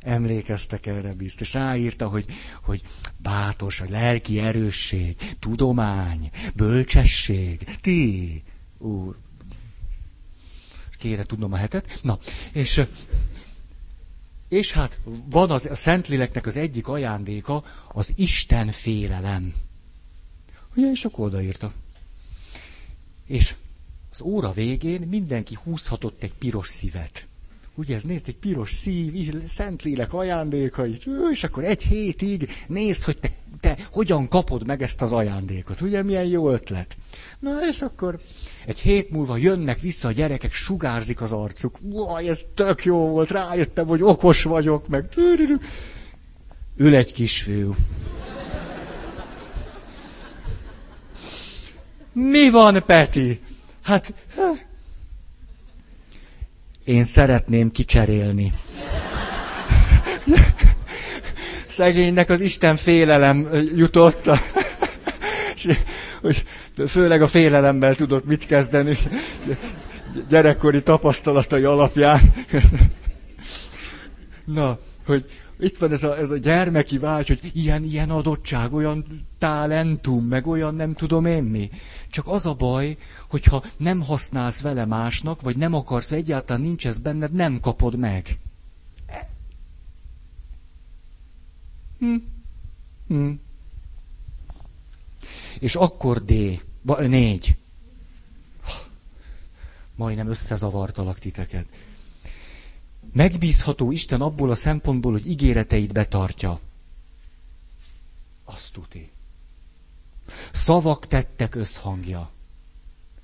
Emlékeztek 0.00 0.86
erre 0.86 1.12
biztos. 1.12 1.52
Ráírta, 1.52 2.08
hogy, 2.08 2.24
hogy 2.62 2.82
bátorság, 3.16 3.90
lelki 3.90 4.38
erősség, 4.38 5.16
tudomány, 5.38 6.30
bölcsesség, 6.54 7.78
ti, 7.80 8.42
úr. 8.78 9.16
Kére 10.98 11.24
tudnom 11.24 11.52
a 11.52 11.56
hetet. 11.56 12.00
Na, 12.02 12.18
és, 12.52 12.82
és 14.48 14.72
hát 14.72 14.98
van 15.24 15.50
az, 15.50 15.66
a 15.66 15.74
Szentléleknek 15.74 16.46
az 16.46 16.56
egyik 16.56 16.88
ajándéka, 16.88 17.64
az 17.92 18.12
Isten 18.16 18.70
félelem. 18.72 19.54
Ugye, 20.76 20.90
és 20.90 21.04
akkor 21.04 21.26
odaírta. 21.26 21.72
És 23.32 23.54
az 24.10 24.20
óra 24.20 24.52
végén 24.52 25.00
mindenki 25.00 25.58
húzhatott 25.64 26.22
egy 26.22 26.34
piros 26.34 26.68
szívet. 26.68 27.26
Ugye 27.74 27.94
ez 27.94 28.02
nézd, 28.02 28.28
egy 28.28 28.36
piros 28.36 28.70
szív, 28.70 29.34
Szentlélek 29.46 30.12
ajándékait, 30.12 31.06
és 31.32 31.44
akkor 31.44 31.64
egy 31.64 31.82
hétig 31.82 32.50
nézd, 32.66 33.02
hogy 33.02 33.18
te, 33.18 33.30
te 33.60 33.76
hogyan 33.92 34.28
kapod 34.28 34.66
meg 34.66 34.82
ezt 34.82 35.02
az 35.02 35.12
ajándékot. 35.12 35.80
Ugye 35.80 36.02
milyen 36.02 36.24
jó 36.24 36.50
ötlet. 36.50 36.96
Na 37.38 37.50
és 37.70 37.80
akkor 37.80 38.20
egy 38.66 38.78
hét 38.78 39.10
múlva 39.10 39.36
jönnek 39.36 39.80
vissza 39.80 40.08
a 40.08 40.12
gyerekek, 40.12 40.52
sugárzik 40.52 41.20
az 41.20 41.32
arcuk. 41.32 41.78
Vaj, 41.82 42.28
ez 42.28 42.44
tök 42.54 42.84
jó 42.84 42.96
volt, 42.96 43.30
rájöttem, 43.30 43.86
hogy 43.86 44.02
okos 44.02 44.42
vagyok, 44.42 44.88
meg... 44.88 45.08
Ül 46.76 46.94
egy 46.94 47.12
kisfiú. 47.12 47.74
Mi 52.12 52.50
van, 52.50 52.82
Peti? 52.86 53.40
Hát, 53.82 54.14
én 56.84 57.04
szeretném 57.04 57.70
kicserélni. 57.70 58.52
Szegénynek 61.66 62.30
az 62.30 62.40
Isten 62.40 62.76
félelem 62.76 63.48
jutott, 63.76 64.30
hogy 66.20 66.44
főleg 66.86 67.22
a 67.22 67.26
félelemmel 67.26 67.94
tudott 67.94 68.24
mit 68.24 68.46
kezdeni 68.46 68.96
gyerekkori 70.28 70.82
tapasztalatai 70.82 71.64
alapján. 71.64 72.20
Na, 74.44 74.78
hogy 75.06 75.24
itt 75.62 75.78
van 75.78 75.92
ez 75.92 76.02
a, 76.02 76.18
ez 76.18 76.30
a 76.30 76.36
gyermeki 76.36 76.98
vágy, 76.98 77.28
hogy 77.28 77.50
ilyen, 77.54 77.84
ilyen 77.84 78.10
adottság, 78.10 78.72
olyan 78.72 79.26
talentum, 79.38 80.24
meg 80.24 80.46
olyan 80.46 80.74
nem 80.74 80.94
tudom 80.94 81.24
én 81.26 81.42
mi. 81.42 81.70
Csak 82.10 82.26
az 82.28 82.46
a 82.46 82.54
baj, 82.54 82.96
hogyha 83.30 83.64
nem 83.76 84.00
használsz 84.00 84.60
vele 84.60 84.84
másnak, 84.84 85.40
vagy 85.40 85.56
nem 85.56 85.74
akarsz, 85.74 86.10
egyáltalán 86.10 86.62
nincs 86.62 86.86
ez 86.86 86.98
benned, 86.98 87.32
nem 87.32 87.60
kapod 87.60 87.96
meg. 87.96 88.38
Hm. 91.98 92.14
Hm. 93.08 93.30
És 95.58 95.74
akkor 95.74 96.24
D, 96.24 96.62
négy. 96.98 97.56
Majdnem 99.94 100.28
összezavartalak 100.28 101.18
titeket. 101.18 101.66
Megbízható 103.12 103.90
Isten 103.90 104.20
abból 104.20 104.50
a 104.50 104.54
szempontból, 104.54 105.12
hogy 105.12 105.26
ígéreteit 105.26 105.92
betartja. 105.92 106.60
Azt 108.44 108.72
tuti. 108.72 109.10
Szavak 110.52 111.06
tettek 111.06 111.54
összhangja. 111.54 112.30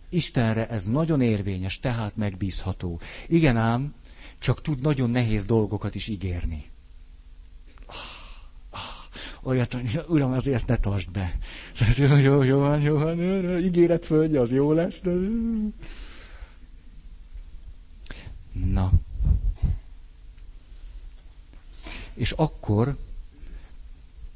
Istenre 0.08 0.68
ez 0.68 0.84
nagyon 0.84 1.20
érvényes, 1.20 1.80
tehát 1.80 2.16
megbízható. 2.16 3.00
Igen 3.26 3.56
ám, 3.56 3.94
csak 4.38 4.62
tud 4.62 4.80
nagyon 4.80 5.10
nehéz 5.10 5.44
dolgokat 5.44 5.94
is 5.94 6.08
ígérni. 6.08 6.70
Olyat, 9.42 9.72
hogy 9.72 10.04
uram, 10.08 10.32
azért 10.32 10.56
ezt 10.56 10.66
ne 10.66 10.76
tartsd 10.76 11.10
be. 11.10 11.38
Szóval, 11.72 12.20
jó, 12.20 12.42
jó, 12.42 12.42
jó, 12.42 12.74
jó, 12.74 13.08
jó, 13.08 13.40
jó, 13.40 13.56
ígéret 13.56 14.04
földje, 14.04 14.40
az 14.40 14.52
jó 14.52 14.72
lesz. 14.72 15.02
Na. 18.52 18.92
És 22.18 22.30
akkor, 22.30 22.96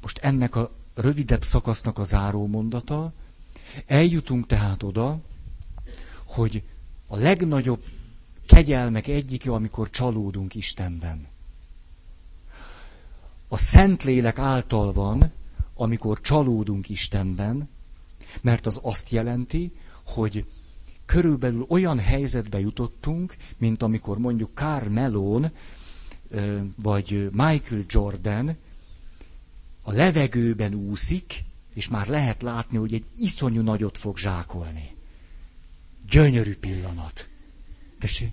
most 0.01 0.17
ennek 0.17 0.55
a 0.55 0.71
rövidebb 0.93 1.43
szakasznak 1.43 1.99
a 1.99 2.03
záró 2.03 2.47
mondata, 2.47 3.13
eljutunk 3.85 4.45
tehát 4.45 4.83
oda, 4.83 5.19
hogy 6.25 6.63
a 7.07 7.15
legnagyobb 7.15 7.83
kegyelmek 8.45 9.07
egyike, 9.07 9.51
amikor 9.51 9.89
csalódunk 9.89 10.55
Istenben. 10.55 11.27
A 13.47 13.57
Szentlélek 13.57 14.37
által 14.37 14.93
van, 14.93 15.31
amikor 15.73 16.21
csalódunk 16.21 16.89
Istenben, 16.89 17.69
mert 18.41 18.65
az 18.65 18.79
azt 18.81 19.09
jelenti, 19.09 19.71
hogy 20.05 20.45
körülbelül 21.05 21.65
olyan 21.69 21.99
helyzetbe 21.99 22.59
jutottunk, 22.59 23.35
mint 23.57 23.83
amikor 23.83 24.17
mondjuk 24.17 24.51
Carl 24.53 24.89
Melon 24.89 25.51
vagy 26.75 27.29
Michael 27.31 27.83
Jordan 27.87 28.57
a 29.81 29.91
levegőben 29.91 30.73
úszik, 30.73 31.43
és 31.73 31.87
már 31.87 32.07
lehet 32.07 32.41
látni, 32.41 32.77
hogy 32.77 32.93
egy 32.93 33.05
iszonyú 33.17 33.61
nagyot 33.61 33.97
fog 33.97 34.17
zsákolni. 34.17 34.95
Gyönyörű 36.09 36.55
pillanat. 36.55 37.27
Tessék? 37.99 38.31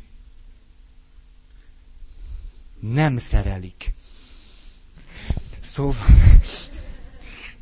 Nem 2.80 3.18
szerelik. 3.18 3.94
Szóval, 5.60 6.06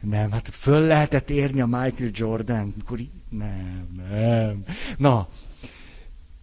nem, 0.00 0.30
hát 0.30 0.48
föl 0.48 0.80
lehetett 0.80 1.30
érni 1.30 1.60
a 1.60 1.66
Michael 1.66 2.10
Jordan, 2.12 2.74
mikor 2.76 3.00
nem, 3.28 3.88
nem. 3.96 4.60
Na, 4.96 5.28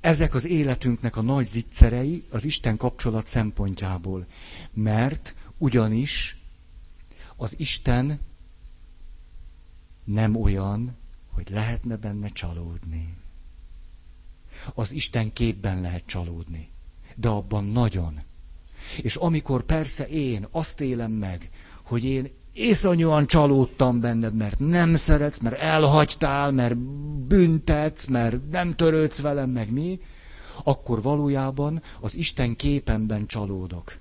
ezek 0.05 0.33
az 0.33 0.45
életünknek 0.45 1.15
a 1.15 1.21
nagy 1.21 1.45
zicserei 1.45 2.25
az 2.29 2.45
Isten 2.45 2.77
kapcsolat 2.77 3.27
szempontjából. 3.27 4.25
Mert 4.73 5.35
ugyanis 5.57 6.37
az 7.35 7.59
Isten 7.59 8.19
nem 10.03 10.35
olyan, 10.35 10.95
hogy 11.31 11.49
lehetne 11.49 11.95
benne 11.95 12.29
csalódni. 12.29 13.17
Az 14.73 14.91
Isten 14.91 15.33
képben 15.33 15.81
lehet 15.81 16.05
csalódni, 16.05 16.69
de 17.15 17.27
abban 17.27 17.63
nagyon. 17.63 18.21
És 19.01 19.15
amikor 19.15 19.63
persze 19.63 20.07
én 20.07 20.47
azt 20.51 20.81
élem 20.81 21.11
meg, 21.11 21.49
hogy 21.83 22.03
én 22.03 22.29
iszonyúan 22.55 23.25
csalódtam 23.27 23.99
benned, 23.99 24.35
mert 24.35 24.59
nem 24.59 24.95
szeretsz, 24.95 25.39
mert 25.39 25.59
elhagytál, 25.59 26.51
mert 26.51 26.77
büntetsz, 27.27 28.05
mert 28.05 28.49
nem 28.51 28.75
törődsz 28.75 29.21
velem, 29.21 29.49
meg 29.49 29.71
mi, 29.71 29.99
akkor 30.63 31.01
valójában 31.01 31.81
az 31.99 32.15
Isten 32.15 32.55
képemben 32.55 33.25
csalódok. 33.27 33.97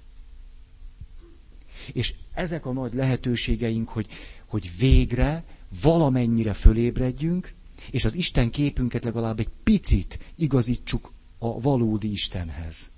És 1.93 2.15
ezek 2.35 2.67
a 2.67 2.73
nagy 2.73 2.95
lehetőségeink, 2.95 3.89
hogy, 3.89 4.07
hogy 4.49 4.71
végre 4.79 5.45
valamennyire 5.83 6.53
fölébredjünk, 6.53 7.55
és 7.91 8.05
az 8.05 8.15
Isten 8.15 8.51
képünket 8.51 9.05
legalább 9.05 9.41
egy 9.41 9.51
picit 9.63 10.19
igazítsuk 10.37 11.13
a 11.39 11.61
valódi 11.61 12.11
Istenhez. 12.11 12.91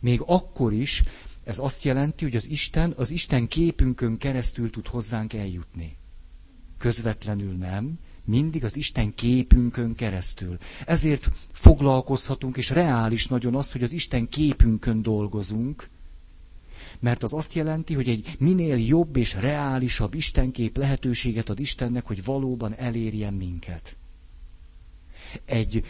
Még 0.00 0.20
akkor 0.26 0.72
is 0.72 1.02
ez 1.44 1.58
azt 1.58 1.82
jelenti, 1.84 2.24
hogy 2.24 2.36
az 2.36 2.48
Isten 2.48 2.92
az 2.96 3.10
Isten 3.10 3.48
képünkön 3.48 4.18
keresztül 4.18 4.70
tud 4.70 4.86
hozzánk 4.86 5.32
eljutni. 5.32 5.96
Közvetlenül 6.78 7.52
nem, 7.56 7.98
mindig 8.24 8.64
az 8.64 8.76
Isten 8.76 9.14
képünkön 9.14 9.94
keresztül. 9.94 10.58
Ezért 10.86 11.28
foglalkozhatunk, 11.52 12.56
és 12.56 12.70
reális 12.70 13.26
nagyon 13.26 13.54
az, 13.54 13.72
hogy 13.72 13.82
az 13.82 13.92
Isten 13.92 14.28
képünkön 14.28 15.02
dolgozunk, 15.02 15.88
mert 17.00 17.22
az 17.22 17.32
azt 17.32 17.52
jelenti, 17.54 17.94
hogy 17.94 18.08
egy 18.08 18.36
minél 18.38 18.76
jobb 18.78 19.16
és 19.16 19.34
reálisabb 19.34 20.14
Istenkép 20.14 20.76
lehetőséget 20.76 21.48
ad 21.48 21.60
Istennek, 21.60 22.06
hogy 22.06 22.24
valóban 22.24 22.74
elérjen 22.74 23.34
minket. 23.34 23.96
Egy, 25.44 25.84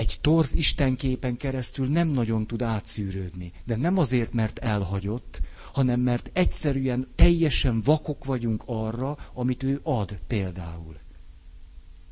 egy 0.00 0.18
torz 0.20 0.54
Istenképen 0.54 1.36
keresztül 1.36 1.86
nem 1.86 2.08
nagyon 2.08 2.46
tud 2.46 2.62
átszűrődni, 2.62 3.52
de 3.64 3.76
nem 3.76 3.98
azért, 3.98 4.32
mert 4.32 4.58
elhagyott, 4.58 5.40
hanem 5.72 6.00
mert 6.00 6.30
egyszerűen 6.32 7.08
teljesen 7.14 7.80
vakok 7.80 8.24
vagyunk 8.24 8.62
arra, 8.66 9.18
amit 9.32 9.62
ő 9.62 9.80
ad 9.82 10.18
például. 10.26 10.98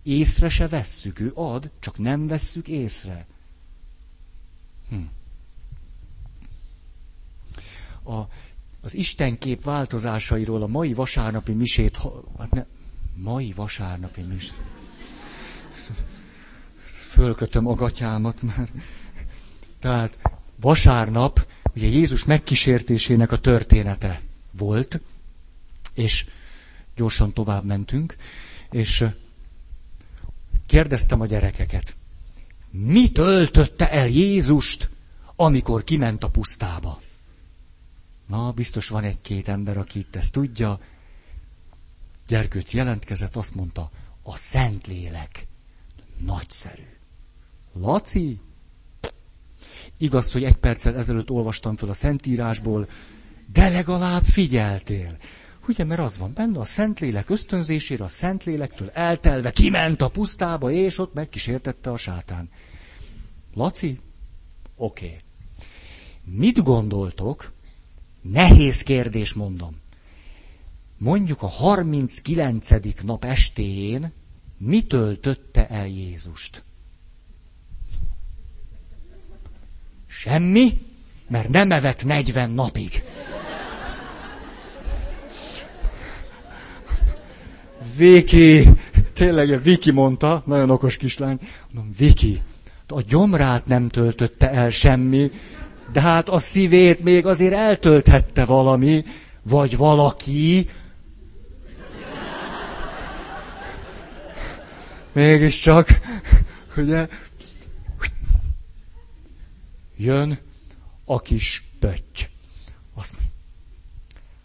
Észre 0.03 0.49
se 0.49 0.69
vesszük, 0.69 1.21
ő 1.21 1.33
ad, 1.35 1.71
csak 1.81 1.99
nem 1.99 2.27
vesszük 2.27 2.69
észre. 2.69 3.27
Hm. 4.89 5.03
A, 8.13 8.29
az 8.81 8.95
Istenkép 8.95 9.65
változásairól 9.65 10.63
a 10.63 10.67
mai 10.67 10.95
vasárnapi 10.95 11.53
misét, 11.53 11.99
hát 12.39 12.51
ne, 12.51 12.67
mai 13.15 13.53
vasárnapi 13.53 14.21
misét. 14.21 14.78
Fölkötöm 17.19 17.67
a 17.67 17.75
gatyámat 17.75 18.43
már. 18.43 18.69
Tehát 19.79 20.19
vasárnap 20.61 21.47
ugye 21.75 21.87
Jézus 21.87 22.25
megkísértésének 22.25 23.33
a 23.33 23.39
története 23.39 24.21
volt, 24.53 25.01
és 25.95 26.27
gyorsan 26.97 27.33
tovább 27.33 27.65
mentünk, 27.65 28.17
és 28.71 29.05
kérdeztem 30.67 31.21
a 31.21 31.27
gyerekeket, 31.27 31.97
mi 32.71 33.11
töltötte 33.11 33.91
el 33.91 34.09
Jézust, 34.09 34.91
amikor 35.37 35.85
kiment 35.85 36.25
a 36.25 36.31
pusztába? 36.31 37.01
Na, 38.27 38.53
biztos 38.53 38.89
van 38.89 39.05
egy-két 39.05 39.49
ember, 39.49 39.77
aki 39.77 39.99
itt 39.99 40.17
ezt 40.17 40.33
tudja. 40.33 40.81
Gyerkőc 42.27 42.73
jelentkezett, 42.73 43.37
azt 43.37 43.55
mondta, 43.55 43.91
a 44.23 44.37
Szentlélek. 44.37 45.47
Nagyszerű. 46.17 46.98
Laci, 47.81 48.41
Igaz, 49.99 50.33
hogy 50.33 50.45
egy 50.45 50.57
perccel 50.57 50.97
ezelőtt 50.97 51.31
olvastam 51.31 51.77
fel 51.77 51.89
a 51.89 51.95
Szentírásból, 51.95 52.89
de 53.53 53.69
legalább 53.69 54.25
figyeltél. 54.25 55.17
Ugye, 55.69 55.85
mert 55.85 56.01
az 56.01 56.19
van 56.19 56.33
benne, 56.35 56.59
a 56.59 56.65
Szentlélek 56.65 57.31
ösztönzésére, 57.31 58.05
a 58.05 58.09
Szentlélektől 58.09 58.91
eltelve 58.91 59.51
kiment 59.51 60.03
a 60.03 60.09
pusztába, 60.09 60.71
és 60.71 60.99
ott 60.99 61.15
megkísértette 61.15 61.91
a 61.91 61.97
sátán. 61.97 62.51
Laci? 63.55 64.01
Oké. 64.77 65.07
Okay. 65.07 65.19
Mit 66.25 66.63
gondoltok? 66.63 67.53
Nehéz 68.21 68.83
kérdés 68.83 69.33
mondom. 69.33 69.77
Mondjuk 70.99 71.43
a 71.43 71.47
39. 71.47 73.03
nap 73.03 73.25
estéjén 73.25 74.13
mi 74.59 74.83
töltötte 74.83 75.69
el 75.69 75.87
Jézust? 75.87 76.65
Semmi, 80.21 80.79
mert 81.29 81.49
nem 81.49 81.71
evett 81.71 82.05
40 82.05 82.51
napig. 82.51 83.03
Viki, 87.97 88.69
tényleg 89.13 89.63
Viki 89.63 89.91
mondta, 89.91 90.43
nagyon 90.47 90.71
okos 90.71 90.97
kislány, 90.97 91.39
mondom, 91.73 91.95
Viki, 91.99 92.43
a 92.87 93.01
gyomrát 93.01 93.67
nem 93.67 93.89
töltötte 93.89 94.51
el 94.51 94.71
semmi, 94.71 95.31
de 95.93 96.01
hát 96.01 96.29
a 96.29 96.39
szívét 96.39 97.01
még 97.01 97.27
azért 97.27 97.55
eltölthette 97.55 98.45
valami, 98.45 99.05
vagy 99.43 99.77
valaki. 99.77 100.69
Mégiscsak, 105.13 106.01
ugye, 106.77 107.09
jön 109.99 110.39
a 111.05 111.21
kis 111.21 111.65
pötty. 111.79 112.23
Azt 112.95 113.13
mondja, 113.13 113.33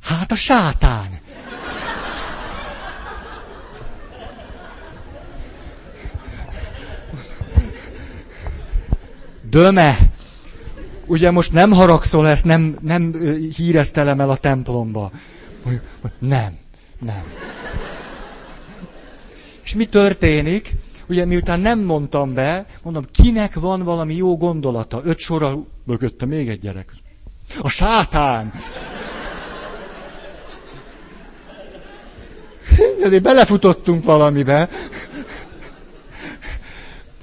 hát 0.02 0.32
a 0.32 0.36
sátán. 0.36 1.20
Döme, 9.42 9.98
ugye 11.06 11.32
most 11.32 11.52
nem 11.52 11.72
haragszol 11.72 12.28
ezt, 12.28 12.46
nem, 12.46 12.78
nem 12.82 13.14
híreztelem 13.56 14.20
el 14.20 14.30
a 14.30 14.38
templomba. 14.38 15.12
Nem, 16.20 16.58
nem. 17.00 17.24
És 19.64 19.76
mi 19.76 19.86
történik? 19.86 20.76
Ugye 21.08 21.26
miután 21.26 21.60
nem 21.60 21.80
mondtam 21.80 22.34
be, 22.34 22.66
mondom, 22.84 23.06
kinek 23.12 23.54
van 23.54 23.82
valami 23.84 24.16
jó 24.16 24.38
gondolata? 24.38 25.02
Öt 25.04 25.18
sorra 25.18 25.66
mögötte 25.84 26.26
még 26.26 26.50
egy 26.50 26.60
gyerek. 26.60 26.92
A 27.62 27.70
sátán! 27.70 28.54
De 33.10 33.20
belefutottunk 33.20 34.04
valamibe. 34.04 34.70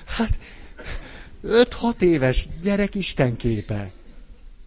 Hát, 0.06 0.38
öt-hat 1.42 2.02
éves 2.02 2.48
gyerek 2.62 2.94
istenképe. 2.94 3.90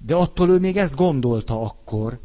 De 0.06 0.16
attól 0.16 0.50
ő 0.50 0.60
még 0.60 0.78
ezt 0.78 0.96
gondolta 0.96 1.62
akkor. 1.62 2.20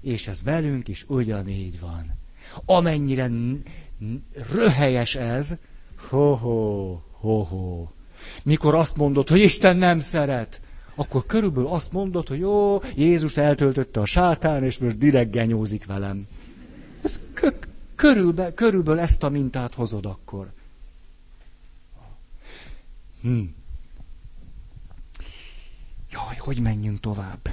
És 0.00 0.28
ez 0.28 0.42
velünk 0.42 0.88
is 0.88 1.04
ugyanígy 1.08 1.80
van. 1.80 2.18
Amennyire 2.64 3.30
röhelyes 4.52 5.14
ez, 5.14 5.56
Ho-ho, 5.98 6.98
ho-ho. 7.10 7.86
Mikor 8.42 8.74
azt 8.74 8.96
mondod, 8.96 9.28
hogy 9.28 9.40
Isten 9.40 9.76
nem 9.76 10.00
szeret, 10.00 10.60
akkor 10.94 11.26
körülbelül 11.26 11.68
azt 11.68 11.92
mondod, 11.92 12.28
hogy 12.28 12.38
jó, 12.38 12.80
Jézust 12.96 13.38
eltöltötte 13.38 14.00
a 14.00 14.04
sátán, 14.04 14.64
és 14.64 14.78
most 14.78 14.98
direkt 14.98 15.30
genyózik 15.30 15.86
velem. 15.86 16.26
Ez 17.02 17.20
k- 17.32 17.68
körülbelül, 17.94 18.54
körülbelül 18.54 19.00
ezt 19.00 19.22
a 19.22 19.28
mintát 19.28 19.74
hozod 19.74 20.06
akkor. 20.06 20.52
Hm. 23.22 23.40
Jaj, 26.10 26.36
hogy 26.38 26.60
menjünk 26.60 27.00
tovább? 27.00 27.50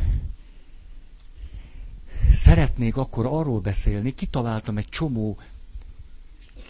Szeretnék 2.33 2.97
akkor 2.97 3.25
arról 3.25 3.59
beszélni, 3.59 4.15
kitaláltam 4.15 4.77
egy 4.77 4.89
csomó, 4.89 5.37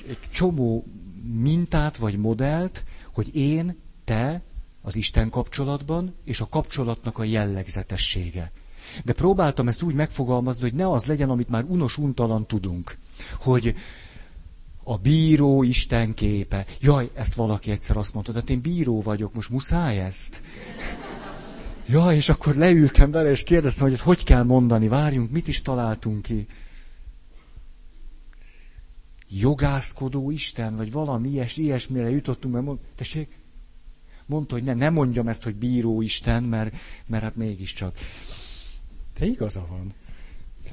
egy 0.07 0.19
csomó 0.29 0.85
mintát 1.33 1.97
vagy 1.97 2.17
modellt, 2.17 2.83
hogy 3.13 3.35
én, 3.35 3.77
te 4.03 4.41
az 4.81 4.95
Isten 4.95 5.29
kapcsolatban, 5.29 6.15
és 6.23 6.41
a 6.41 6.47
kapcsolatnak 6.49 7.17
a 7.17 7.23
jellegzetessége. 7.23 8.51
De 9.03 9.13
próbáltam 9.13 9.67
ezt 9.67 9.81
úgy 9.81 9.93
megfogalmazni, 9.93 10.61
hogy 10.61 10.73
ne 10.73 10.91
az 10.91 11.05
legyen, 11.05 11.29
amit 11.29 11.49
már 11.49 11.63
unos 11.63 11.97
untalan 11.97 12.45
tudunk. 12.47 12.97
Hogy 13.39 13.75
a 14.83 14.97
bíró 14.97 15.63
Isten 15.63 16.13
képe. 16.13 16.65
Jaj, 16.79 17.09
ezt 17.13 17.33
valaki 17.33 17.71
egyszer 17.71 17.97
azt 17.97 18.13
mondta, 18.13 18.31
tehát 18.31 18.49
én 18.49 18.61
bíró 18.61 19.01
vagyok, 19.01 19.33
most 19.33 19.49
muszáj 19.49 19.99
ezt? 19.99 20.41
Jaj, 21.87 22.15
és 22.15 22.29
akkor 22.29 22.55
leültem 22.55 23.11
vele, 23.11 23.29
és 23.29 23.43
kérdeztem, 23.43 23.83
hogy 23.83 23.93
ezt 23.93 24.01
hogy 24.01 24.23
kell 24.23 24.43
mondani, 24.43 24.87
várjunk, 24.87 25.31
mit 25.31 25.47
is 25.47 25.61
találtunk 25.61 26.21
ki 26.21 26.47
jogászkodó 29.29 30.31
Isten, 30.31 30.75
vagy 30.75 30.91
valami 30.91 31.29
ilyes, 31.29 31.57
ilyesmire 31.57 32.09
jutottunk, 32.09 32.53
mert 32.53 32.65
mond, 32.65 32.79
tessék, 32.95 33.37
mondta, 34.25 34.53
hogy 34.53 34.63
ne, 34.63 34.73
ne 34.73 34.89
mondjam 34.89 35.27
ezt, 35.27 35.43
hogy 35.43 35.55
bíró 35.55 36.01
Isten, 36.01 36.43
mert, 36.43 36.75
mert 37.05 37.23
hát 37.23 37.35
mégiscsak. 37.35 37.97
De 39.19 39.25
igaza 39.25 39.65
van. 39.69 39.93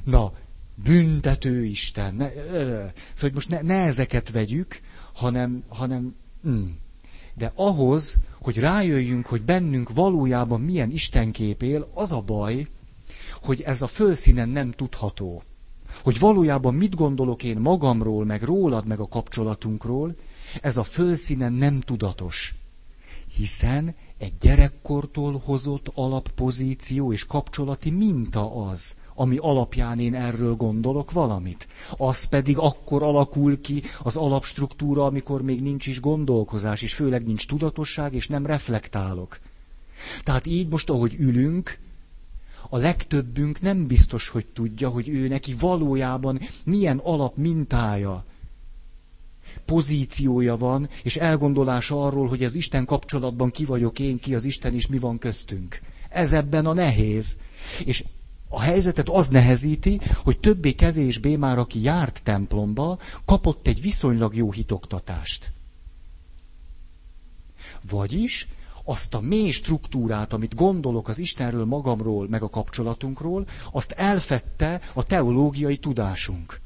Na, 0.04 0.32
büntető 0.74 1.64
Isten. 1.64 2.14
Ne, 2.14 2.34
ö, 2.34 2.50
szóval 2.52 2.90
hogy 3.20 3.34
most 3.34 3.48
ne, 3.48 3.60
ne 3.60 3.84
ezeket 3.84 4.30
vegyük, 4.30 4.80
hanem, 5.12 5.64
hanem 5.68 6.14
mm, 6.48 6.70
De 7.34 7.52
ahhoz, 7.54 8.18
hogy 8.40 8.58
rájöjjünk, 8.58 9.26
hogy 9.26 9.42
bennünk 9.42 9.94
valójában 9.94 10.60
milyen 10.60 10.90
Istenkép 10.90 11.62
él, 11.62 11.90
az 11.94 12.12
a 12.12 12.20
baj, 12.20 12.68
hogy 13.42 13.60
ez 13.60 13.82
a 13.82 13.86
fölszínen 13.86 14.48
nem 14.48 14.70
tudható. 14.70 15.42
Hogy 16.02 16.18
valójában 16.18 16.74
mit 16.74 16.94
gondolok 16.94 17.42
én 17.42 17.56
magamról, 17.58 18.24
meg 18.24 18.42
rólad, 18.42 18.86
meg 18.86 19.00
a 19.00 19.08
kapcsolatunkról, 19.08 20.14
ez 20.60 20.76
a 20.76 20.82
fölszínen 20.82 21.52
nem 21.52 21.80
tudatos. 21.80 22.54
Hiszen 23.36 23.94
egy 24.18 24.32
gyerekkortól 24.40 25.42
hozott 25.44 25.90
alappozíció 25.94 27.12
és 27.12 27.26
kapcsolati 27.26 27.90
minta 27.90 28.66
az, 28.66 28.96
ami 29.14 29.36
alapján 29.36 29.98
én 29.98 30.14
erről 30.14 30.54
gondolok 30.54 31.12
valamit. 31.12 31.68
Az 31.96 32.24
pedig 32.24 32.58
akkor 32.58 33.02
alakul 33.02 33.60
ki 33.60 33.82
az 34.02 34.16
alapstruktúra, 34.16 35.04
amikor 35.04 35.42
még 35.42 35.62
nincs 35.62 35.86
is 35.86 36.00
gondolkozás, 36.00 36.82
és 36.82 36.94
főleg 36.94 37.26
nincs 37.26 37.46
tudatosság, 37.46 38.14
és 38.14 38.28
nem 38.28 38.46
reflektálok. 38.46 39.38
Tehát 40.22 40.46
így 40.46 40.68
most, 40.68 40.90
ahogy 40.90 41.14
ülünk, 41.18 41.78
a 42.72 42.76
legtöbbünk 42.76 43.60
nem 43.60 43.86
biztos, 43.86 44.28
hogy 44.28 44.46
tudja, 44.46 44.88
hogy 44.88 45.08
ő 45.08 45.28
neki 45.28 45.54
valójában 45.58 46.38
milyen 46.64 46.98
alap 46.98 47.36
mintája, 47.36 48.24
pozíciója 49.64 50.56
van, 50.56 50.88
és 51.02 51.16
elgondolása 51.16 52.06
arról, 52.06 52.28
hogy 52.28 52.44
az 52.44 52.54
Isten 52.54 52.84
kapcsolatban 52.84 53.50
ki 53.50 53.64
vagyok 53.64 53.98
én, 53.98 54.18
ki 54.18 54.34
az 54.34 54.44
Isten, 54.44 54.74
és 54.74 54.86
mi 54.86 54.98
van 54.98 55.18
köztünk. 55.18 55.80
Ez 56.08 56.32
ebben 56.32 56.66
a 56.66 56.72
nehéz. 56.72 57.38
És 57.84 58.04
a 58.48 58.60
helyzetet 58.60 59.08
az 59.08 59.28
nehezíti, 59.28 60.00
hogy 60.16 60.38
többé-kevésbé 60.38 61.36
már 61.36 61.58
aki 61.58 61.82
járt 61.82 62.22
templomba, 62.22 62.98
kapott 63.24 63.66
egy 63.66 63.80
viszonylag 63.80 64.34
jó 64.34 64.52
hitoktatást. 64.52 65.52
Vagyis 67.90 68.48
azt 68.84 69.14
a 69.14 69.20
mély 69.20 69.50
struktúrát, 69.50 70.32
amit 70.32 70.54
gondolok 70.54 71.08
az 71.08 71.18
Istenről, 71.18 71.64
magamról, 71.64 72.28
meg 72.28 72.42
a 72.42 72.48
kapcsolatunkról, 72.48 73.46
azt 73.72 73.92
elfette 73.92 74.80
a 74.92 75.02
teológiai 75.02 75.76
tudásunk. 75.76 76.60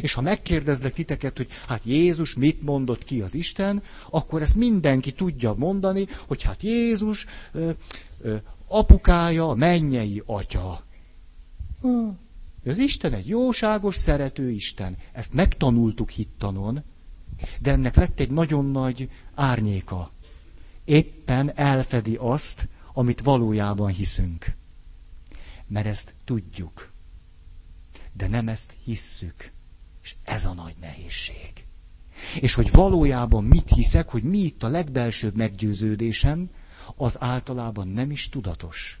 És 0.00 0.12
ha 0.12 0.20
megkérdezlek 0.20 0.92
titeket, 0.92 1.36
hogy 1.36 1.48
hát 1.66 1.84
Jézus 1.84 2.34
mit 2.34 2.62
mondott 2.62 3.04
ki 3.04 3.20
az 3.20 3.34
Isten, 3.34 3.82
akkor 4.10 4.42
ezt 4.42 4.54
mindenki 4.54 5.12
tudja 5.12 5.54
mondani, 5.54 6.06
hogy 6.26 6.42
hát 6.42 6.62
Jézus 6.62 7.26
ö, 7.52 7.70
ö, 8.20 8.36
apukája 8.68 9.48
a 9.48 9.54
mennyei 9.54 10.22
atya. 10.26 10.84
Az 12.64 12.78
Isten 12.78 13.12
egy 13.12 13.28
jóságos, 13.28 13.96
szerető 13.96 14.50
Isten. 14.50 14.96
Ezt 15.12 15.32
megtanultuk 15.32 16.10
hittanon, 16.10 16.82
de 17.60 17.70
ennek 17.70 17.96
lett 17.96 18.20
egy 18.20 18.30
nagyon 18.30 18.70
nagy 18.70 19.08
árnyéka. 19.34 20.10
Éppen 20.84 21.56
elfedi 21.56 22.16
azt, 22.16 22.68
amit 22.92 23.20
valójában 23.20 23.90
hiszünk. 23.92 24.56
Mert 25.66 25.86
ezt 25.86 26.14
tudjuk. 26.24 26.92
De 28.12 28.28
nem 28.28 28.48
ezt 28.48 28.76
hisszük. 28.84 29.52
És 30.02 30.14
ez 30.22 30.44
a 30.44 30.52
nagy 30.52 30.76
nehézség. 30.80 31.66
És 32.40 32.54
hogy 32.54 32.70
valójában 32.70 33.44
mit 33.44 33.68
hiszek, 33.74 34.08
hogy 34.08 34.22
mi 34.22 34.38
itt 34.38 34.62
a 34.62 34.68
legbelsőbb 34.68 35.36
meggyőződésem, 35.36 36.50
az 36.96 37.20
általában 37.20 37.88
nem 37.88 38.10
is 38.10 38.28
tudatos. 38.28 39.00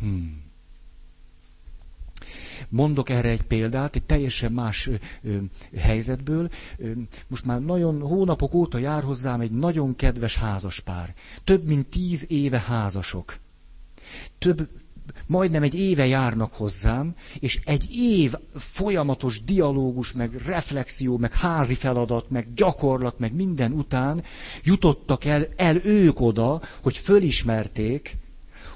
Hmm. 0.00 0.43
Mondok 2.74 3.08
erre 3.08 3.28
egy 3.28 3.42
példát, 3.42 3.96
egy 3.96 4.04
teljesen 4.04 4.52
más 4.52 4.90
helyzetből. 5.78 6.48
Most 7.28 7.44
már 7.44 7.60
nagyon 7.60 8.00
hónapok 8.00 8.54
óta 8.54 8.78
jár 8.78 9.02
hozzám 9.02 9.40
egy 9.40 9.50
nagyon 9.50 9.96
kedves 9.96 10.36
házaspár. 10.36 11.14
Több 11.44 11.64
mint 11.66 11.86
tíz 11.86 12.24
éve 12.28 12.58
házasok. 12.58 13.36
Több, 14.38 14.68
majdnem 15.26 15.62
egy 15.62 15.74
éve 15.74 16.06
járnak 16.06 16.52
hozzám, 16.52 17.14
és 17.38 17.60
egy 17.64 17.88
év 17.92 18.34
folyamatos 18.54 19.44
dialógus, 19.44 20.12
meg 20.12 20.32
reflexió, 20.46 21.16
meg 21.18 21.34
házi 21.34 21.74
feladat, 21.74 22.30
meg 22.30 22.54
gyakorlat, 22.54 23.18
meg 23.18 23.34
minden 23.34 23.72
után 23.72 24.22
jutottak 24.64 25.24
el, 25.24 25.46
el 25.56 25.76
ők 25.84 26.20
oda, 26.20 26.62
hogy 26.82 26.96
fölismerték, 26.96 28.16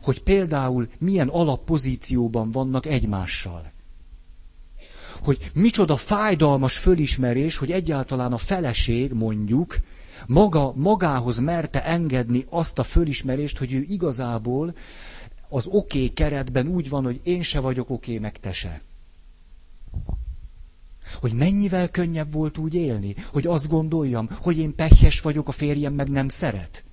hogy 0.02 0.22
például 0.22 0.88
milyen 0.98 1.28
alappozícióban 1.28 2.50
vannak 2.50 2.86
egymással. 2.86 3.76
Hogy 5.28 5.50
micsoda 5.54 5.96
fájdalmas 5.96 6.76
fölismerés, 6.76 7.56
hogy 7.56 7.70
egyáltalán 7.70 8.32
a 8.32 8.38
feleség, 8.38 9.12
mondjuk, 9.12 9.78
maga, 10.26 10.72
magához 10.76 11.38
merte 11.38 11.84
engedni 11.84 12.46
azt 12.50 12.78
a 12.78 12.82
fölismerést, 12.82 13.58
hogy 13.58 13.72
ő 13.72 13.84
igazából 13.88 14.74
az 15.48 15.66
oké 15.66 15.96
okay 15.98 16.12
keretben 16.12 16.66
úgy 16.66 16.88
van, 16.88 17.04
hogy 17.04 17.20
én 17.22 17.42
se 17.42 17.60
vagyok 17.60 17.90
oké, 17.90 18.10
okay, 18.10 18.22
meg 18.22 18.36
te 18.40 18.52
se. 18.52 18.80
Hogy 21.20 21.32
mennyivel 21.32 21.88
könnyebb 21.88 22.32
volt 22.32 22.58
úgy 22.58 22.74
élni, 22.74 23.14
hogy 23.32 23.46
azt 23.46 23.68
gondoljam, 23.68 24.28
hogy 24.40 24.58
én 24.58 24.74
pehjes 24.74 25.20
vagyok, 25.20 25.48
a 25.48 25.52
férjem 25.52 25.94
meg 25.94 26.08
nem 26.10 26.28
szeret. 26.28 26.84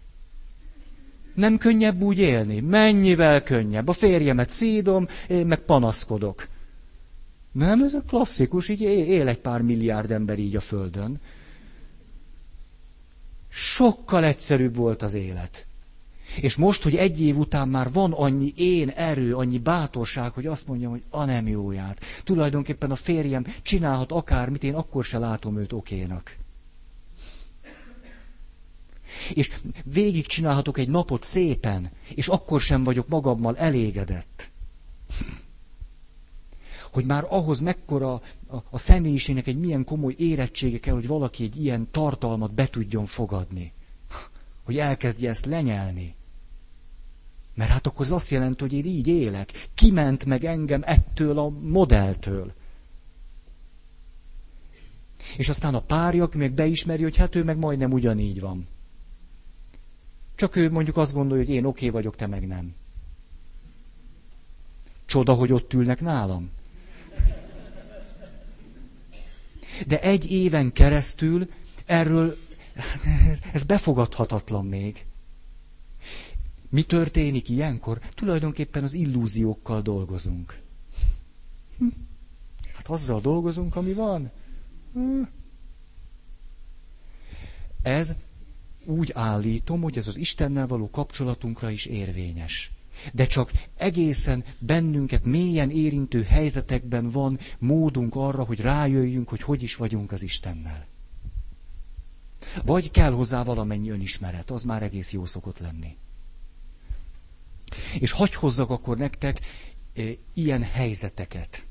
Nem 1.35 1.57
könnyebb 1.57 2.01
úgy 2.01 2.19
élni? 2.19 2.59
Mennyivel 2.59 3.43
könnyebb. 3.43 3.87
A 3.87 3.93
férjemet 3.93 4.49
szídom, 4.49 5.07
én 5.27 5.45
meg 5.45 5.59
panaszkodok. 5.59 6.47
Nem, 7.55 7.83
ez 7.83 7.93
a 7.93 8.01
klasszikus, 8.07 8.69
így 8.69 8.81
él 8.81 9.27
egy 9.27 9.37
pár 9.37 9.61
milliárd 9.61 10.11
ember 10.11 10.39
így 10.39 10.55
a 10.55 10.61
Földön. 10.61 11.19
Sokkal 13.49 14.23
egyszerűbb 14.23 14.75
volt 14.75 15.01
az 15.01 15.13
élet. 15.13 15.67
És 16.41 16.55
most, 16.55 16.83
hogy 16.83 16.95
egy 16.95 17.21
év 17.21 17.37
után 17.37 17.67
már 17.67 17.91
van 17.91 18.13
annyi 18.13 18.53
én 18.55 18.89
erő, 18.89 19.35
annyi 19.35 19.57
bátorság, 19.57 20.31
hogy 20.31 20.45
azt 20.45 20.67
mondjam, 20.67 20.91
hogy 20.91 21.03
a 21.09 21.25
nem 21.25 21.47
jóját. 21.47 22.01
Tulajdonképpen 22.23 22.91
a 22.91 22.95
férjem 22.95 23.45
csinálhat 23.61 24.11
akármit, 24.11 24.63
én 24.63 24.75
akkor 24.75 25.03
se 25.03 25.17
látom 25.17 25.57
őt 25.57 25.73
okénak. 25.73 26.37
És 29.33 29.51
végig 29.83 30.25
csinálhatok 30.25 30.77
egy 30.77 30.89
napot 30.89 31.23
szépen, 31.23 31.91
és 32.15 32.27
akkor 32.27 32.61
sem 32.61 32.83
vagyok 32.83 33.07
magammal 33.07 33.57
elégedett. 33.57 34.49
Hogy 36.95 37.05
már 37.05 37.25
ahhoz 37.29 37.59
mekkora 37.59 38.13
a, 38.13 38.21
a 38.69 38.77
személyiségnek 38.77 39.47
egy 39.47 39.59
milyen 39.59 39.83
komoly 39.83 40.15
érettsége 40.17 40.79
kell, 40.79 40.93
hogy 40.93 41.07
valaki 41.07 41.43
egy 41.43 41.63
ilyen 41.63 41.87
tartalmat 41.91 42.53
be 42.53 42.67
tudjon 42.67 43.05
fogadni. 43.05 43.73
Hogy 44.65 44.77
elkezdje 44.77 45.29
ezt 45.29 45.45
lenyelni. 45.45 46.15
Mert 47.53 47.69
hát 47.69 47.87
akkor 47.87 48.05
az 48.05 48.11
azt 48.11 48.29
jelenti, 48.29 48.61
hogy 48.63 48.73
én 48.73 48.85
így 48.85 49.07
élek. 49.07 49.69
Kiment 49.73 50.25
meg 50.25 50.43
engem 50.43 50.81
ettől 50.85 51.39
a 51.39 51.49
modelltől. 51.49 52.53
És 55.37 55.49
aztán 55.49 55.75
a 55.75 55.81
párja, 55.81 56.29
meg 56.33 56.53
beismeri, 56.53 57.03
hogy 57.03 57.17
hát 57.17 57.35
ő 57.35 57.43
meg 57.43 57.57
majdnem 57.57 57.91
ugyanígy 57.91 58.39
van. 58.39 58.67
Csak 60.35 60.55
ő 60.55 60.71
mondjuk 60.71 60.97
azt 60.97 61.13
gondolja, 61.13 61.43
hogy 61.45 61.53
én 61.53 61.65
oké 61.65 61.87
okay 61.87 61.89
vagyok, 61.89 62.15
te 62.15 62.27
meg 62.27 62.47
nem. 62.47 62.73
Csoda, 65.05 65.33
hogy 65.33 65.51
ott 65.51 65.73
ülnek 65.73 66.01
nálam. 66.01 66.54
De 69.87 70.01
egy 70.01 70.31
éven 70.31 70.71
keresztül 70.73 71.49
erről, 71.85 72.37
ez 73.53 73.63
befogadhatatlan 73.63 74.65
még. 74.65 75.05
Mi 76.69 76.81
történik 76.83 77.49
ilyenkor? 77.49 77.99
Tulajdonképpen 78.13 78.83
az 78.83 78.93
illúziókkal 78.93 79.81
dolgozunk. 79.81 80.61
Hát 82.75 82.87
azzal 82.87 83.21
dolgozunk, 83.21 83.75
ami 83.75 83.93
van. 83.93 84.31
Ez 87.81 88.13
úgy 88.85 89.11
állítom, 89.13 89.81
hogy 89.81 89.97
ez 89.97 90.07
az 90.07 90.17
Istennel 90.17 90.67
való 90.67 90.89
kapcsolatunkra 90.89 91.69
is 91.69 91.85
érvényes. 91.85 92.71
De 93.13 93.25
csak 93.27 93.51
egészen 93.77 94.43
bennünket 94.59 95.25
mélyen 95.25 95.69
érintő 95.69 96.23
helyzetekben 96.23 97.09
van 97.09 97.39
módunk 97.59 98.15
arra, 98.15 98.43
hogy 98.43 98.59
rájöjjünk, 98.61 99.29
hogy 99.29 99.41
hogy 99.41 99.63
is 99.63 99.75
vagyunk 99.75 100.11
az 100.11 100.21
Istennel. 100.23 100.85
Vagy 102.65 102.91
kell 102.91 103.11
hozzá 103.11 103.43
valamennyi 103.43 103.89
önismeret, 103.89 104.51
az 104.51 104.63
már 104.63 104.83
egész 104.83 105.11
jó 105.13 105.25
szokott 105.25 105.59
lenni. 105.59 105.97
És 107.99 108.11
hagy 108.11 108.33
hozzak 108.33 108.69
akkor 108.69 108.97
nektek 108.97 109.39
e, 109.95 110.01
ilyen 110.33 110.63
helyzeteket. 110.63 111.65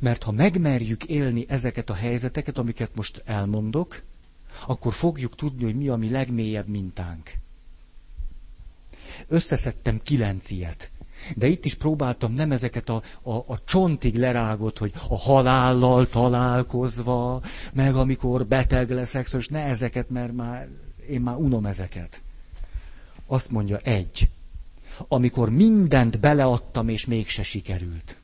Mert 0.00 0.22
ha 0.22 0.30
megmerjük 0.32 1.04
élni 1.04 1.44
ezeket 1.48 1.90
a 1.90 1.94
helyzeteket, 1.94 2.58
amiket 2.58 2.94
most 2.94 3.22
elmondok, 3.24 4.02
akkor 4.66 4.92
fogjuk 4.92 5.34
tudni, 5.34 5.64
hogy 5.64 5.76
mi 5.76 5.88
a 5.88 5.96
mi 5.96 6.10
legmélyebb 6.10 6.68
mintánk. 6.68 7.32
Összeszedtem 9.28 10.00
kilenc 10.02 10.50
ilyet. 10.50 10.90
De 11.36 11.46
itt 11.46 11.64
is 11.64 11.74
próbáltam 11.74 12.32
nem 12.32 12.52
ezeket 12.52 12.88
a, 12.88 13.02
a, 13.22 13.32
a 13.32 13.60
csontig 13.64 14.16
lerágott, 14.16 14.78
hogy 14.78 14.92
a 15.08 15.16
halállal 15.16 16.06
találkozva, 16.08 17.42
meg 17.72 17.94
amikor 17.94 18.46
beteg 18.46 18.90
leszek, 18.90 19.26
szóval 19.26 19.46
ne 19.50 19.62
ezeket, 19.64 20.10
mert 20.10 20.32
már 20.32 20.68
én 21.08 21.20
már 21.20 21.36
unom 21.36 21.66
ezeket. 21.66 22.22
Azt 23.26 23.50
mondja, 23.50 23.76
egy. 23.76 24.28
Amikor 25.08 25.50
mindent 25.50 26.20
beleadtam, 26.20 26.88
és 26.88 27.06
mégse 27.06 27.42
sikerült. 27.42 28.18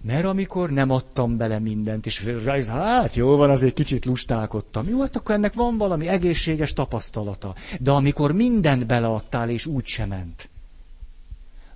Mert 0.00 0.24
amikor 0.24 0.70
nem 0.70 0.90
adtam 0.90 1.36
bele 1.36 1.58
mindent, 1.58 2.06
és 2.06 2.24
hát 2.66 3.14
jó 3.14 3.36
van, 3.36 3.50
azért 3.50 3.74
kicsit 3.74 4.04
lustálkodtam. 4.04 4.88
Jó, 4.88 5.00
hát 5.00 5.16
akkor 5.16 5.34
ennek 5.34 5.52
van 5.52 5.78
valami 5.78 6.08
egészséges 6.08 6.72
tapasztalata. 6.72 7.54
De 7.80 7.90
amikor 7.90 8.32
mindent 8.32 8.86
beleadtál, 8.86 9.50
és 9.50 9.66
úgy 9.66 9.86
sem 9.86 10.08
ment, 10.08 10.48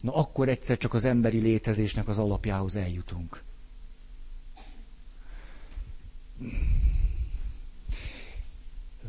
na 0.01 0.15
akkor 0.15 0.49
egyszer 0.49 0.79
csak 0.79 0.95
az 0.95 1.05
emberi 1.05 1.39
létezésnek 1.39 2.09
az 2.09 2.19
alapjához 2.19 2.77
eljutunk. 2.77 3.43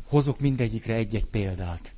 Hozok 0.04 0.40
mindegyikre 0.40 0.94
egy-egy 0.94 1.26
példát. 1.26 1.94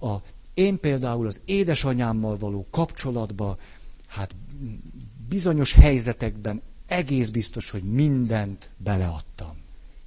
A, 0.00 0.14
én 0.54 0.80
például 0.80 1.26
az 1.26 1.42
édesanyámmal 1.44 2.36
való 2.36 2.66
kapcsolatba, 2.70 3.58
hát 4.06 4.34
bizonyos 5.28 5.72
helyzetekben 5.72 6.62
egész 6.86 7.28
biztos, 7.28 7.70
hogy 7.70 7.82
mindent 7.82 8.70
beleadtam. 8.76 9.56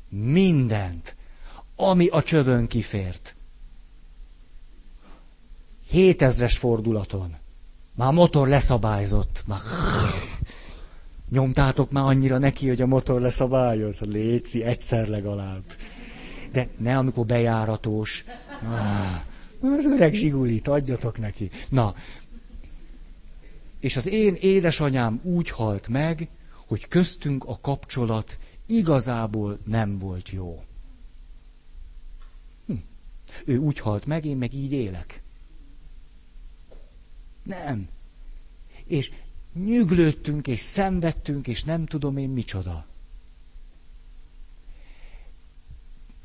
Mindent, 0.10 1.16
ami 1.76 2.08
a 2.08 2.24
csövön 2.24 2.68
kifért. 2.68 3.36
Hétezres 5.90 6.58
fordulaton. 6.58 7.36
Már 7.96 8.14
motor 8.14 8.48
leszabályzott. 8.48 9.44
Már... 9.48 9.60
Nyomtátok 11.30 11.92
már 11.92 12.04
annyira 12.04 12.38
neki, 12.38 12.68
hogy 12.68 12.82
a 12.82 12.86
motor 12.86 13.22
leszabályoz. 13.22 14.00
Léci, 14.00 14.64
egyszer 14.64 15.08
legalább. 15.08 15.64
De 16.52 16.68
ne, 16.78 16.98
amikor 16.98 17.26
bejáratos. 17.26 18.24
Ah, 18.64 19.22
az 19.62 19.86
öreg 19.86 20.14
zsigulit, 20.14 20.68
adjatok 20.68 21.20
neki. 21.20 21.50
Na, 21.70 21.96
és 23.80 23.96
az 23.96 24.08
én 24.08 24.34
édesanyám 24.34 25.20
úgy 25.24 25.50
halt 25.50 25.88
meg, 25.88 26.30
hogy 26.68 26.88
köztünk 26.88 27.44
a 27.44 27.60
kapcsolat 27.62 28.38
igazából 28.66 29.60
nem 29.66 29.98
volt 29.98 30.30
jó. 30.30 30.64
Hm. 32.66 32.74
Ő 33.46 33.58
úgy 33.58 33.80
halt 33.80 34.06
meg, 34.06 34.26
én 34.26 34.38
meg 34.38 34.54
így 34.54 34.72
élek. 34.72 35.22
Nem. 37.44 37.90
És 38.86 39.12
nyüglődtünk, 39.54 40.48
és 40.48 40.60
szenvedtünk, 40.60 41.48
és 41.48 41.64
nem 41.64 41.86
tudom 41.86 42.18
én 42.18 42.30
micsoda. 42.30 42.88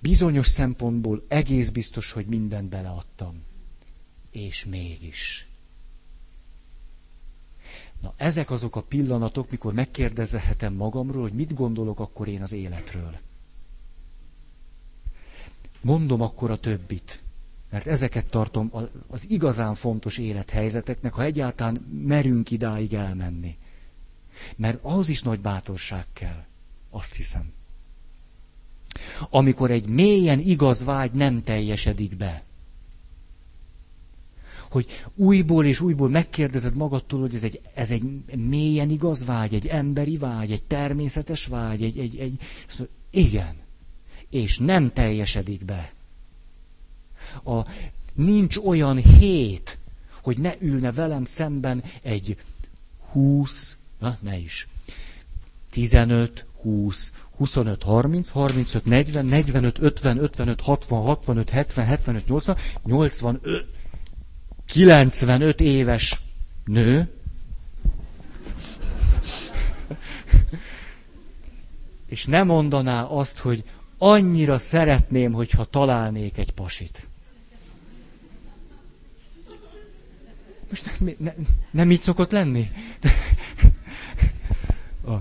Bizonyos 0.01 0.47
szempontból 0.47 1.25
egész 1.29 1.71
biztos, 1.71 2.13
hogy 2.13 2.27
mindent 2.27 2.69
beleadtam. 2.69 3.43
És 4.31 4.65
mégis. 4.65 5.47
Na, 8.05 8.15
ezek 8.17 8.51
azok 8.51 8.77
a 8.77 8.83
pillanatok, 8.83 9.51
mikor 9.51 9.73
megkérdezhetem 9.73 10.75
magamról, 10.75 11.23
hogy 11.23 11.33
mit 11.33 11.55
gondolok 11.55 12.01
akkor 12.01 12.29
én 12.29 12.43
az 12.43 12.53
életről. 12.53 13.19
Mondom 15.81 16.21
akkor 16.21 16.51
a 16.51 16.57
többit, 16.57 17.23
mert 17.71 17.87
ezeket 17.87 18.27
tartom 18.27 18.73
az 19.09 19.31
igazán 19.31 19.75
fontos 19.75 20.19
élethelyzeteknek, 20.19 21.13
ha 21.13 21.23
egyáltalán 21.23 21.75
merünk 22.07 22.51
idáig 22.51 22.95
elmenni. 22.95 23.57
Mert 24.57 24.79
az 24.83 25.09
is 25.09 25.23
nagy 25.23 25.41
bátorság 25.41 26.07
kell, 26.13 26.45
azt 26.91 27.15
hiszem. 27.15 27.53
Amikor 29.31 29.71
egy 29.71 29.89
mélyen 29.89 30.39
igaz 30.39 30.85
vágy 30.85 31.13
nem 31.13 31.43
teljesedik 31.43 32.17
be, 32.17 32.43
hogy 34.75 34.87
újból 35.15 35.65
és 35.65 35.81
újból 35.81 36.09
megkérdezed 36.09 36.77
magadtól, 36.77 37.21
hogy 37.21 37.35
ez 37.35 37.45
egy, 37.45 37.61
ez 37.75 37.91
egy 37.91 38.03
mélyen 38.37 38.91
igaz 38.91 39.25
vágy, 39.25 39.55
egy 39.55 39.67
emberi 39.67 40.17
vágy, 40.17 40.53
egy 40.53 40.63
természetes 40.63 41.47
vágy, 41.47 41.83
egy, 41.83 41.99
egy, 41.99 42.17
egy... 42.17 42.41
Szóval 42.67 42.93
igen. 43.11 43.57
És 44.31 44.59
nem 44.59 44.93
teljesedik 44.93 45.65
be. 45.65 45.93
A, 47.45 47.61
nincs 48.15 48.57
olyan 48.57 48.97
hét, 48.97 49.79
hogy 50.23 50.39
ne 50.39 50.55
ülne 50.61 50.93
velem 50.93 51.25
szemben 51.25 51.83
egy 52.03 52.37
20, 53.11 53.77
na 53.99 54.17
ne 54.21 54.39
is, 54.39 54.69
15, 55.71 56.47
20, 56.61 57.13
25, 57.37 57.83
30, 57.83 58.29
35, 58.29 58.85
40, 58.85 59.27
45, 59.27 59.79
50, 59.79 60.19
55, 60.19 60.61
60, 60.61 61.03
65, 61.03 61.51
70, 61.51 61.85
75, 61.85 62.27
80, 62.27 62.57
85, 62.85 63.67
95 64.75 65.61
éves 65.61 66.21
nő, 66.65 67.13
és 72.07 72.25
nem 72.25 72.47
mondaná 72.47 73.03
azt, 73.03 73.39
hogy 73.39 73.65
annyira 73.99 74.59
szeretném, 74.59 75.33
hogyha 75.33 75.65
találnék 75.65 76.37
egy 76.39 76.51
pasit. 76.53 77.07
Most 80.69 80.99
nem, 80.99 81.15
nem, 81.19 81.35
nem 81.71 81.91
így 81.91 82.01
szokott 82.01 82.31
lenni? 82.31 82.71
A, 85.05 85.13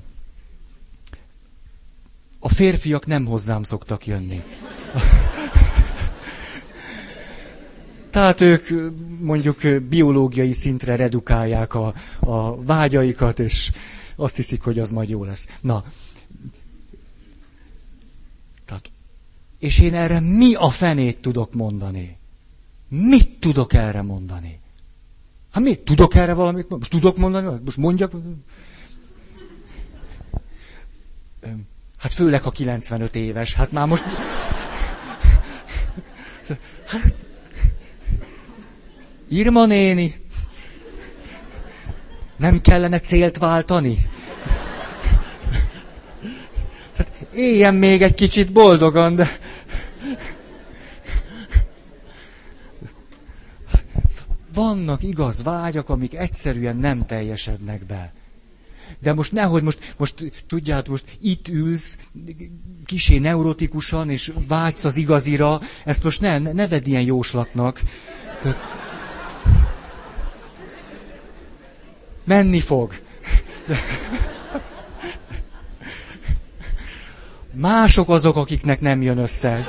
a 2.40 2.50
férfiak 2.50 3.06
nem 3.06 3.26
hozzám 3.26 3.64
szoktak 3.64 4.06
jönni. 4.06 4.44
Tehát 8.14 8.42
ők 8.42 8.68
mondjuk 9.20 9.60
biológiai 9.90 10.54
szintre 10.54 10.96
redukálják 10.96 11.74
a, 11.74 11.94
a 12.20 12.64
vágyaikat, 12.64 13.40
és 13.40 13.72
azt 14.16 14.36
hiszik, 14.36 14.62
hogy 14.62 14.80
az 14.80 14.92
majd 14.92 15.10
jó 15.10 15.24
lesz. 15.24 15.48
Na. 15.62 15.84
Tehát, 18.66 18.92
és 19.60 19.80
én 19.80 19.94
erre 19.94 20.20
mi 20.20 20.54
a 20.54 20.70
fenét 20.70 21.18
tudok 21.18 21.54
mondani? 21.54 22.18
Mit 22.88 23.30
tudok 23.40 23.74
erre 23.74 24.02
mondani? 24.02 24.60
Hát 25.52 25.64
mit? 25.64 25.80
Tudok 25.80 26.16
erre 26.16 26.34
valamit? 26.34 26.70
Most 26.70 26.92
tudok 26.92 27.18
mondani? 27.18 27.60
Most 27.66 27.78
mondjak? 27.78 28.12
Hát 31.98 32.14
főleg, 32.14 32.42
ha 32.42 32.52
95 32.52 33.16
éves. 33.16 33.54
Hát 33.54 33.72
már 33.72 33.88
most... 33.88 34.04
Hát, 36.88 37.33
Irma 39.34 39.66
néni, 39.66 40.26
nem 42.38 42.62
kellene 42.62 43.00
célt 43.00 43.38
váltani? 43.38 44.10
Tehát 46.96 47.12
éljen 47.34 47.76
még 47.76 48.02
egy 48.02 48.14
kicsit 48.14 48.52
boldogan, 48.52 49.16
de... 49.16 49.38
Vannak 54.54 55.04
igaz 55.04 55.44
vágyak, 55.44 55.90
amik 55.90 56.16
egyszerűen 56.16 56.78
nem 56.78 57.06
teljesednek 57.06 57.86
be. 57.86 58.14
De 59.00 59.14
most 59.14 59.32
nehogy 59.32 59.64
most, 59.64 59.94
most 59.98 60.32
tudjátok, 60.48 60.88
most 60.88 61.18
itt 61.22 61.48
ülsz, 61.48 61.98
kisé 62.86 63.18
neurotikusan, 63.18 64.10
és 64.10 64.32
vágysz 64.48 64.84
az 64.84 64.96
igazira, 64.96 65.60
ezt 65.86 66.04
most 66.04 66.22
ne, 66.22 66.38
ne 66.38 66.68
vedd 66.68 66.86
ilyen 66.86 67.02
jóslatnak. 67.02 67.82
Tehát, 68.42 68.83
Menni 72.24 72.60
fog. 72.60 72.94
Mások 77.52 78.10
azok, 78.10 78.36
akiknek 78.36 78.80
nem 78.82 79.02
jön 79.02 79.18
össze. 79.18 79.66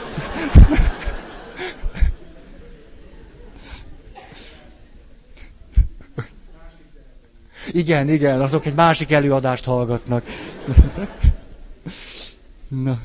Igen, 7.72 8.08
igen, 8.08 8.40
azok 8.40 8.66
egy 8.66 8.74
másik 8.74 9.10
előadást 9.10 9.64
hallgatnak. 9.64 10.24
Na. 12.68 13.02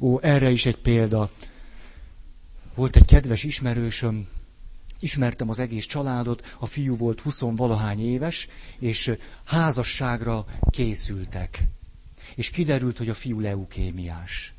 Ó, 0.00 0.18
erre 0.22 0.50
is 0.50 0.66
egy 0.66 0.76
példa. 0.76 1.30
Volt 2.74 2.96
egy 2.96 3.04
kedves 3.04 3.44
ismerősöm, 3.44 4.28
ismertem 5.04 5.48
az 5.48 5.58
egész 5.58 5.86
családot, 5.86 6.56
a 6.58 6.66
fiú 6.66 6.96
volt 6.96 7.20
huszonvalahány 7.20 8.00
éves, 8.00 8.48
és 8.78 9.12
házasságra 9.44 10.44
készültek. 10.70 11.64
És 12.34 12.50
kiderült, 12.50 12.98
hogy 12.98 13.08
a 13.08 13.14
fiú 13.14 13.40
leukémiás. 13.40 14.54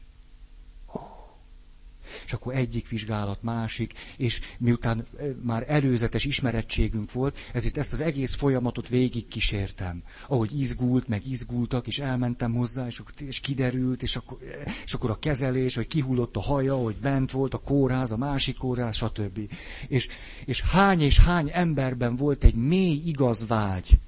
És 2.25 2.33
akkor 2.33 2.55
egyik 2.55 2.89
vizsgálat, 2.89 3.43
másik, 3.43 3.93
és 4.17 4.41
miután 4.57 5.07
már 5.41 5.63
előzetes 5.67 6.25
ismerettségünk 6.25 7.11
volt, 7.11 7.37
ezért 7.53 7.77
ezt 7.77 7.93
az 7.93 8.01
egész 8.01 8.33
folyamatot 8.33 8.87
végig 8.87 9.27
kísértem. 9.27 10.03
Ahogy 10.27 10.59
izgult, 10.59 11.07
meg 11.07 11.27
izgultak, 11.27 11.87
és 11.87 11.99
elmentem 11.99 12.53
hozzá, 12.53 12.87
és, 12.87 13.01
és 13.19 13.39
kiderült, 13.39 14.03
és 14.03 14.15
akkor, 14.15 14.37
és 14.85 14.93
akkor 14.93 15.09
a 15.09 15.19
kezelés, 15.19 15.75
hogy 15.75 15.87
kihullott 15.87 16.35
a 16.35 16.41
haja, 16.41 16.75
hogy 16.75 16.95
bent 16.95 17.31
volt 17.31 17.53
a 17.53 17.57
kórház, 17.57 18.11
a 18.11 18.17
másik 18.17 18.57
kórház, 18.57 18.95
stb. 18.95 19.39
És, 19.87 20.07
és 20.45 20.61
hány 20.61 21.01
és 21.01 21.19
hány 21.19 21.49
emberben 21.53 22.15
volt 22.15 22.43
egy 22.43 22.55
mély 22.55 23.01
igaz 23.05 23.47
vágy, 23.47 23.99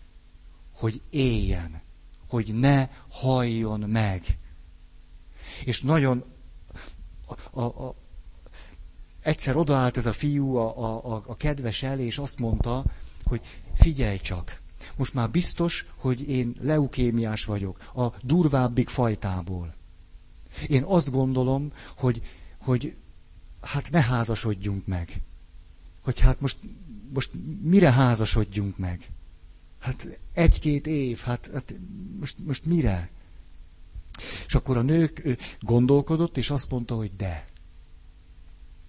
hogy 0.76 1.02
éljen, 1.10 1.82
hogy 2.30 2.54
ne 2.54 2.88
halljon 3.10 3.80
meg. 3.80 4.24
És 5.66 5.82
nagyon 5.82 6.24
a, 7.52 7.62
a, 7.62 7.96
egyszer 9.22 9.56
odaállt 9.56 9.98
ez 9.98 10.06
a 10.06 10.14
fiú 10.14 10.56
a, 10.56 11.14
a, 11.14 11.24
a 11.28 11.36
kedves 11.38 11.84
elé, 11.84 12.06
és 12.06 12.18
azt 12.18 12.40
mondta, 12.40 12.84
hogy 13.24 13.42
figyelj 13.74 14.18
csak, 14.18 14.62
most 14.96 15.14
már 15.14 15.30
biztos, 15.30 15.86
hogy 15.96 16.30
én 16.30 16.56
leukémiás 16.62 17.46
vagyok, 17.46 17.92
a 17.96 18.14
durvábbik 18.22 18.90
fajtából. 18.90 19.74
Én 20.68 20.84
azt 20.84 21.12
gondolom, 21.12 21.72
hogy, 21.98 22.22
hogy 22.58 22.96
hát 23.62 23.92
ne 23.92 24.02
házasodjunk 24.02 24.86
meg. 24.86 25.22
Hogy 26.02 26.20
hát 26.20 26.42
most, 26.42 26.58
most 27.14 27.32
mire 27.62 27.92
házasodjunk 27.92 28.78
meg? 28.78 29.10
Hát 29.80 30.20
egy-két 30.34 30.88
év, 30.88 31.20
hát, 31.20 31.50
hát 31.54 31.74
most, 32.20 32.38
most 32.46 32.66
mire? 32.66 33.10
És 34.46 34.56
akkor 34.56 34.78
a 34.78 34.82
nők 34.82 35.38
gondolkodott, 35.60 36.38
és 36.38 36.50
azt 36.50 36.70
mondta, 36.70 36.96
hogy 36.96 37.16
de. 37.16 37.48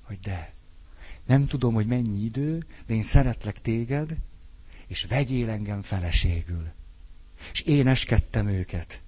Hogy 0.03 0.21
de. 0.21 0.55
Nem 1.27 1.47
tudom, 1.47 1.75
hogy 1.75 1.87
mennyi 1.87 2.25
idő, 2.25 2.65
de 2.87 2.95
én 2.95 3.03
szeretlek 3.03 3.61
téged, 3.61 4.17
és 4.87 5.05
vegyél 5.05 5.51
engem 5.51 5.83
feleségül. 5.83 6.69
És 7.53 7.61
én 7.61 7.87
eskedtem 7.87 8.49
őket. 8.49 9.03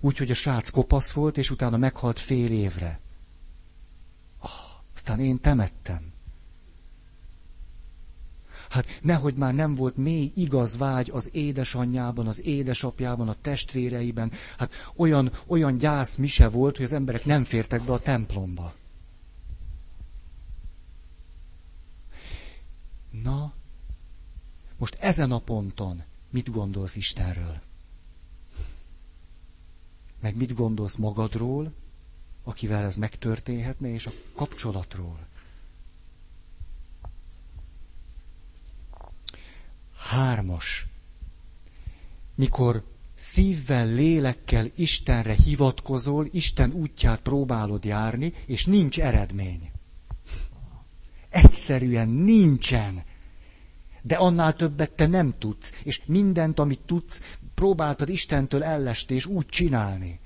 Úgyhogy 0.00 0.30
a 0.30 0.34
srác 0.34 0.68
kopasz 0.70 1.12
volt, 1.12 1.36
és 1.36 1.50
utána 1.50 1.76
meghalt 1.76 2.18
fél 2.18 2.50
évre. 2.50 3.00
Oh, 4.40 4.50
aztán 4.94 5.20
én 5.20 5.40
temettem. 5.40 6.12
Hát 8.68 8.86
nehogy 9.02 9.34
már 9.34 9.54
nem 9.54 9.74
volt 9.74 9.96
mély 9.96 10.32
igaz 10.34 10.76
vágy 10.76 11.10
az 11.10 11.30
édesanyjában, 11.32 12.26
az 12.26 12.44
édesapjában, 12.44 13.28
a 13.28 13.34
testvéreiben. 13.40 14.32
Hát 14.58 14.72
olyan, 14.96 15.32
olyan 15.46 15.78
gyász 15.78 16.16
mise 16.16 16.48
volt, 16.48 16.76
hogy 16.76 16.84
az 16.84 16.92
emberek 16.92 17.24
nem 17.24 17.44
fértek 17.44 17.82
be 17.82 17.92
a 17.92 18.00
templomba. 18.00 18.74
Na, 23.22 23.52
most 24.76 24.94
ezen 25.00 25.32
a 25.32 25.38
ponton 25.38 26.02
mit 26.30 26.50
gondolsz 26.50 26.96
Istenről? 26.96 27.60
Meg 30.20 30.36
mit 30.36 30.54
gondolsz 30.54 30.96
magadról, 30.96 31.72
akivel 32.44 32.84
ez 32.84 32.96
megtörténhetne, 32.96 33.88
és 33.88 34.06
a 34.06 34.12
kapcsolatról? 34.34 35.26
Hármas. 40.08 40.86
Mikor 42.34 42.84
szívvel, 43.14 43.86
lélekkel 43.86 44.70
Istenre 44.74 45.34
hivatkozol, 45.44 46.28
Isten 46.30 46.72
útját 46.72 47.20
próbálod 47.20 47.84
járni, 47.84 48.32
és 48.46 48.64
nincs 48.66 49.00
eredmény. 49.00 49.70
Egyszerűen 51.28 52.08
nincsen. 52.08 53.02
De 54.02 54.14
annál 54.14 54.54
többet 54.54 54.90
te 54.90 55.06
nem 55.06 55.34
tudsz, 55.38 55.74
és 55.82 56.02
mindent, 56.06 56.58
amit 56.58 56.80
tudsz, 56.86 57.22
próbáltad 57.54 58.08
Istentől 58.08 58.64
ellesni, 58.64 59.14
és 59.14 59.26
úgy 59.26 59.46
csinálni. 59.46 60.20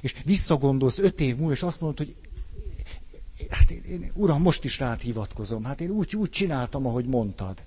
És 0.00 0.14
visszagondolsz 0.24 0.98
öt 0.98 1.20
év 1.20 1.36
múlva, 1.36 1.52
és 1.52 1.62
azt 1.62 1.80
mondod, 1.80 1.98
hogy 1.98 2.16
hát 3.50 3.70
én, 3.70 3.82
én, 3.82 4.10
uram, 4.14 4.42
most 4.42 4.64
is 4.64 4.78
rád 4.78 5.00
hivatkozom. 5.00 5.64
Hát 5.64 5.80
én 5.80 5.90
úgy, 5.90 6.16
úgy 6.16 6.30
csináltam, 6.30 6.86
ahogy 6.86 7.06
mondtad 7.06 7.64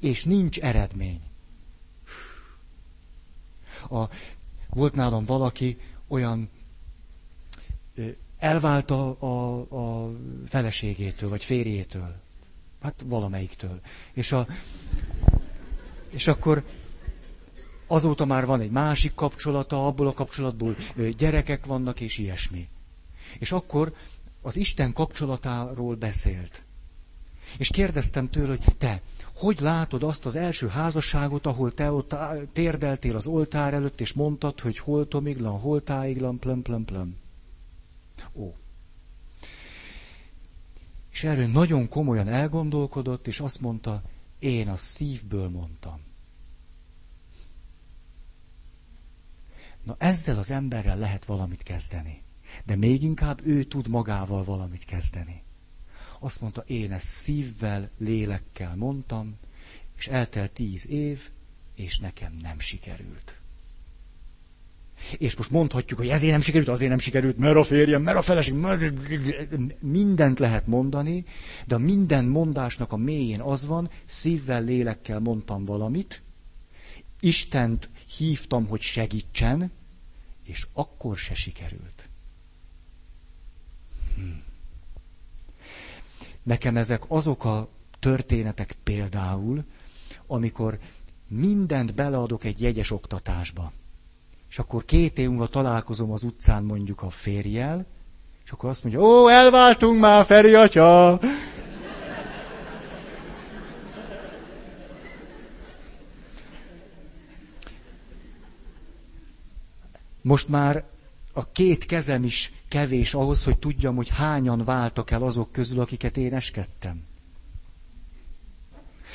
és 0.00 0.24
nincs 0.24 0.58
eredmény. 0.58 1.20
A, 3.90 4.04
volt 4.70 4.94
nálam 4.94 5.24
valaki 5.24 5.78
olyan 6.08 6.50
elvált 8.38 8.90
a, 8.90 9.16
a, 9.18 9.60
a 9.60 10.12
feleségétől, 10.46 11.28
vagy 11.28 11.44
férjétől. 11.44 12.14
Hát 12.82 13.04
valamelyiktől. 13.04 13.80
És, 14.12 14.32
a, 14.32 14.46
és 16.08 16.26
akkor 16.26 16.64
azóta 17.86 18.24
már 18.24 18.46
van 18.46 18.60
egy 18.60 18.70
másik 18.70 19.14
kapcsolata, 19.14 19.86
abból 19.86 20.06
a 20.06 20.12
kapcsolatból 20.12 20.76
gyerekek 21.16 21.66
vannak, 21.66 22.00
és 22.00 22.18
ilyesmi. 22.18 22.68
És 23.38 23.52
akkor 23.52 23.94
az 24.42 24.56
Isten 24.56 24.92
kapcsolatáról 24.92 25.94
beszélt. 25.94 26.62
És 27.58 27.68
kérdeztem 27.68 28.30
tőle, 28.30 28.48
hogy 28.48 28.76
te, 28.78 29.00
hogy 29.36 29.60
látod 29.60 30.02
azt 30.02 30.26
az 30.26 30.36
első 30.36 30.68
házasságot, 30.68 31.46
ahol 31.46 31.74
te 31.74 31.90
ott 31.90 32.14
térdeltél 32.52 33.16
az 33.16 33.26
oltár 33.26 33.74
előtt, 33.74 34.00
és 34.00 34.12
mondtad, 34.12 34.60
hogy 34.60 34.78
hol 34.78 35.08
tomiglan, 35.08 35.58
hol 35.58 35.82
táiglan, 35.82 36.38
plöm, 36.38 36.62
plöm, 36.62 36.84
plöm. 36.84 37.16
Ó. 38.34 38.54
És 41.12 41.24
erről 41.24 41.46
nagyon 41.46 41.88
komolyan 41.88 42.28
elgondolkodott, 42.28 43.26
és 43.26 43.40
azt 43.40 43.60
mondta, 43.60 44.02
én 44.38 44.68
a 44.68 44.76
szívből 44.76 45.48
mondtam. 45.48 46.00
Na 49.82 49.96
ezzel 49.98 50.38
az 50.38 50.50
emberrel 50.50 50.98
lehet 50.98 51.24
valamit 51.24 51.62
kezdeni. 51.62 52.22
De 52.64 52.76
még 52.76 53.02
inkább 53.02 53.40
ő 53.46 53.64
tud 53.64 53.88
magával 53.88 54.44
valamit 54.44 54.84
kezdeni. 54.84 55.42
Azt 56.20 56.40
mondta, 56.40 56.64
én 56.66 56.92
ezt 56.92 57.06
szívvel, 57.06 57.90
lélekkel 57.98 58.76
mondtam, 58.76 59.36
és 59.96 60.06
eltelt 60.06 60.52
tíz 60.52 60.88
év, 60.88 61.30
és 61.74 61.98
nekem 61.98 62.36
nem 62.42 62.58
sikerült. 62.58 63.40
És 65.18 65.36
most 65.36 65.50
mondhatjuk, 65.50 65.98
hogy 65.98 66.08
ezért 66.08 66.32
nem 66.32 66.40
sikerült, 66.40 66.68
azért 66.68 66.90
nem 66.90 66.98
sikerült, 66.98 67.38
mert 67.38 67.56
a 67.56 67.62
férjem, 67.62 68.02
mert 68.02 68.16
a 68.16 68.22
feleség, 68.22 68.54
mert... 68.54 68.92
mindent 69.80 70.38
lehet 70.38 70.66
mondani, 70.66 71.24
de 71.66 71.74
a 71.74 71.78
minden 71.78 72.24
mondásnak 72.24 72.92
a 72.92 72.96
mélyén 72.96 73.40
az 73.40 73.66
van, 73.66 73.90
szívvel, 74.04 74.62
lélekkel 74.62 75.18
mondtam 75.18 75.64
valamit, 75.64 76.22
Istent 77.20 77.90
hívtam, 78.16 78.66
hogy 78.66 78.80
segítsen, 78.80 79.72
és 80.46 80.66
akkor 80.72 81.16
se 81.16 81.34
sikerült. 81.34 82.08
Hm. 84.14 84.22
Nekem 86.46 86.76
ezek 86.76 87.02
azok 87.08 87.44
a 87.44 87.68
történetek 87.98 88.76
például, 88.82 89.64
amikor 90.26 90.78
mindent 91.28 91.94
beleadok 91.94 92.44
egy 92.44 92.60
jegyes 92.60 92.90
oktatásba. 92.90 93.72
És 94.48 94.58
akkor 94.58 94.84
két 94.84 95.18
év 95.18 95.28
múlva 95.28 95.46
találkozom 95.46 96.12
az 96.12 96.22
utcán 96.22 96.62
mondjuk 96.62 97.02
a 97.02 97.10
férjel, 97.10 97.86
és 98.44 98.50
akkor 98.50 98.68
azt 98.68 98.82
mondja, 98.82 99.02
ó, 99.02 99.28
elváltunk 99.28 100.00
már, 100.00 100.24
Feri 100.24 100.54
atya! 100.54 101.20
Most 110.22 110.48
már 110.48 110.84
a 111.36 111.52
két 111.52 111.86
kezem 111.86 112.24
is 112.24 112.52
kevés 112.68 113.14
ahhoz, 113.14 113.44
hogy 113.44 113.58
tudjam, 113.58 113.96
hogy 113.96 114.08
hányan 114.08 114.64
váltak 114.64 115.10
el 115.10 115.22
azok 115.22 115.52
közül, 115.52 115.80
akiket 115.80 116.16
én 116.16 116.34
eskedtem. 116.34 117.02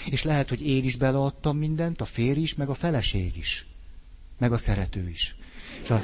És 0.09 0.24
lehet, 0.24 0.49
hogy 0.49 0.67
én 0.67 0.84
is 0.84 0.95
beleadtam 0.95 1.57
mindent, 1.57 2.01
a 2.01 2.05
férj 2.05 2.39
is, 2.41 2.53
meg 2.55 2.69
a 2.69 2.74
feleség 2.74 3.38
is. 3.38 3.65
Meg 4.38 4.51
a 4.51 4.57
szerető 4.57 5.09
is. 5.09 5.36
És 5.84 5.89
a... 5.89 6.01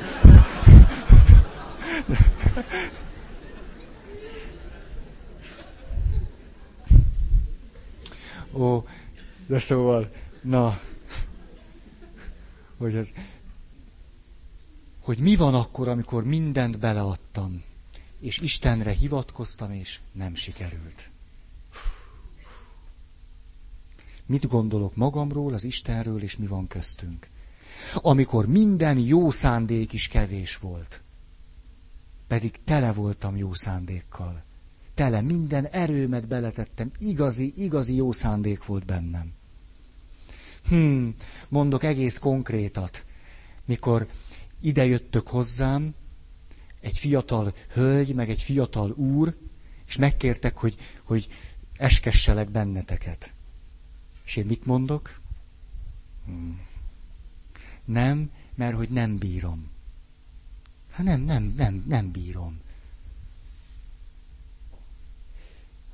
Ó, 8.54 8.86
de 9.48 9.60
szóval, 9.60 10.12
na, 10.42 10.80
hogy 12.78 12.96
ez 12.96 13.12
hogy 15.08 15.20
mi 15.20 15.36
van 15.36 15.54
akkor, 15.54 15.88
amikor 15.88 16.24
mindent 16.24 16.80
beleadtam, 16.80 17.64
és 18.20 18.40
Istenre 18.40 18.92
hivatkoztam, 18.92 19.72
és 19.72 20.00
nem 20.12 20.36
sikerült. 20.36 21.10
Mit 24.26 24.48
gondolok 24.48 24.96
magamról, 24.96 25.54
az 25.54 25.64
Istenről, 25.64 26.22
és 26.22 26.38
mi 26.38 26.48
van 26.48 26.68
köztünk? 26.68 27.30
Amikor 27.96 28.48
minden 28.48 28.98
jó 28.98 29.32
szándék 29.32 29.94
is 29.94 30.08
kevés 30.08 30.58
volt, 30.58 31.02
pedig 32.28 32.64
tele 32.64 32.92
voltam 32.92 33.38
jó 33.38 33.54
szándékkal. 33.54 34.44
tele, 34.94 35.22
minden 35.22 35.66
erőmet 35.66 36.28
beletettem, 36.28 36.92
igazi, 36.98 37.54
igazi 37.56 37.96
jó 37.96 38.12
szándék 38.12 38.66
volt 38.66 38.86
bennem. 38.86 39.34
Hmm, 40.68 41.16
mondok 41.48 41.84
egész 41.84 42.18
konkrétat. 42.18 43.06
Mikor 43.66 44.08
idejöttök 44.60 45.28
hozzám, 45.28 45.96
egy 46.80 46.98
fiatal 46.98 47.54
hölgy, 47.74 48.14
meg 48.14 48.30
egy 48.30 48.42
fiatal 48.42 48.92
úr, 48.92 49.38
és 49.88 49.96
megkértek, 49.96 50.58
hogy, 50.58 50.78
hogy 51.04 51.28
eskesselek 51.78 52.50
benneteket. 52.50 53.34
És 54.26 54.36
én 54.36 54.46
mit 54.46 54.66
mondok? 54.66 55.20
Hmm. 56.26 56.66
Nem, 57.86 58.30
mert 58.56 58.76
hogy 58.76 58.90
nem 58.90 59.18
bírom. 59.18 59.70
Hát 60.92 61.06
nem, 61.06 61.22
nem, 61.22 61.54
nem, 61.58 61.84
nem 61.88 62.12
bírom. 62.12 62.60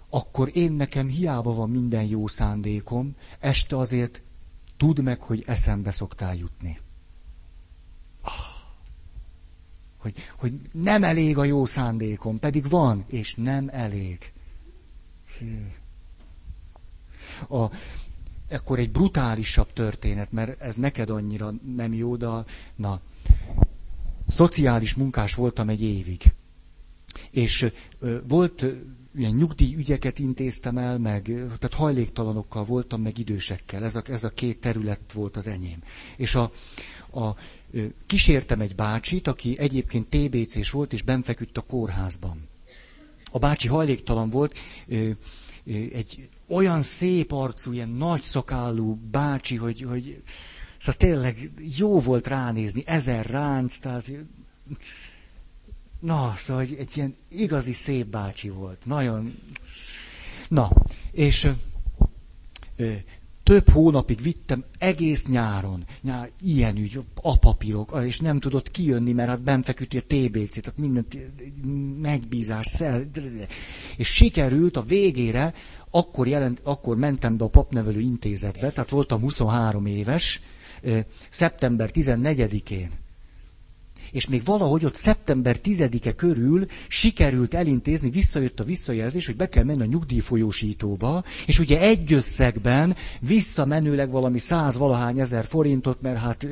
Akkor 0.09 0.49
én 0.53 0.71
nekem 0.71 1.07
hiába 1.07 1.53
van 1.53 1.69
minden 1.69 2.03
jó 2.03 2.27
szándékom, 2.27 3.15
este 3.39 3.77
azért 3.77 4.21
tudd 4.77 5.01
meg, 5.01 5.21
hogy 5.21 5.43
eszembe 5.47 5.91
szoktál 5.91 6.35
jutni. 6.35 6.79
Ah. 8.21 8.31
Hogy, 10.03 10.13
hogy 10.35 10.53
nem 10.71 11.03
elég 11.03 11.37
a 11.37 11.43
jó 11.43 11.65
szándékom, 11.65 12.39
pedig 12.39 12.69
van, 12.69 13.05
és 13.07 13.35
nem 13.35 13.69
elég. 13.71 14.31
A, 17.49 17.65
akkor 18.49 18.79
egy 18.79 18.91
brutálisabb 18.91 19.73
történet, 19.73 20.31
mert 20.31 20.61
ez 20.61 20.75
neked 20.75 21.09
annyira 21.09 21.53
nem 21.75 21.93
jó, 21.93 22.15
de 22.15 22.27
na, 22.75 23.01
szociális 24.27 24.93
munkás 24.93 25.35
voltam 25.35 25.69
egy 25.69 25.81
évig. 25.81 26.33
És 27.31 27.71
ö, 27.99 28.17
volt 28.27 28.65
ilyen 29.15 29.35
nyugdíjügyeket 29.35 30.19
intéztem 30.19 30.77
el, 30.77 30.97
meg 30.97 31.23
tehát 31.23 31.73
hajléktalanokkal 31.73 32.63
voltam, 32.63 33.01
meg 33.01 33.17
idősekkel. 33.17 33.83
Ez 33.83 33.95
a, 33.95 34.01
ez 34.05 34.23
a 34.23 34.29
két 34.29 34.59
terület 34.59 35.11
volt 35.13 35.37
az 35.37 35.47
enyém. 35.47 35.83
És 36.17 36.35
a, 36.35 36.51
a, 37.11 37.35
kísértem 38.05 38.61
egy 38.61 38.75
bácsit, 38.75 39.27
aki 39.27 39.57
egyébként 39.59 40.07
TBC-s 40.07 40.71
volt, 40.71 40.93
és 40.93 41.01
benfeküdt 41.01 41.57
a 41.57 41.61
kórházban. 41.61 42.47
A 43.31 43.39
bácsi 43.39 43.67
hajléktalan 43.67 44.29
volt, 44.29 44.57
egy 45.93 46.29
olyan 46.47 46.81
szép 46.81 47.31
arcú, 47.31 47.71
ilyen 47.71 47.89
nagy 47.89 48.21
szakállú 48.21 48.95
bácsi, 49.11 49.55
hogy, 49.55 49.81
hogy 49.81 50.21
szóval 50.77 50.95
tényleg 50.99 51.51
jó 51.77 51.99
volt 51.99 52.27
ránézni, 52.27 52.83
ezer 52.85 53.25
ránc, 53.25 53.77
tehát 53.77 54.11
na, 55.99 56.33
szóval 56.37 56.61
egy, 56.63 56.75
egy 56.79 56.97
ilyen 56.97 57.15
igazi 57.29 57.73
szép 57.73 58.05
bácsi 58.07 58.49
volt, 58.49 58.85
nagyon, 58.85 59.37
na, 60.47 60.69
és 61.11 61.49
több 63.43 63.69
hónapig 63.69 64.21
vittem 64.21 64.63
egész 64.77 65.25
nyáron, 65.25 65.85
nyár, 66.01 66.29
ilyen 66.41 66.77
ügy, 66.77 66.99
a 67.21 67.37
papírok, 67.37 68.01
és 68.05 68.19
nem 68.19 68.39
tudott 68.39 68.71
kijönni, 68.71 69.11
mert 69.11 69.29
hát 69.29 69.41
benfeküdt 69.41 69.93
a 69.93 70.01
TBC, 70.07 70.61
tehát 70.61 70.77
mindent 70.77 71.17
megbízás, 72.01 72.67
szel, 72.67 73.05
és 73.97 74.07
sikerült 74.07 74.77
a 74.77 74.81
végére, 74.81 75.53
akkor, 75.89 76.27
jelent, 76.27 76.59
akkor 76.63 76.97
mentem 76.97 77.37
be 77.37 77.43
a 77.43 77.47
papnevelő 77.47 77.99
intézetbe, 77.99 78.71
tehát 78.71 78.89
voltam 78.89 79.21
23 79.21 79.85
éves, 79.85 80.41
szeptember 81.29 81.89
14-én 81.93 83.02
és 84.13 84.27
még 84.27 84.43
valahogy 84.43 84.85
ott 84.85 84.95
szeptember 84.95 85.57
10-e 85.63 86.11
körül 86.11 86.65
sikerült 86.87 87.53
elintézni, 87.53 88.09
visszajött 88.09 88.59
a 88.59 88.63
visszajelzés, 88.63 89.25
hogy 89.25 89.35
be 89.35 89.49
kell 89.49 89.63
menni 89.63 89.81
a 89.81 89.85
nyugdíjfolyósítóba, 89.85 91.23
és 91.45 91.59
ugye 91.59 91.79
egy 91.79 92.13
összegben 92.13 92.95
visszamenőleg 93.19 94.11
valami 94.11 94.39
száz 94.39 94.77
valahány 94.77 95.19
ezer 95.19 95.45
forintot, 95.45 96.01
mert 96.01 96.17
hát 96.17 96.47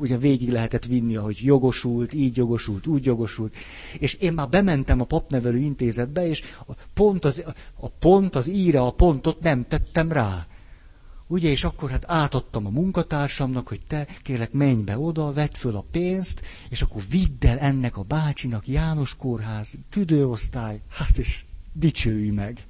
ugye 0.00 0.18
végig 0.18 0.50
lehetett 0.50 0.84
vinni, 0.84 1.16
ahogy 1.16 1.38
jogosult, 1.42 2.14
így 2.14 2.36
jogosult, 2.36 2.86
úgy 2.86 3.04
jogosult. 3.04 3.54
És 3.98 4.14
én 4.14 4.32
már 4.32 4.48
bementem 4.48 5.00
a 5.00 5.04
papnevelő 5.04 5.58
intézetbe, 5.58 6.28
és 6.28 6.42
a 6.66 6.72
pont 6.94 7.24
az, 7.24 7.44
a 7.74 7.88
pont, 7.88 8.36
az 8.36 8.48
íre, 8.48 8.80
a 8.80 8.90
pontot 8.90 9.40
nem 9.40 9.66
tettem 9.68 10.12
rá. 10.12 10.46
Ugye, 11.32 11.50
és 11.50 11.64
akkor 11.64 11.90
hát 11.90 12.04
átadtam 12.06 12.66
a 12.66 12.70
munkatársamnak, 12.70 13.68
hogy 13.68 13.80
te 13.86 14.06
kérlek 14.22 14.52
menj 14.52 14.82
be 14.82 14.98
oda, 14.98 15.32
vedd 15.32 15.52
föl 15.52 15.76
a 15.76 15.84
pénzt, 15.90 16.42
és 16.68 16.82
akkor 16.82 17.02
vidd 17.10 17.46
el 17.46 17.58
ennek 17.58 17.96
a 17.96 18.02
bácsinak 18.02 18.68
János 18.68 19.16
kórház, 19.16 19.74
tüdőosztály, 19.90 20.80
hát 20.90 21.18
és 21.18 21.44
dicsőj 21.72 22.28
meg. 22.28 22.66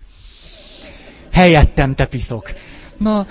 Helyettem 1.32 1.94
te 1.94 2.06
piszok. 2.06 2.52
Na, 2.96 3.26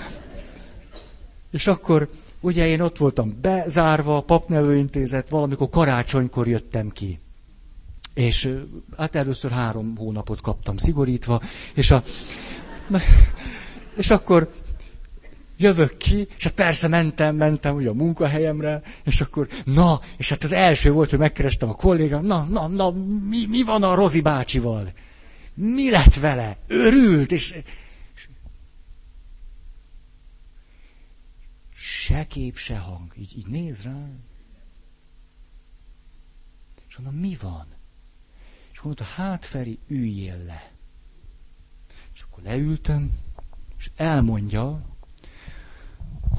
és 1.50 1.66
akkor 1.66 2.10
ugye 2.40 2.66
én 2.66 2.80
ott 2.80 2.98
voltam 2.98 3.38
bezárva, 3.40 4.16
a 4.16 4.22
papnevelőintézet, 4.22 5.28
valamikor 5.28 5.68
karácsonykor 5.68 6.48
jöttem 6.48 6.90
ki. 6.90 7.18
És 8.14 8.58
hát 8.96 9.14
először 9.14 9.50
három 9.50 9.96
hónapot 9.96 10.40
kaptam 10.40 10.76
szigorítva, 10.76 11.42
és 11.74 11.90
a... 11.90 12.02
És 13.96 14.10
akkor 14.10 14.50
jövök 15.62 15.96
ki, 15.96 16.26
és 16.36 16.44
hát 16.44 16.52
persze 16.52 16.88
mentem, 16.88 17.36
mentem 17.36 17.74
ugye 17.74 17.88
a 17.88 17.94
munkahelyemre, 17.94 18.82
és 19.04 19.20
akkor, 19.20 19.48
na, 19.64 20.00
és 20.16 20.28
hát 20.28 20.44
az 20.44 20.52
első 20.52 20.92
volt, 20.92 21.10
hogy 21.10 21.18
megkerestem 21.18 21.68
a 21.68 21.74
kollégám, 21.74 22.24
na, 22.24 22.44
na, 22.44 22.68
na, 22.68 22.90
mi, 23.28 23.46
mi 23.48 23.62
van 23.62 23.82
a 23.82 23.94
Rozi 23.94 24.20
bácsival? 24.20 24.92
Mi 25.54 25.90
lett 25.90 26.14
vele? 26.14 26.56
Örült, 26.66 27.32
és... 27.32 27.54
Se 31.74 32.26
kép, 32.26 32.56
se 32.56 32.78
hang. 32.78 33.12
Így, 33.18 33.36
így 33.36 33.46
néz 33.46 33.82
rá. 33.82 34.08
És 36.88 36.96
mondom, 36.96 37.20
mi 37.20 37.36
van? 37.40 37.66
És 38.72 38.80
mondta, 38.80 39.04
hát 39.04 39.44
Feri, 39.44 39.78
üljél 39.88 40.44
le. 40.44 40.72
És 42.14 42.22
akkor 42.22 42.42
leültem, 42.42 43.10
és 43.78 43.90
elmondja, 43.96 44.91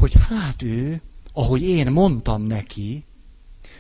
hogy 0.04 0.16
hát 0.30 0.62
ő, 0.62 1.02
ahogy 1.34 1.62
én 1.62 1.92
mondtam 1.92 2.42
neki, 2.42 3.04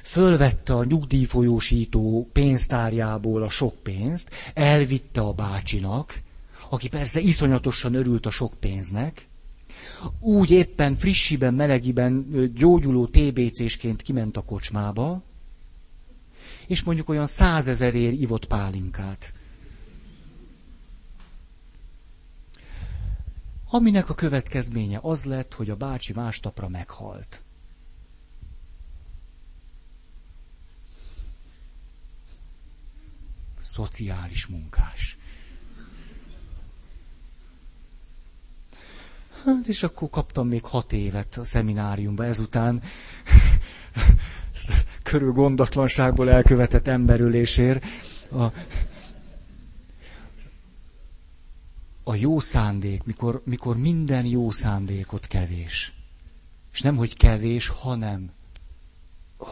fölvette 0.03 0.73
a 0.73 0.83
nyugdíjfolyósító 0.83 2.29
pénztárjából 2.33 3.43
a 3.43 3.49
sok 3.49 3.75
pénzt, 3.75 4.29
elvitte 4.53 5.21
a 5.21 5.33
bácsinak, 5.33 6.21
aki 6.69 6.87
persze 6.89 7.19
iszonyatosan 7.19 7.93
örült 7.93 8.25
a 8.25 8.29
sok 8.29 8.53
pénznek, 8.59 9.27
úgy 10.19 10.51
éppen 10.51 10.95
frissiben, 10.95 11.53
melegiben 11.53 12.27
gyógyuló 12.55 13.05
TBC-sként 13.05 14.01
kiment 14.01 14.37
a 14.37 14.41
kocsmába, 14.41 15.23
és 16.67 16.83
mondjuk 16.83 17.09
olyan 17.09 17.27
százezerért 17.27 18.21
ivott 18.21 18.45
pálinkát. 18.45 19.33
Aminek 23.73 24.09
a 24.09 24.13
következménye 24.13 24.99
az 25.01 25.25
lett, 25.25 25.53
hogy 25.53 25.69
a 25.69 25.75
bácsi 25.75 26.13
másnapra 26.13 26.67
meghalt. 26.67 27.41
Szociális 33.59 34.45
munkás. 34.45 35.17
Hát, 39.45 39.67
és 39.67 39.83
akkor 39.83 40.09
kaptam 40.09 40.47
még 40.47 40.63
hat 40.65 40.93
évet 40.93 41.37
a 41.37 41.43
szemináriumba 41.43 42.25
ezután. 42.25 42.81
körül 45.03 45.31
gondatlanságból 45.31 46.29
elkövetett 46.29 46.87
emberülésért. 46.87 47.83
A 48.31 48.45
a 52.03 52.15
jó 52.15 52.39
szándék, 52.39 53.03
mikor, 53.03 53.41
mikor 53.45 53.77
minden 53.77 54.25
jó 54.25 54.49
szándékot 54.49 55.27
kevés. 55.27 55.93
És 56.73 56.81
nem, 56.81 56.95
hogy 56.95 57.17
kevés, 57.17 57.67
hanem 57.67 58.31
oh, 59.37 59.47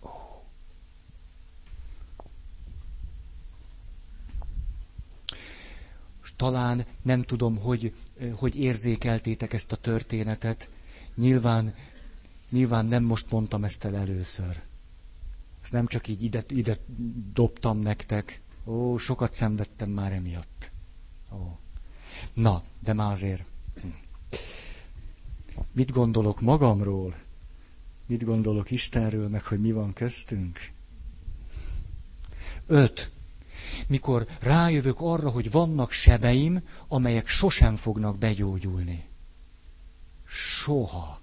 oh. 0.00 0.42
talán 6.36 6.84
nem 7.02 7.22
tudom, 7.22 7.56
hogy, 7.56 7.94
hogy 8.34 8.56
érzékeltétek 8.56 9.52
ezt 9.52 9.72
a 9.72 9.76
történetet. 9.76 10.68
Nyilván, 11.14 11.74
nyilván 12.50 12.86
nem 12.86 13.04
most 13.04 13.30
mondtam 13.30 13.64
ezt 13.64 13.84
el 13.84 13.96
először. 13.96 14.60
Ezt 15.62 15.72
nem 15.72 15.86
csak 15.86 16.08
így 16.08 16.22
ide, 16.22 16.44
ide 16.48 16.76
dobtam 17.32 17.78
nektek. 17.78 18.40
Ó, 18.64 18.96
sokat 18.96 19.32
szenvedtem 19.32 19.90
már 19.90 20.12
emiatt. 20.12 20.71
Ó. 21.32 21.58
Na, 22.34 22.62
de 22.80 22.92
már 22.92 23.12
azért. 23.12 23.44
Mit 25.72 25.90
gondolok 25.92 26.40
magamról? 26.40 27.14
Mit 28.06 28.24
gondolok 28.24 28.70
Istenről, 28.70 29.28
meg 29.28 29.44
hogy 29.46 29.60
mi 29.60 29.72
van 29.72 29.92
köztünk? 29.92 30.70
Öt. 32.66 33.10
mikor 33.88 34.26
rájövök 34.40 35.00
arra, 35.00 35.30
hogy 35.30 35.50
vannak 35.50 35.90
sebeim, 35.90 36.62
amelyek 36.88 37.26
sosem 37.28 37.76
fognak 37.76 38.18
begyógyulni. 38.18 39.04
Soha. 40.26 41.20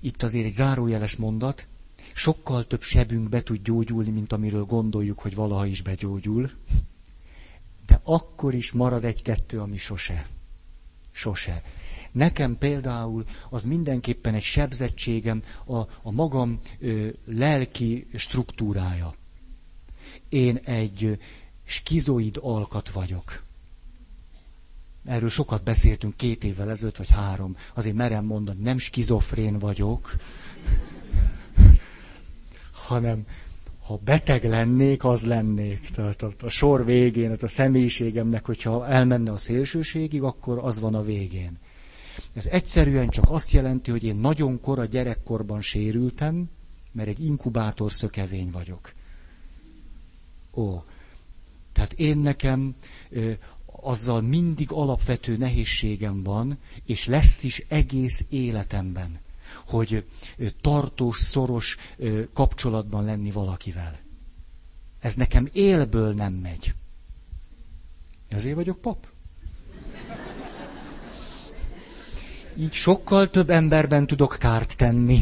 Itt 0.00 0.22
azért 0.22 0.44
egy 0.46 0.52
zárójeles 0.52 1.16
mondat. 1.16 1.66
Sokkal 2.14 2.66
több 2.66 2.82
sebünk 2.82 3.28
be 3.28 3.42
tud 3.42 3.62
gyógyulni, 3.62 4.10
mint 4.10 4.32
amiről 4.32 4.64
gondoljuk, 4.64 5.18
hogy 5.18 5.34
valaha 5.34 5.66
is 5.66 5.82
begyógyul. 5.82 6.50
De 7.86 8.00
akkor 8.02 8.54
is 8.54 8.72
marad 8.72 9.04
egy-kettő, 9.04 9.60
ami 9.60 9.76
sose. 9.76 10.26
Sose. 11.10 11.62
Nekem 12.12 12.58
például 12.58 13.24
az 13.50 13.62
mindenképpen 13.64 14.34
egy 14.34 14.42
sebzettségem 14.42 15.42
a, 15.64 15.76
a 15.76 16.10
magam 16.10 16.60
ö, 16.78 17.08
lelki 17.24 18.06
struktúrája. 18.14 19.14
Én 20.28 20.56
egy 20.56 21.18
skizoid 21.64 22.38
alkat 22.40 22.90
vagyok. 22.90 23.42
Erről 25.04 25.28
sokat 25.28 25.62
beszéltünk 25.62 26.16
két 26.16 26.44
évvel 26.44 26.70
ezelőtt, 26.70 26.96
vagy 26.96 27.10
három. 27.10 27.56
Azért 27.74 27.96
merem 27.96 28.24
mondani, 28.24 28.62
nem 28.62 28.78
skizofrén 28.78 29.58
vagyok, 29.58 30.16
hanem 32.92 33.26
ha 33.86 33.98
beteg 34.04 34.44
lennék, 34.44 35.04
az 35.04 35.26
lennék. 35.26 35.90
Tehát 35.90 36.22
a, 36.22 36.32
a 36.40 36.48
sor 36.48 36.84
végén, 36.84 37.24
tehát 37.24 37.42
a 37.42 37.48
személyiségemnek, 37.48 38.44
hogyha 38.46 38.86
elmenne 38.86 39.32
a 39.32 39.36
szélsőségig, 39.36 40.22
akkor 40.22 40.58
az 40.58 40.80
van 40.80 40.94
a 40.94 41.02
végén. 41.02 41.58
Ez 42.32 42.46
egyszerűen 42.46 43.08
csak 43.08 43.24
azt 43.28 43.50
jelenti, 43.50 43.90
hogy 43.90 44.04
én 44.04 44.16
nagyon 44.16 44.60
kora 44.60 44.84
gyerekkorban 44.84 45.60
sérültem, 45.60 46.50
mert 46.92 47.08
egy 47.08 47.24
inkubátor 47.24 47.92
szökevény 47.92 48.50
vagyok. 48.50 48.92
Ó, 50.54 50.82
tehát 51.72 51.92
én 51.92 52.18
nekem 52.18 52.74
ö, 53.10 53.30
azzal 53.66 54.20
mindig 54.20 54.72
alapvető 54.72 55.36
nehézségem 55.36 56.22
van, 56.22 56.58
és 56.86 57.06
lesz 57.06 57.42
is 57.42 57.64
egész 57.68 58.26
életemben, 58.28 59.20
hogy 59.66 60.04
tartós, 60.60 61.16
szoros 61.18 61.76
kapcsolatban 62.32 63.04
lenni 63.04 63.30
valakivel. 63.30 63.98
Ez 65.00 65.14
nekem 65.14 65.48
élből 65.52 66.14
nem 66.14 66.32
megy. 66.32 66.74
Ezért 68.28 68.54
vagyok 68.54 68.80
pap? 68.80 69.06
így 72.56 72.72
sokkal 72.72 73.30
több 73.30 73.50
emberben 73.50 74.06
tudok 74.06 74.36
kárt 74.38 74.76
tenni. 74.76 75.20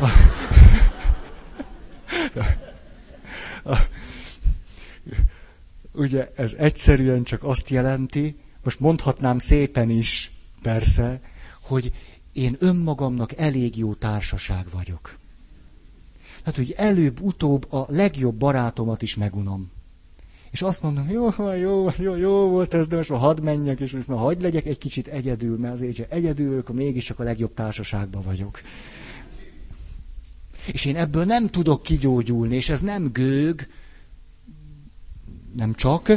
A, 0.00 0.08
a, 3.70 3.76
ugye 5.92 6.30
ez 6.36 6.52
egyszerűen 6.52 7.24
csak 7.24 7.44
azt 7.44 7.68
jelenti, 7.68 8.36
most 8.62 8.80
mondhatnám 8.80 9.38
szépen 9.38 9.90
is, 9.90 10.32
persze, 10.62 11.20
hogy 11.60 11.92
én 12.34 12.56
önmagamnak 12.58 13.36
elég 13.36 13.76
jó 13.76 13.94
társaság 13.94 14.66
vagyok. 14.72 15.18
Hát, 16.44 16.56
hogy 16.56 16.74
előbb-utóbb 16.76 17.72
a 17.72 17.86
legjobb 17.88 18.34
barátomat 18.34 19.02
is 19.02 19.14
megunom. 19.14 19.70
És 20.50 20.62
azt 20.62 20.82
mondom, 20.82 21.10
jó, 21.10 21.28
jó, 21.38 21.88
jó, 21.98 22.16
jó 22.16 22.48
volt 22.48 22.74
ez, 22.74 22.88
de 22.88 22.96
most 22.96 23.10
már 23.10 23.20
hadd 23.20 23.42
menjek, 23.42 23.80
és 23.80 23.92
most 23.92 24.08
már 24.08 24.18
hagyd 24.18 24.42
legyek 24.42 24.66
egy 24.66 24.78
kicsit 24.78 25.08
egyedül, 25.08 25.58
mert 25.58 25.72
azért, 25.72 25.96
ha 25.96 26.04
egyedül, 26.08 26.58
akkor 26.58 26.74
mégiscsak 26.74 27.18
a 27.18 27.22
legjobb 27.22 27.54
társaságban 27.54 28.22
vagyok. 28.22 28.60
És 30.72 30.84
én 30.84 30.96
ebből 30.96 31.24
nem 31.24 31.48
tudok 31.48 31.82
kigyógyulni, 31.82 32.56
és 32.56 32.68
ez 32.68 32.80
nem 32.80 33.12
gőg, 33.12 33.68
nem 35.56 35.74
csak, 35.74 36.08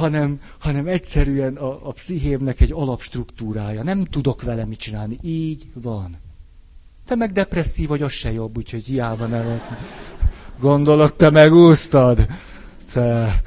hanem, 0.00 0.40
hanem 0.58 0.86
egyszerűen 0.86 1.56
a, 1.56 1.88
a 1.88 1.92
pszichémnek 1.92 2.60
egy 2.60 2.72
alapstruktúrája. 2.72 3.82
Nem 3.82 4.04
tudok 4.04 4.42
vele 4.42 4.64
mit 4.64 4.78
csinálni. 4.78 5.18
Így 5.22 5.66
van. 5.74 6.18
Te 7.04 7.14
meg 7.14 7.32
depresszív 7.32 7.88
vagy, 7.88 8.02
az 8.02 8.12
se 8.12 8.32
jobb, 8.32 8.56
úgyhogy 8.56 8.84
hiába 8.84 9.26
nevet. 9.26 9.64
Gondolok, 10.58 11.16
te 11.16 11.30
megúsztad. 11.30 12.26
Te. 12.92 13.42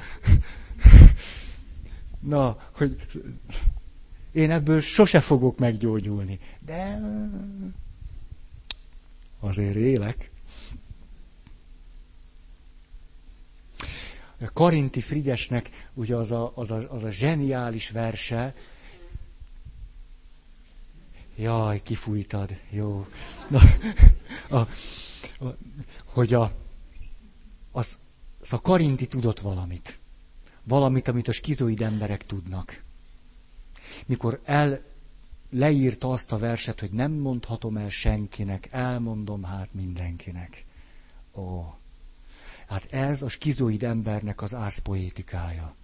Na, 2.19 2.57
hogy 2.75 2.95
én 4.31 4.51
ebből 4.51 4.81
sose 4.81 5.19
fogok 5.19 5.57
meggyógyulni. 5.57 6.39
De 6.65 7.01
azért 9.39 9.75
élek. 9.75 10.31
Karinti 14.53 15.01
Frigyesnek 15.01 15.89
ugye 15.93 16.15
az 16.15 16.31
a, 16.31 16.51
az, 16.55 16.71
a, 16.71 16.91
az 16.91 17.03
a 17.03 17.09
zseniális 17.09 17.89
verse, 17.89 18.53
Jaj, 21.35 21.81
kifújtad, 21.81 22.59
jó. 22.69 23.07
Na, 23.49 23.59
a, 24.49 24.57
a, 25.45 25.57
hogy 26.05 26.33
a, 26.33 26.51
az, 27.71 27.97
az 28.41 28.53
a 28.53 28.61
Karinti 28.61 29.07
tudott 29.07 29.39
valamit. 29.39 29.99
Valamit, 30.63 31.07
amit 31.07 31.27
a 31.27 31.31
skizoid 31.31 31.81
emberek 31.81 32.25
tudnak. 32.25 32.83
Mikor 34.05 34.41
el 34.45 34.81
leírta 35.49 36.11
azt 36.11 36.31
a 36.31 36.37
verset, 36.37 36.79
hogy 36.79 36.91
nem 36.91 37.11
mondhatom 37.11 37.77
el 37.77 37.89
senkinek, 37.89 38.67
elmondom 38.71 39.43
hát 39.43 39.73
mindenkinek. 39.73 40.65
Ó, 41.35 41.73
hát 42.73 42.93
ez 42.93 43.21
a 43.21 43.29
skizoid 43.29 43.83
embernek 43.83 44.41
az 44.41 44.55
árszpoétikája. 44.55 45.75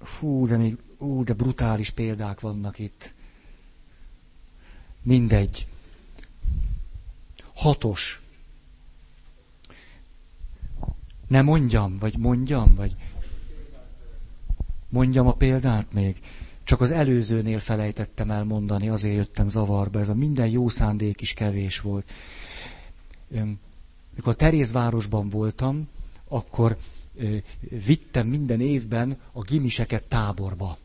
Fú, 0.00 0.46
de 0.46 0.56
még, 0.56 0.76
ú, 0.98 1.24
de 1.24 1.32
brutális 1.32 1.90
példák 1.90 2.40
vannak 2.40 2.78
itt. 2.78 3.14
Mindegy. 5.02 5.68
Hatos. 7.54 8.20
Ne 11.26 11.42
mondjam, 11.42 11.96
vagy 11.96 12.16
mondjam, 12.16 12.74
vagy 12.74 12.96
mondjam 14.88 15.26
a 15.26 15.34
példát 15.34 15.92
még. 15.92 16.20
Csak 16.66 16.80
az 16.80 16.90
előzőnél 16.90 17.58
felejtettem 17.58 18.30
elmondani, 18.30 18.88
azért 18.88 19.14
jöttem 19.16 19.48
zavarba. 19.48 19.98
Ez 19.98 20.08
a 20.08 20.14
minden 20.14 20.48
jó 20.48 20.68
szándék 20.68 21.20
is 21.20 21.32
kevés 21.32 21.80
volt. 21.80 22.10
Mikor 24.14 24.36
Terézvárosban 24.36 25.28
voltam, 25.28 25.88
akkor 26.28 26.76
vittem 27.86 28.26
minden 28.26 28.60
évben 28.60 29.18
a 29.32 29.42
gimiseket 29.42 30.02
táborba. 30.04 30.78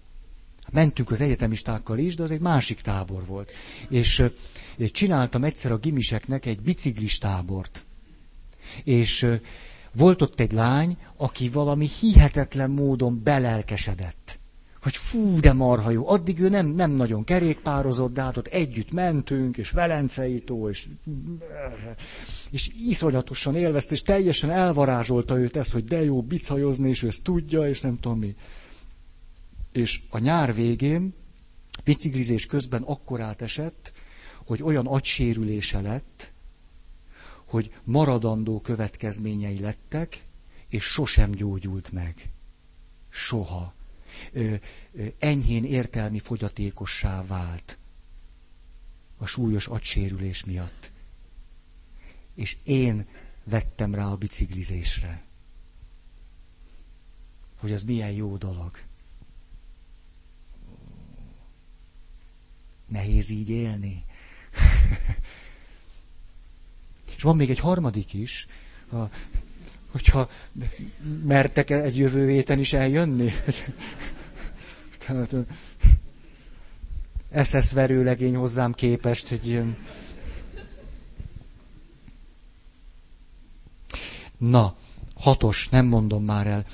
Mentünk 0.71 1.11
az 1.11 1.21
egyetemistákkal 1.21 1.97
is, 1.97 2.15
de 2.15 2.23
az 2.23 2.31
egy 2.31 2.39
másik 2.41 2.81
tábor 2.81 3.25
volt. 3.25 3.51
És 3.89 4.23
csináltam 4.91 5.43
egyszer 5.43 5.71
a 5.71 5.77
gimiseknek 5.77 6.45
egy 6.45 6.59
biciklis 6.61 7.17
tábort. 7.17 7.85
És 8.83 9.27
volt 9.91 10.21
ott 10.21 10.39
egy 10.39 10.51
lány, 10.51 10.97
aki 11.17 11.49
valami 11.49 11.89
hihetetlen 11.99 12.69
módon 12.69 13.21
belelkesedett. 13.23 14.39
Hogy 14.81 14.95
fú, 14.95 15.39
de 15.39 15.53
marha 15.53 15.89
jó. 15.89 16.09
Addig 16.09 16.39
ő 16.39 16.49
nem, 16.49 16.67
nem 16.67 16.91
nagyon 16.91 17.23
kerékpározott, 17.23 18.13
de 18.13 18.21
hát 18.21 18.37
ott 18.37 18.47
együtt 18.47 18.91
mentünk, 18.91 19.57
és 19.57 19.71
Velencei 19.71 20.39
tó, 20.39 20.69
és, 20.69 20.87
és 22.51 22.69
iszonyatosan 22.87 23.55
élvezte, 23.55 23.93
és 23.93 24.01
teljesen 24.01 24.49
elvarázsolta 24.49 25.39
őt 25.39 25.55
ez, 25.55 25.71
hogy 25.71 25.83
de 25.83 26.03
jó 26.03 26.21
bicajozni, 26.21 26.89
és 26.89 27.03
ő 27.03 27.07
ezt 27.07 27.23
tudja, 27.23 27.69
és 27.69 27.81
nem 27.81 27.99
tudom 27.99 28.19
mi. 28.19 28.35
És 29.71 30.01
a 30.09 30.17
nyár 30.17 30.53
végén 30.55 31.13
biciklizés 31.83 32.45
közben 32.45 32.81
akkor 32.81 33.21
átesett, 33.21 33.93
hogy 34.45 34.63
olyan 34.63 34.87
agysérülése 34.87 35.81
lett, 35.81 36.33
hogy 37.45 37.71
maradandó 37.83 38.59
következményei 38.59 39.59
lettek, 39.59 40.23
és 40.67 40.83
sosem 40.83 41.31
gyógyult 41.31 41.91
meg. 41.91 42.15
Soha. 43.09 43.73
Enyhén 45.19 45.65
értelmi 45.65 46.19
fogyatékossá 46.19 47.25
vált 47.25 47.77
a 49.17 49.25
súlyos 49.25 49.67
agysérülés 49.67 50.43
miatt. 50.43 50.91
És 52.35 52.57
én 52.63 53.07
vettem 53.43 53.95
rá 53.95 54.05
a 54.05 54.15
biciklizésre. 54.15 55.23
Hogy 57.59 57.71
az 57.71 57.83
milyen 57.83 58.11
jó 58.11 58.37
dolog. 58.37 58.79
Nehéz 62.87 63.29
így 63.29 63.49
élni. 63.49 64.05
És 67.15 67.21
van 67.21 67.35
még 67.35 67.49
egy 67.49 67.59
harmadik 67.59 68.13
is, 68.13 68.47
a, 68.91 68.97
hogyha 69.91 70.29
mertek 71.23 71.69
-e 71.69 71.81
egy 71.81 71.97
jövő 71.97 72.29
héten 72.29 72.59
is 72.59 72.73
eljönni? 72.73 73.31
SS 77.43 77.71
verőlegény 77.71 78.35
hozzám 78.35 78.73
képest, 78.73 79.27
hogy 79.27 79.47
ilyen... 79.47 79.77
Na, 84.37 84.75
hatos, 85.15 85.69
nem 85.69 85.85
mondom 85.85 86.23
már 86.23 86.47
el. 86.47 86.65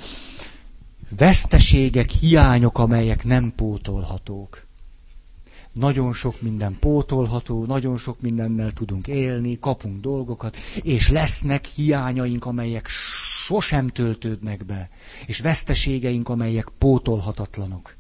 Veszteségek, 1.18 2.09
hiányok, 2.09 2.78
amelyek 2.78 3.24
nem 3.24 3.53
pótolhatók. 3.55 4.66
Nagyon 5.78 6.13
sok 6.13 6.41
minden 6.41 6.78
pótolható, 6.80 7.65
nagyon 7.65 7.97
sok 7.97 8.21
mindennel 8.21 8.71
tudunk 8.71 9.07
élni, 9.07 9.59
kapunk 9.59 10.01
dolgokat, 10.01 10.57
és 10.82 11.09
lesznek 11.09 11.65
hiányaink, 11.65 12.45
amelyek 12.45 12.88
sosem 13.45 13.88
töltődnek 13.88 14.65
be, 14.65 14.89
és 15.25 15.39
veszteségeink, 15.39 16.30
amelyek 16.30 16.71
pótolhatatlanok. 16.78 17.95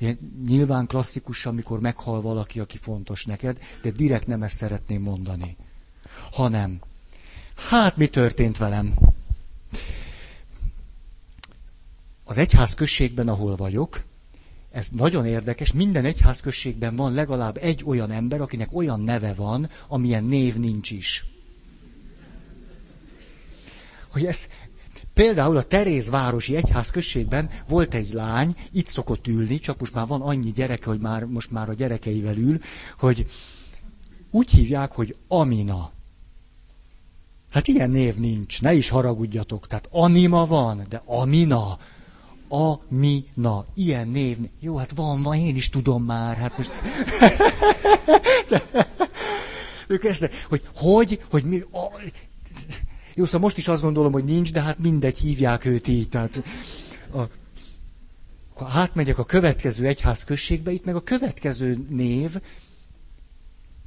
Ugye 0.00 0.16
nyilván 0.46 0.86
klasszikus, 0.86 1.46
amikor 1.46 1.80
meghal 1.80 2.20
valaki, 2.20 2.60
aki 2.60 2.76
fontos 2.76 3.24
neked, 3.24 3.58
de 3.82 3.90
direkt 3.90 4.26
nem 4.26 4.42
ezt 4.42 4.56
szeretném 4.56 5.02
mondani. 5.02 5.56
Hanem, 6.32 6.80
hát 7.70 7.96
mi 7.96 8.06
történt 8.06 8.56
velem? 8.56 8.94
Az 12.24 12.38
egyház 12.38 12.74
községben, 12.74 13.28
ahol 13.28 13.56
vagyok, 13.56 14.04
ez 14.78 14.88
nagyon 14.88 15.26
érdekes, 15.26 15.72
minden 15.72 16.04
egyházközségben 16.04 16.96
van 16.96 17.12
legalább 17.12 17.56
egy 17.60 17.82
olyan 17.84 18.10
ember, 18.10 18.40
akinek 18.40 18.68
olyan 18.72 19.00
neve 19.00 19.34
van, 19.34 19.70
amilyen 19.88 20.24
név 20.24 20.56
nincs 20.56 20.90
is. 20.90 21.24
Hogy 24.12 24.24
ez, 24.24 24.46
például 25.14 25.56
a 25.56 25.62
Terézvárosi 25.62 26.56
egyházközségben 26.56 27.50
volt 27.68 27.94
egy 27.94 28.12
lány, 28.12 28.54
itt 28.72 28.86
szokott 28.86 29.26
ülni, 29.26 29.58
csak 29.58 29.78
most 29.80 29.94
már 29.94 30.06
van 30.06 30.22
annyi 30.22 30.52
gyereke, 30.52 30.86
hogy 30.86 31.00
már 31.00 31.24
most 31.24 31.50
már 31.50 31.68
a 31.68 31.74
gyerekeivel 31.74 32.36
ül, 32.36 32.58
hogy 32.98 33.26
úgy 34.30 34.50
hívják, 34.50 34.92
hogy 34.92 35.16
Amina. 35.28 35.92
Hát 37.50 37.66
ilyen 37.68 37.90
név 37.90 38.16
nincs, 38.16 38.62
ne 38.62 38.74
is 38.74 38.88
haragudjatok. 38.88 39.66
Tehát 39.66 39.88
Anima 39.90 40.46
van, 40.46 40.86
de 40.88 41.02
Amina 41.04 41.78
a, 42.48 42.80
mi, 42.88 43.24
na. 43.34 43.64
Ilyen 43.74 44.08
név. 44.08 44.36
Jó, 44.60 44.76
hát 44.76 44.92
van, 44.94 45.22
van, 45.22 45.36
én 45.36 45.56
is 45.56 45.68
tudom 45.68 46.04
már. 46.04 46.36
Hát 46.36 46.56
most... 46.56 46.72
ők 49.88 50.04
ezt, 50.04 50.30
hogy 50.48 50.62
hogy, 50.74 51.20
hogy 51.30 51.44
mi... 51.44 51.58
A... 51.58 52.00
Jó, 53.14 53.24
szóval 53.24 53.40
most 53.40 53.56
is 53.58 53.68
azt 53.68 53.82
gondolom, 53.82 54.12
hogy 54.12 54.24
nincs, 54.24 54.52
de 54.52 54.60
hát 54.62 54.78
mindegy, 54.78 55.18
hívják 55.18 55.64
őt 55.64 55.88
így. 55.88 56.08
Tehát 56.08 56.42
a, 57.12 57.20
ha 58.54 58.66
átmegyek 58.72 59.18
a 59.18 59.24
következő 59.24 59.86
egyház 59.86 60.24
községbe, 60.24 60.70
itt 60.70 60.84
meg 60.84 60.94
a 60.96 61.02
következő 61.02 61.86
név 61.88 62.36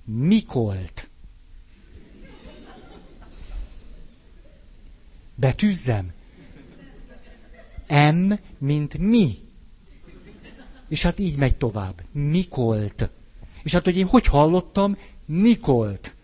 Mikolt. 0.06 1.10
Betűzzem. 5.36 6.12
M, 7.92 8.32
mint 8.58 8.98
mi. 8.98 9.38
És 10.90 11.02
hát 11.02 11.20
így 11.20 11.38
megy 11.38 11.56
tovább. 11.56 12.02
Mikolt. 12.12 13.10
És 13.64 13.74
hát, 13.74 13.84
hogy 13.84 13.98
én 13.98 14.06
hogy 14.06 14.26
hallottam? 14.26 14.98
Nikolt. 15.26 16.16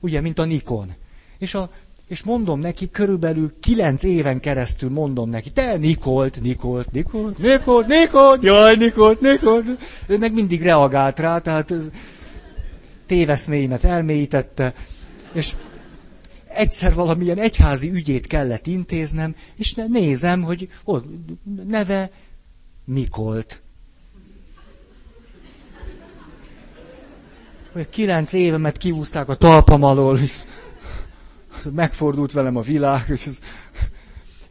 Ugye, 0.00 0.20
mint 0.20 0.38
a 0.38 0.44
Nikon. 0.44 0.94
És, 1.38 1.54
a, 1.54 1.70
és 2.08 2.22
mondom 2.22 2.60
neki, 2.60 2.90
körülbelül 2.90 3.52
kilenc 3.60 4.02
éven 4.02 4.40
keresztül 4.40 4.90
mondom 4.90 5.30
neki, 5.30 5.50
te 5.50 5.76
Nikolt, 5.76 6.40
Nikolt, 6.40 6.90
Nikolt, 6.90 7.38
Nikolt, 7.38 7.86
Nikolt, 7.86 8.42
jaj, 8.42 8.76
Nikolt, 8.76 9.20
Nikolt. 9.20 9.66
Ő 10.06 10.18
meg 10.18 10.32
mindig 10.32 10.62
reagált 10.62 11.18
rá, 11.18 11.38
tehát 11.38 11.70
ez 11.70 11.90
téveszméimet 13.06 13.84
elmélyítette, 13.84 14.74
és 15.32 15.54
egyszer 16.58 16.94
valamilyen 16.94 17.38
egyházi 17.38 17.90
ügyét 17.90 18.26
kellett 18.26 18.66
intéznem, 18.66 19.34
és 19.56 19.74
nézem, 19.74 20.42
hogy 20.42 20.68
ó, 20.86 20.96
neve 21.66 22.10
Mikolt. 22.84 23.62
Kilenc 27.90 28.32
évemet 28.32 28.76
kihúzták 28.76 29.28
a 29.28 29.36
talpam 29.36 29.82
alól, 29.82 30.18
és 30.18 30.32
megfordult 31.74 32.32
velem 32.32 32.56
a 32.56 32.60
világ, 32.60 33.04
és, 33.08 33.28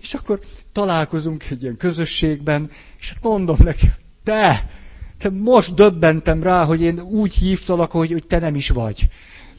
és 0.01 0.13
akkor 0.13 0.39
találkozunk 0.71 1.43
egy 1.49 1.61
ilyen 1.61 1.77
közösségben, 1.77 2.71
és 2.99 3.09
hát 3.13 3.23
mondom 3.23 3.57
neki, 3.59 3.91
te, 4.23 4.69
te 5.17 5.29
most 5.29 5.73
döbbentem 5.73 6.43
rá, 6.43 6.63
hogy 6.63 6.81
én 6.81 6.99
úgy 6.99 7.33
hívtalak, 7.33 7.91
hogy, 7.91 8.11
hogy 8.11 8.27
te 8.27 8.39
nem 8.39 8.55
is 8.55 8.69
vagy. 8.69 9.09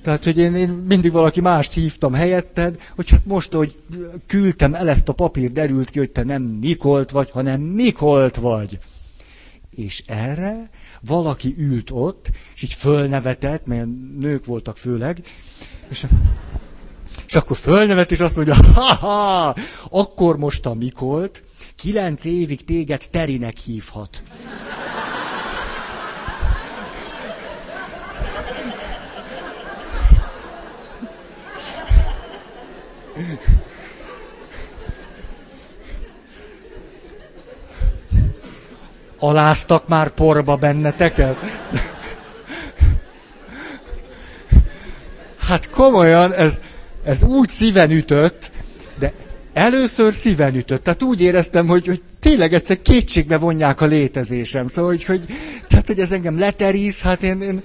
Tehát, 0.09 0.25
hogy 0.25 0.39
én, 0.39 0.55
én 0.55 0.69
mindig 0.69 1.13
valaki 1.13 1.41
mást 1.41 1.73
hívtam 1.73 2.13
helyetted, 2.13 2.81
hogy 2.95 3.11
hát 3.11 3.25
most, 3.25 3.53
hogy 3.53 3.77
küldtem 4.27 4.75
el 4.75 4.89
ezt 4.89 5.09
a 5.09 5.13
papírt, 5.13 5.53
derült 5.53 5.91
ki, 5.91 5.99
hogy 5.99 6.11
te 6.11 6.23
nem 6.23 6.43
Nikolt 6.43 7.11
vagy, 7.11 7.31
hanem 7.31 7.61
Mikolt 7.61 8.37
vagy. 8.37 8.79
És 9.71 10.03
erre 10.07 10.71
valaki 11.01 11.55
ült 11.59 11.91
ott, 11.93 12.31
és 12.55 12.63
így 12.63 12.73
fölnevetett, 12.73 13.67
mert 13.67 13.87
nők 14.19 14.45
voltak 14.45 14.77
főleg, 14.77 15.23
és, 15.89 16.07
és 17.27 17.35
akkor 17.35 17.57
fölnevet, 17.57 18.11
és 18.11 18.21
azt 18.21 18.37
mondja, 18.37 18.55
ha-ha, 18.75 19.57
akkor 19.91 20.37
most 20.37 20.67
a 20.67 20.75
Mikolt 20.75 21.43
kilenc 21.77 22.25
évig 22.25 22.65
téged 22.65 23.09
Terinek 23.11 23.57
hívhat. 23.57 24.23
Aláztak 39.19 39.89
már 39.89 40.09
porba 40.09 40.57
benneteket? 40.57 41.37
Hát 45.39 45.71
komolyan, 45.71 46.33
ez, 46.33 46.61
ez 47.05 47.23
úgy 47.23 47.49
szíven 47.49 47.91
ütött, 47.91 48.51
de 48.99 49.12
először 49.53 50.12
szíven 50.12 50.55
ütött. 50.55 50.83
Tehát 50.83 51.03
úgy 51.03 51.21
éreztem, 51.21 51.66
hogy, 51.66 51.87
hogy 51.87 52.03
tényleg 52.21 52.53
egyszer 52.55 52.83
kétségbe 52.83 53.39
vonják 53.39 53.81
a 53.81 53.87
létezésem. 53.87 54.69
Szóval, 54.69 54.91
hogy, 54.91 55.05
hogy, 55.05 55.25
tehát, 55.69 55.87
hogy 55.87 56.01
ez 56.01 56.12
engem 56.12 56.39
leteríz, 56.39 57.01
hát 57.01 57.23
én, 57.23 57.41
én... 57.41 57.62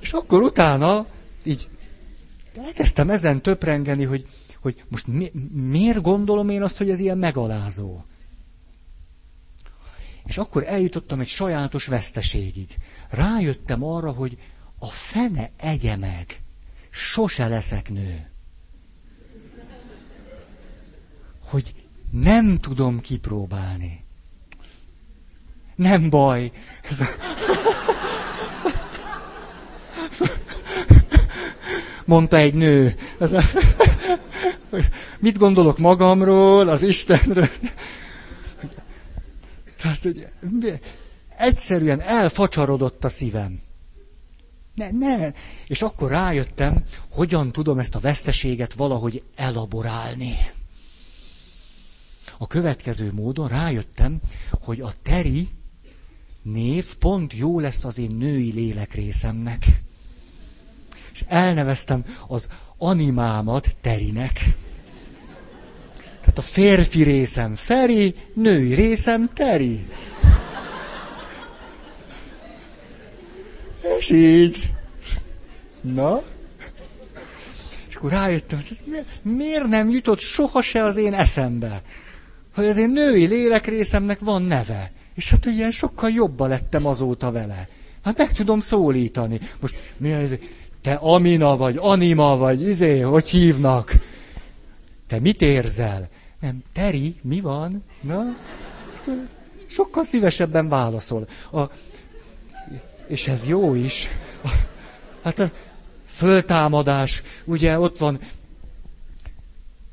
És 0.00 0.12
akkor 0.12 0.42
utána 0.42 1.06
így 1.44 1.68
elkezdtem 2.58 3.10
ezen 3.10 3.42
töprengeni, 3.42 4.04
hogy, 4.04 4.26
hogy 4.60 4.84
most 4.88 5.06
mi, 5.06 5.30
miért 5.52 6.00
gondolom 6.02 6.48
én 6.48 6.62
azt, 6.62 6.76
hogy 6.78 6.90
ez 6.90 6.98
ilyen 6.98 7.18
megalázó. 7.18 8.04
És 10.26 10.38
akkor 10.38 10.64
eljutottam 10.66 11.20
egy 11.20 11.28
sajátos 11.28 11.86
veszteségig. 11.86 12.76
Rájöttem 13.10 13.84
arra, 13.84 14.12
hogy 14.12 14.38
a 14.78 14.86
fene 14.86 15.50
egye 15.56 15.96
meg. 15.96 16.42
Sose 16.90 17.48
leszek 17.48 17.90
nő. 17.90 18.30
Hogy 21.44 21.74
nem 22.10 22.58
tudom 22.58 23.00
kipróbálni. 23.00 24.04
Nem 25.74 26.10
baj. 26.10 26.52
Ez 26.90 27.00
a... 27.00 27.06
Mondta 32.08 32.36
egy 32.36 32.54
nő. 32.54 32.94
Mit 35.20 35.38
gondolok 35.38 35.78
magamról, 35.78 36.68
az 36.68 36.82
Istenről? 36.82 37.48
Tehát, 39.82 40.02
hogy 40.02 40.26
egyszerűen 41.36 42.00
elfacsarodott 42.00 43.04
a 43.04 43.08
szívem. 43.08 43.60
Ne, 44.74 44.90
ne. 44.90 45.30
És 45.66 45.82
akkor 45.82 46.10
rájöttem, 46.10 46.82
hogyan 47.10 47.52
tudom 47.52 47.78
ezt 47.78 47.94
a 47.94 48.00
veszteséget 48.00 48.72
valahogy 48.72 49.22
elaborálni. 49.36 50.34
A 52.38 52.46
következő 52.46 53.12
módon 53.12 53.48
rájöttem, 53.48 54.20
hogy 54.50 54.80
a 54.80 54.92
teri 55.02 55.48
név 56.42 56.94
pont 56.96 57.32
jó 57.36 57.60
lesz 57.60 57.84
az 57.84 57.98
én 57.98 58.10
női 58.14 58.52
lélekrészemnek. 58.52 59.66
És 61.18 61.24
elneveztem 61.28 62.04
az 62.26 62.48
animámat 62.76 63.76
terinek. 63.80 64.44
Tehát 66.20 66.38
a 66.38 66.42
férfi 66.42 67.02
részem 67.02 67.54
Feri, 67.56 68.14
női 68.34 68.74
részem 68.74 69.30
Teri. 69.34 69.86
És 73.98 74.10
így. 74.10 74.70
Na? 75.80 76.22
És 77.88 77.94
akkor 77.94 78.10
rájöttem, 78.10 78.58
hogy 78.58 78.68
ez 78.70 79.00
miért 79.22 79.66
nem 79.66 79.90
jutott 79.90 80.18
soha 80.18 80.62
se 80.62 80.84
az 80.84 80.96
én 80.96 81.14
eszembe, 81.14 81.82
hogy 82.54 82.66
az 82.66 82.76
én 82.76 82.90
női 82.90 83.26
lélekrészemnek 83.26 84.18
van 84.18 84.42
neve. 84.42 84.92
És 85.14 85.30
hát 85.30 85.46
ilyen 85.46 85.70
sokkal 85.70 86.10
jobba 86.10 86.46
lettem 86.46 86.86
azóta 86.86 87.30
vele. 87.30 87.68
Hát 88.04 88.18
meg 88.18 88.32
tudom 88.32 88.60
szólítani. 88.60 89.40
Most 89.60 89.92
mi 89.96 90.12
ez? 90.12 90.30
Te 90.82 90.94
Amina 90.94 91.56
vagy, 91.56 91.76
Anima 91.80 92.36
vagy, 92.36 92.62
izé, 92.62 93.00
hogy 93.00 93.28
hívnak? 93.28 93.92
Te 95.06 95.20
mit 95.20 95.42
érzel? 95.42 96.08
Nem, 96.40 96.62
Teri, 96.72 97.16
mi 97.22 97.40
van? 97.40 97.84
Na? 98.00 98.22
Sokkal 99.66 100.04
szívesebben 100.04 100.68
válaszol. 100.68 101.28
A, 101.52 101.60
és 103.06 103.28
ez 103.28 103.46
jó 103.46 103.74
is. 103.74 104.08
A, 104.44 104.48
hát 105.22 105.38
a 105.38 105.50
föltámadás, 106.06 107.22
ugye 107.44 107.78
ott 107.78 107.98
van, 107.98 108.20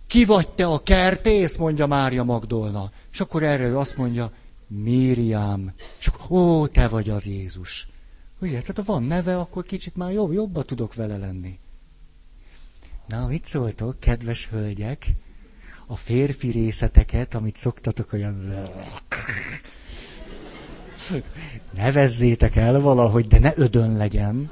ki 0.08 0.26
vagy 0.26 0.50
te 0.50 0.66
a 0.66 0.84
kertész, 0.84 1.56
mondja 1.56 1.86
Mária 1.86 2.24
Magdolna. 2.24 2.92
És 3.12 3.20
akkor 3.20 3.44
erre 3.44 3.64
ő 3.64 3.78
azt 3.78 3.98
mondja, 3.98 4.32
Miriam. 4.68 5.74
És 6.00 6.08
akkor, 6.08 6.38
ó, 6.38 6.68
te 6.68 6.88
vagy 6.88 7.10
az 7.10 7.28
Jézus. 7.28 7.88
Ugye, 8.40 8.62
tehát 8.62 8.76
ha 8.76 8.84
van 8.84 9.04
neve, 9.04 9.40
akkor 9.40 9.64
kicsit 9.64 9.96
már 9.96 10.12
jobb, 10.12 10.34
jobban 10.34 10.66
tudok 10.66 10.94
vele 10.94 11.18
lenni. 11.18 11.60
Na, 13.08 13.28
mit 13.28 13.46
szóltok, 13.46 14.00
kedves 14.00 14.48
hölgyek? 14.48 15.06
A 15.86 15.96
férfi 15.96 16.50
részeteket, 16.50 17.36
amit 17.36 17.56
szoktatok 17.56 18.14
olyan... 18.14 18.54
Nevezzétek 21.74 22.56
el 22.56 22.80
valahogy, 22.80 23.28
de 23.28 23.40
ne 23.40 23.52
ödön 23.56 23.98
legyen. 23.98 24.52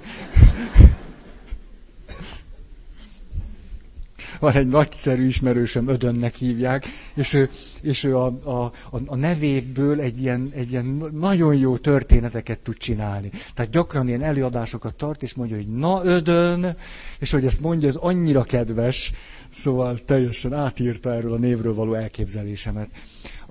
Van 4.44 4.54
egy 4.56 4.68
nagyszerű 4.68 5.28
ismerősöm, 5.28 5.88
Ödönnek 5.88 6.36
hívják, 6.36 6.86
és 7.14 7.34
ő, 7.34 7.50
és 7.82 8.04
ő 8.04 8.18
a, 8.18 8.26
a, 8.26 8.72
a 9.06 9.16
nevéből 9.16 10.00
egy 10.00 10.22
ilyen, 10.22 10.52
egy 10.56 10.72
ilyen 10.72 10.86
nagyon 11.14 11.56
jó 11.56 11.78
történeteket 11.78 12.60
tud 12.60 12.78
csinálni. 12.78 13.30
Tehát 13.54 13.72
gyakran 13.72 14.08
ilyen 14.08 14.22
előadásokat 14.22 14.96
tart, 14.96 15.24
és 15.24 15.34
mondja, 15.34 15.56
hogy 15.56 15.68
na 15.68 16.02
Ödön, 16.04 16.76
és 17.20 17.32
hogy 17.32 17.46
ezt 17.46 17.62
mondja, 17.62 17.88
ez 17.88 17.96
annyira 17.96 18.44
kedves, 18.44 19.12
szóval 19.50 20.00
teljesen 20.06 20.54
átírta 20.54 21.14
erről 21.14 21.34
a 21.34 21.38
névről 21.38 21.74
való 21.74 21.94
elképzelésemet. 21.94 22.90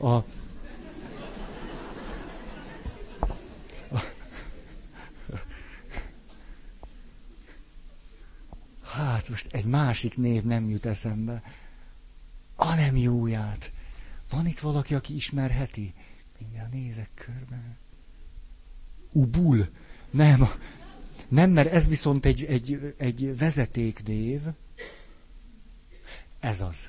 A, 0.01 0.17
Hát 8.93 9.29
most 9.29 9.53
egy 9.53 9.65
másik 9.65 10.17
név 10.17 10.43
nem 10.43 10.71
jut 10.71 10.87
eszembe. 10.87 11.43
A 12.57 12.75
nem 12.75 12.97
jóját. 12.97 13.73
Van 14.31 14.47
itt 14.47 14.59
valaki, 14.59 14.95
aki 14.95 15.15
ismerheti? 15.15 15.95
Mindjárt 16.39 16.73
nézek 16.73 17.11
körben. 17.15 17.77
Ubul? 19.13 19.69
Nem. 20.11 20.49
Nem, 21.29 21.51
mert 21.51 21.73
ez 21.73 21.89
viszont 21.89 22.25
egy, 22.25 22.45
egy, 22.45 22.95
egy 22.99 23.39
vezetéknév. 23.39 24.41
Ez 26.41 26.61
az. 26.61 26.89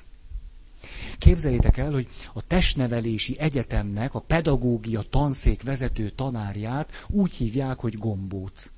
Képzeljétek 1.18 1.76
el, 1.76 1.92
hogy 1.92 2.08
a 2.32 2.46
testnevelési 2.46 3.38
egyetemnek 3.38 4.14
a 4.14 4.20
pedagógia 4.20 5.02
tanszék 5.02 5.62
vezető 5.62 6.10
tanárját 6.10 7.06
úgy 7.08 7.32
hívják, 7.32 7.78
hogy 7.78 7.98
gombóc. 7.98 8.70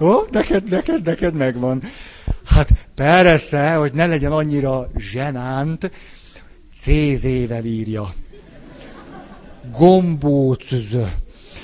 Ó, 0.00 0.20
neked, 0.30 0.70
neked, 0.70 1.02
neked 1.02 1.34
megvan. 1.34 1.82
Hát 2.46 2.70
persze, 2.94 3.74
hogy 3.74 3.92
ne 3.92 4.06
legyen 4.06 4.32
annyira 4.32 4.90
zsenánt, 4.96 5.90
CZ-vel 6.74 7.64
írja. 7.64 8.12
Gombóc. 9.76 10.64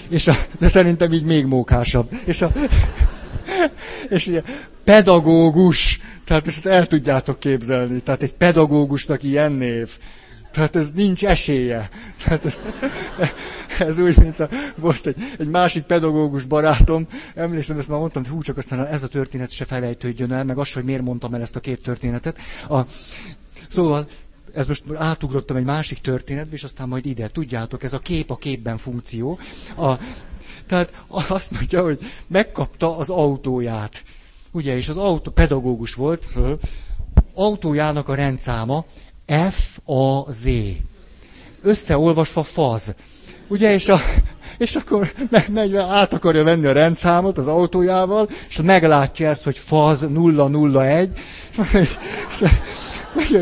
És 0.09 0.27
a, 0.27 0.35
de 0.59 0.69
szerintem 0.69 1.13
így 1.13 1.25
még 1.25 1.45
mókásabb. 1.45 2.11
És 2.25 2.43
a, 2.43 2.53
és 4.09 4.27
ugye, 4.27 4.43
pedagógus, 4.85 6.01
tehát 6.25 6.47
ezt 6.47 6.67
el 6.67 6.87
tudjátok 6.87 7.39
képzelni. 7.39 8.01
Tehát 8.01 8.23
egy 8.23 8.35
pedagógusnak 8.35 9.23
ilyen 9.23 9.53
név. 9.53 9.91
Tehát 10.57 10.77
ez 10.77 10.93
nincs 10.93 11.25
esélye. 11.25 11.89
Tehát 12.25 12.45
ez, 12.45 12.61
ez 13.89 13.99
úgy, 13.99 14.17
mint 14.17 14.41
a, 14.41 14.49
volt 14.77 15.07
egy, 15.07 15.17
egy 15.39 15.49
másik 15.49 15.83
pedagógus 15.83 16.45
barátom, 16.45 17.07
emlékszem, 17.35 17.79
ezt 17.79 17.89
már 17.89 17.99
mondtam, 17.99 18.23
hogy 18.23 18.33
hú, 18.33 18.43
csak 18.43 18.57
aztán 18.57 18.87
ez 18.87 19.03
a 19.03 19.09
történet 19.09 19.51
se 19.51 19.65
felejtődjön 19.65 20.33
el, 20.33 20.45
meg 20.45 20.59
az, 20.59 20.73
hogy 20.73 20.85
miért 20.85 21.03
mondtam 21.03 21.35
el 21.35 21.41
ezt 21.41 21.57
a 21.57 21.61
két 21.61 21.83
történetet. 21.83 22.39
A, 22.69 22.81
szóval, 23.69 24.09
ez 24.55 24.67
most 24.67 24.85
átugrottam 24.95 25.57
egy 25.57 25.65
másik 25.65 25.99
történetbe, 25.99 26.55
és 26.55 26.65
aztán 26.65 26.89
majd 26.89 27.07
ide, 27.07 27.29
tudjátok, 27.29 27.83
ez 27.83 27.93
a 27.93 27.99
kép 27.99 28.31
a 28.31 28.37
képben 28.37 28.79
funkció. 28.79 29.39
A, 29.77 29.95
tehát 30.67 31.05
azt 31.09 31.51
mondja, 31.51 31.83
hogy 31.83 31.99
megkapta 32.27 32.97
az 32.97 33.11
autóját. 33.11 34.03
Ugye, 34.53 34.77
és 34.77 34.89
az 34.89 34.97
autó 34.97 35.31
pedagógus 35.31 35.95
volt, 35.95 36.29
autójának 37.35 38.09
a 38.09 38.15
rendszáma 38.15 38.85
F-A-Z. 39.27 40.49
Összeolvasva 41.63 42.43
faz. 42.43 42.95
Ugye, 43.49 43.73
és, 43.73 43.89
a, 43.89 44.01
és 44.59 44.75
akkor 44.75 45.13
megy, 45.49 45.77
át 45.77 46.13
akarja 46.13 46.45
venni 46.45 46.67
a 46.67 46.73
rendszámot 46.73 47.39
az 47.39 47.47
autójával, 47.47 48.29
és 48.49 48.61
meglátja 48.63 49.29
ezt, 49.29 49.45
hogy 49.45 49.59
faz 49.59 50.09
001, 50.73 51.11
és, 53.17 53.39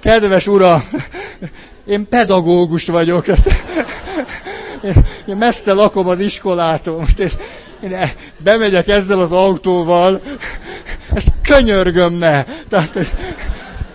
kedves 0.00 0.46
ura, 0.46 0.84
én 1.86 2.08
pedagógus 2.08 2.86
vagyok, 2.86 3.26
én, 5.26 5.36
messze 5.36 5.72
lakom 5.72 6.08
az 6.08 6.20
iskolától, 6.20 6.98
most 6.98 7.18
én, 7.18 7.30
én 7.82 8.10
bemegyek 8.38 8.88
ezzel 8.88 9.20
az 9.20 9.32
autóval, 9.32 10.20
ezt 11.14 11.32
könyörgöm 11.42 12.12
ne. 12.12 12.42
Tehát, 12.42 12.94
hogy 12.94 13.08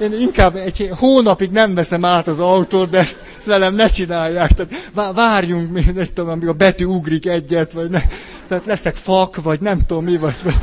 én 0.01 0.13
inkább 0.13 0.55
egy 0.55 0.89
hónapig 0.91 1.51
nem 1.51 1.75
veszem 1.75 2.05
át 2.05 2.27
az 2.27 2.39
autót, 2.39 2.89
de 2.89 2.97
ezt, 2.97 3.19
velem 3.45 3.75
ne 3.75 3.87
csinálják. 3.89 4.51
Tehát 4.51 4.91
várjunk, 5.13 5.71
még, 5.71 5.85
nem 5.85 6.05
tudom, 6.05 6.29
amíg 6.29 6.47
a 6.47 6.53
betű 6.53 6.85
ugrik 6.85 7.25
egyet, 7.25 7.71
vagy 7.71 7.89
ne. 7.89 8.01
Tehát 8.47 8.65
leszek 8.65 8.95
fak, 8.95 9.41
vagy 9.41 9.61
nem 9.61 9.85
tudom 9.85 10.03
mi, 10.03 10.17
vagy... 10.17 10.35
vagy 10.43 10.55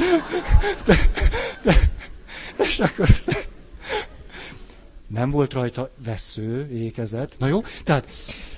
de, 0.85 0.99
de, 1.63 1.91
és 2.65 2.79
akkor... 2.79 3.09
Nem 5.09 5.31
volt 5.31 5.53
rajta 5.53 5.91
vesző, 6.05 6.71
ékezet. 6.71 7.35
Na 7.39 7.47
jó? 7.47 7.61
Tehát, 7.85 8.09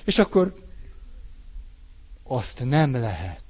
és 0.03 0.19
akkor 0.19 0.53
azt 2.23 2.63
nem 2.65 2.91
lehet. 2.91 3.43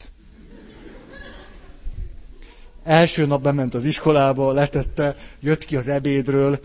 Első 2.83 3.25
nap 3.25 3.41
bement 3.41 3.73
az 3.73 3.85
iskolába, 3.85 4.51
letette, 4.51 5.15
jött 5.39 5.65
ki 5.65 5.75
az 5.75 5.87
ebédről, 5.87 6.59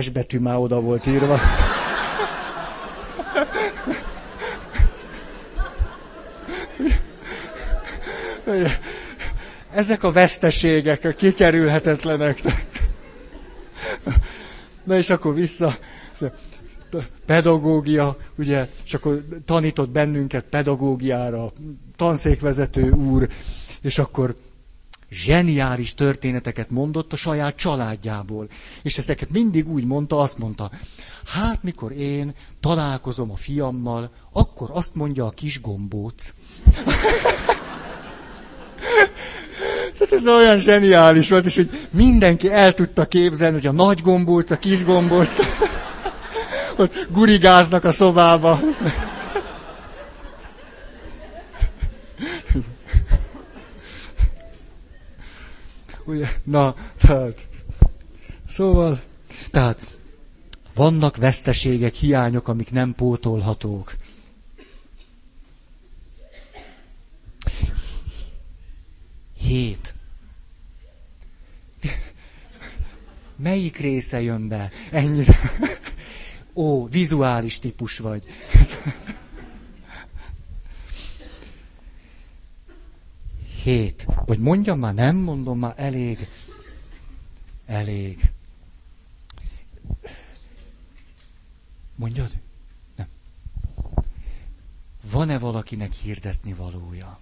S 0.00 0.08
betű 0.08 0.38
már 0.38 0.56
oda 0.56 0.80
volt 0.80 1.06
írva. 1.06 1.38
Ezek 9.70 10.02
a 10.02 10.12
veszteségek, 10.12 11.14
kikerülhetetlenek. 11.16 12.40
Na 14.84 14.96
és 14.96 15.10
akkor 15.10 15.34
vissza, 15.34 15.74
pedagógia, 17.26 18.16
ugye, 18.38 18.68
és 18.84 18.94
akkor 18.94 19.22
tanított 19.44 19.90
bennünket 19.90 20.44
pedagógiára, 20.50 21.52
tanszékvezető 21.96 22.90
úr, 22.90 23.28
és 23.80 23.98
akkor 23.98 24.34
zseniális 25.10 25.94
történeteket 25.94 26.70
mondott 26.70 27.12
a 27.12 27.16
saját 27.16 27.56
családjából. 27.56 28.48
És 28.82 28.98
ezeket 28.98 29.30
mindig 29.30 29.68
úgy 29.68 29.84
mondta, 29.84 30.18
azt 30.18 30.38
mondta, 30.38 30.70
hát 31.24 31.62
mikor 31.62 31.92
én 31.92 32.34
találkozom 32.60 33.30
a 33.30 33.36
fiammal, 33.36 34.10
akkor 34.32 34.70
azt 34.72 34.94
mondja 34.94 35.26
a 35.26 35.30
kis 35.30 35.60
gombóc. 35.60 36.34
Tehát 39.98 40.12
ez 40.12 40.26
olyan 40.26 40.58
zseniális 40.58 41.28
volt, 41.28 41.44
és 41.44 41.56
hogy 41.56 41.70
mindenki 41.92 42.52
el 42.52 42.74
tudta 42.74 43.06
képzelni, 43.06 43.54
hogy 43.56 43.66
a 43.66 43.72
nagy 43.72 44.00
gombóc, 44.02 44.50
a 44.50 44.58
kis 44.58 44.84
gombóc, 44.84 45.36
ott 46.78 47.08
gurigáznak 47.12 47.84
a 47.84 47.90
szobába. 47.90 48.60
Ugye? 56.08 56.28
Na, 56.44 56.74
tehát. 56.96 57.46
Szóval, 58.48 59.02
tehát 59.50 59.98
vannak 60.74 61.16
veszteségek, 61.16 61.94
hiányok, 61.94 62.48
amik 62.48 62.70
nem 62.70 62.94
pótolhatók. 62.94 63.96
Hét. 69.38 69.94
Melyik 73.36 73.76
része 73.76 74.20
jön 74.20 74.48
be? 74.48 74.70
Ennyire. 74.90 75.38
Ó, 76.54 76.86
vizuális 76.88 77.58
típus 77.58 77.98
vagy. 77.98 78.24
Hét. 83.62 84.06
Vagy 84.26 84.38
mondjam 84.38 84.78
már, 84.78 84.94
nem 84.94 85.16
mondom 85.16 85.58
már, 85.58 85.74
elég. 85.76 86.28
Elég. 87.66 88.30
Mondjad? 91.94 92.30
Van-e 95.10 95.38
valakinek 95.38 95.92
hirdetni 95.92 96.52
valója? 96.52 97.18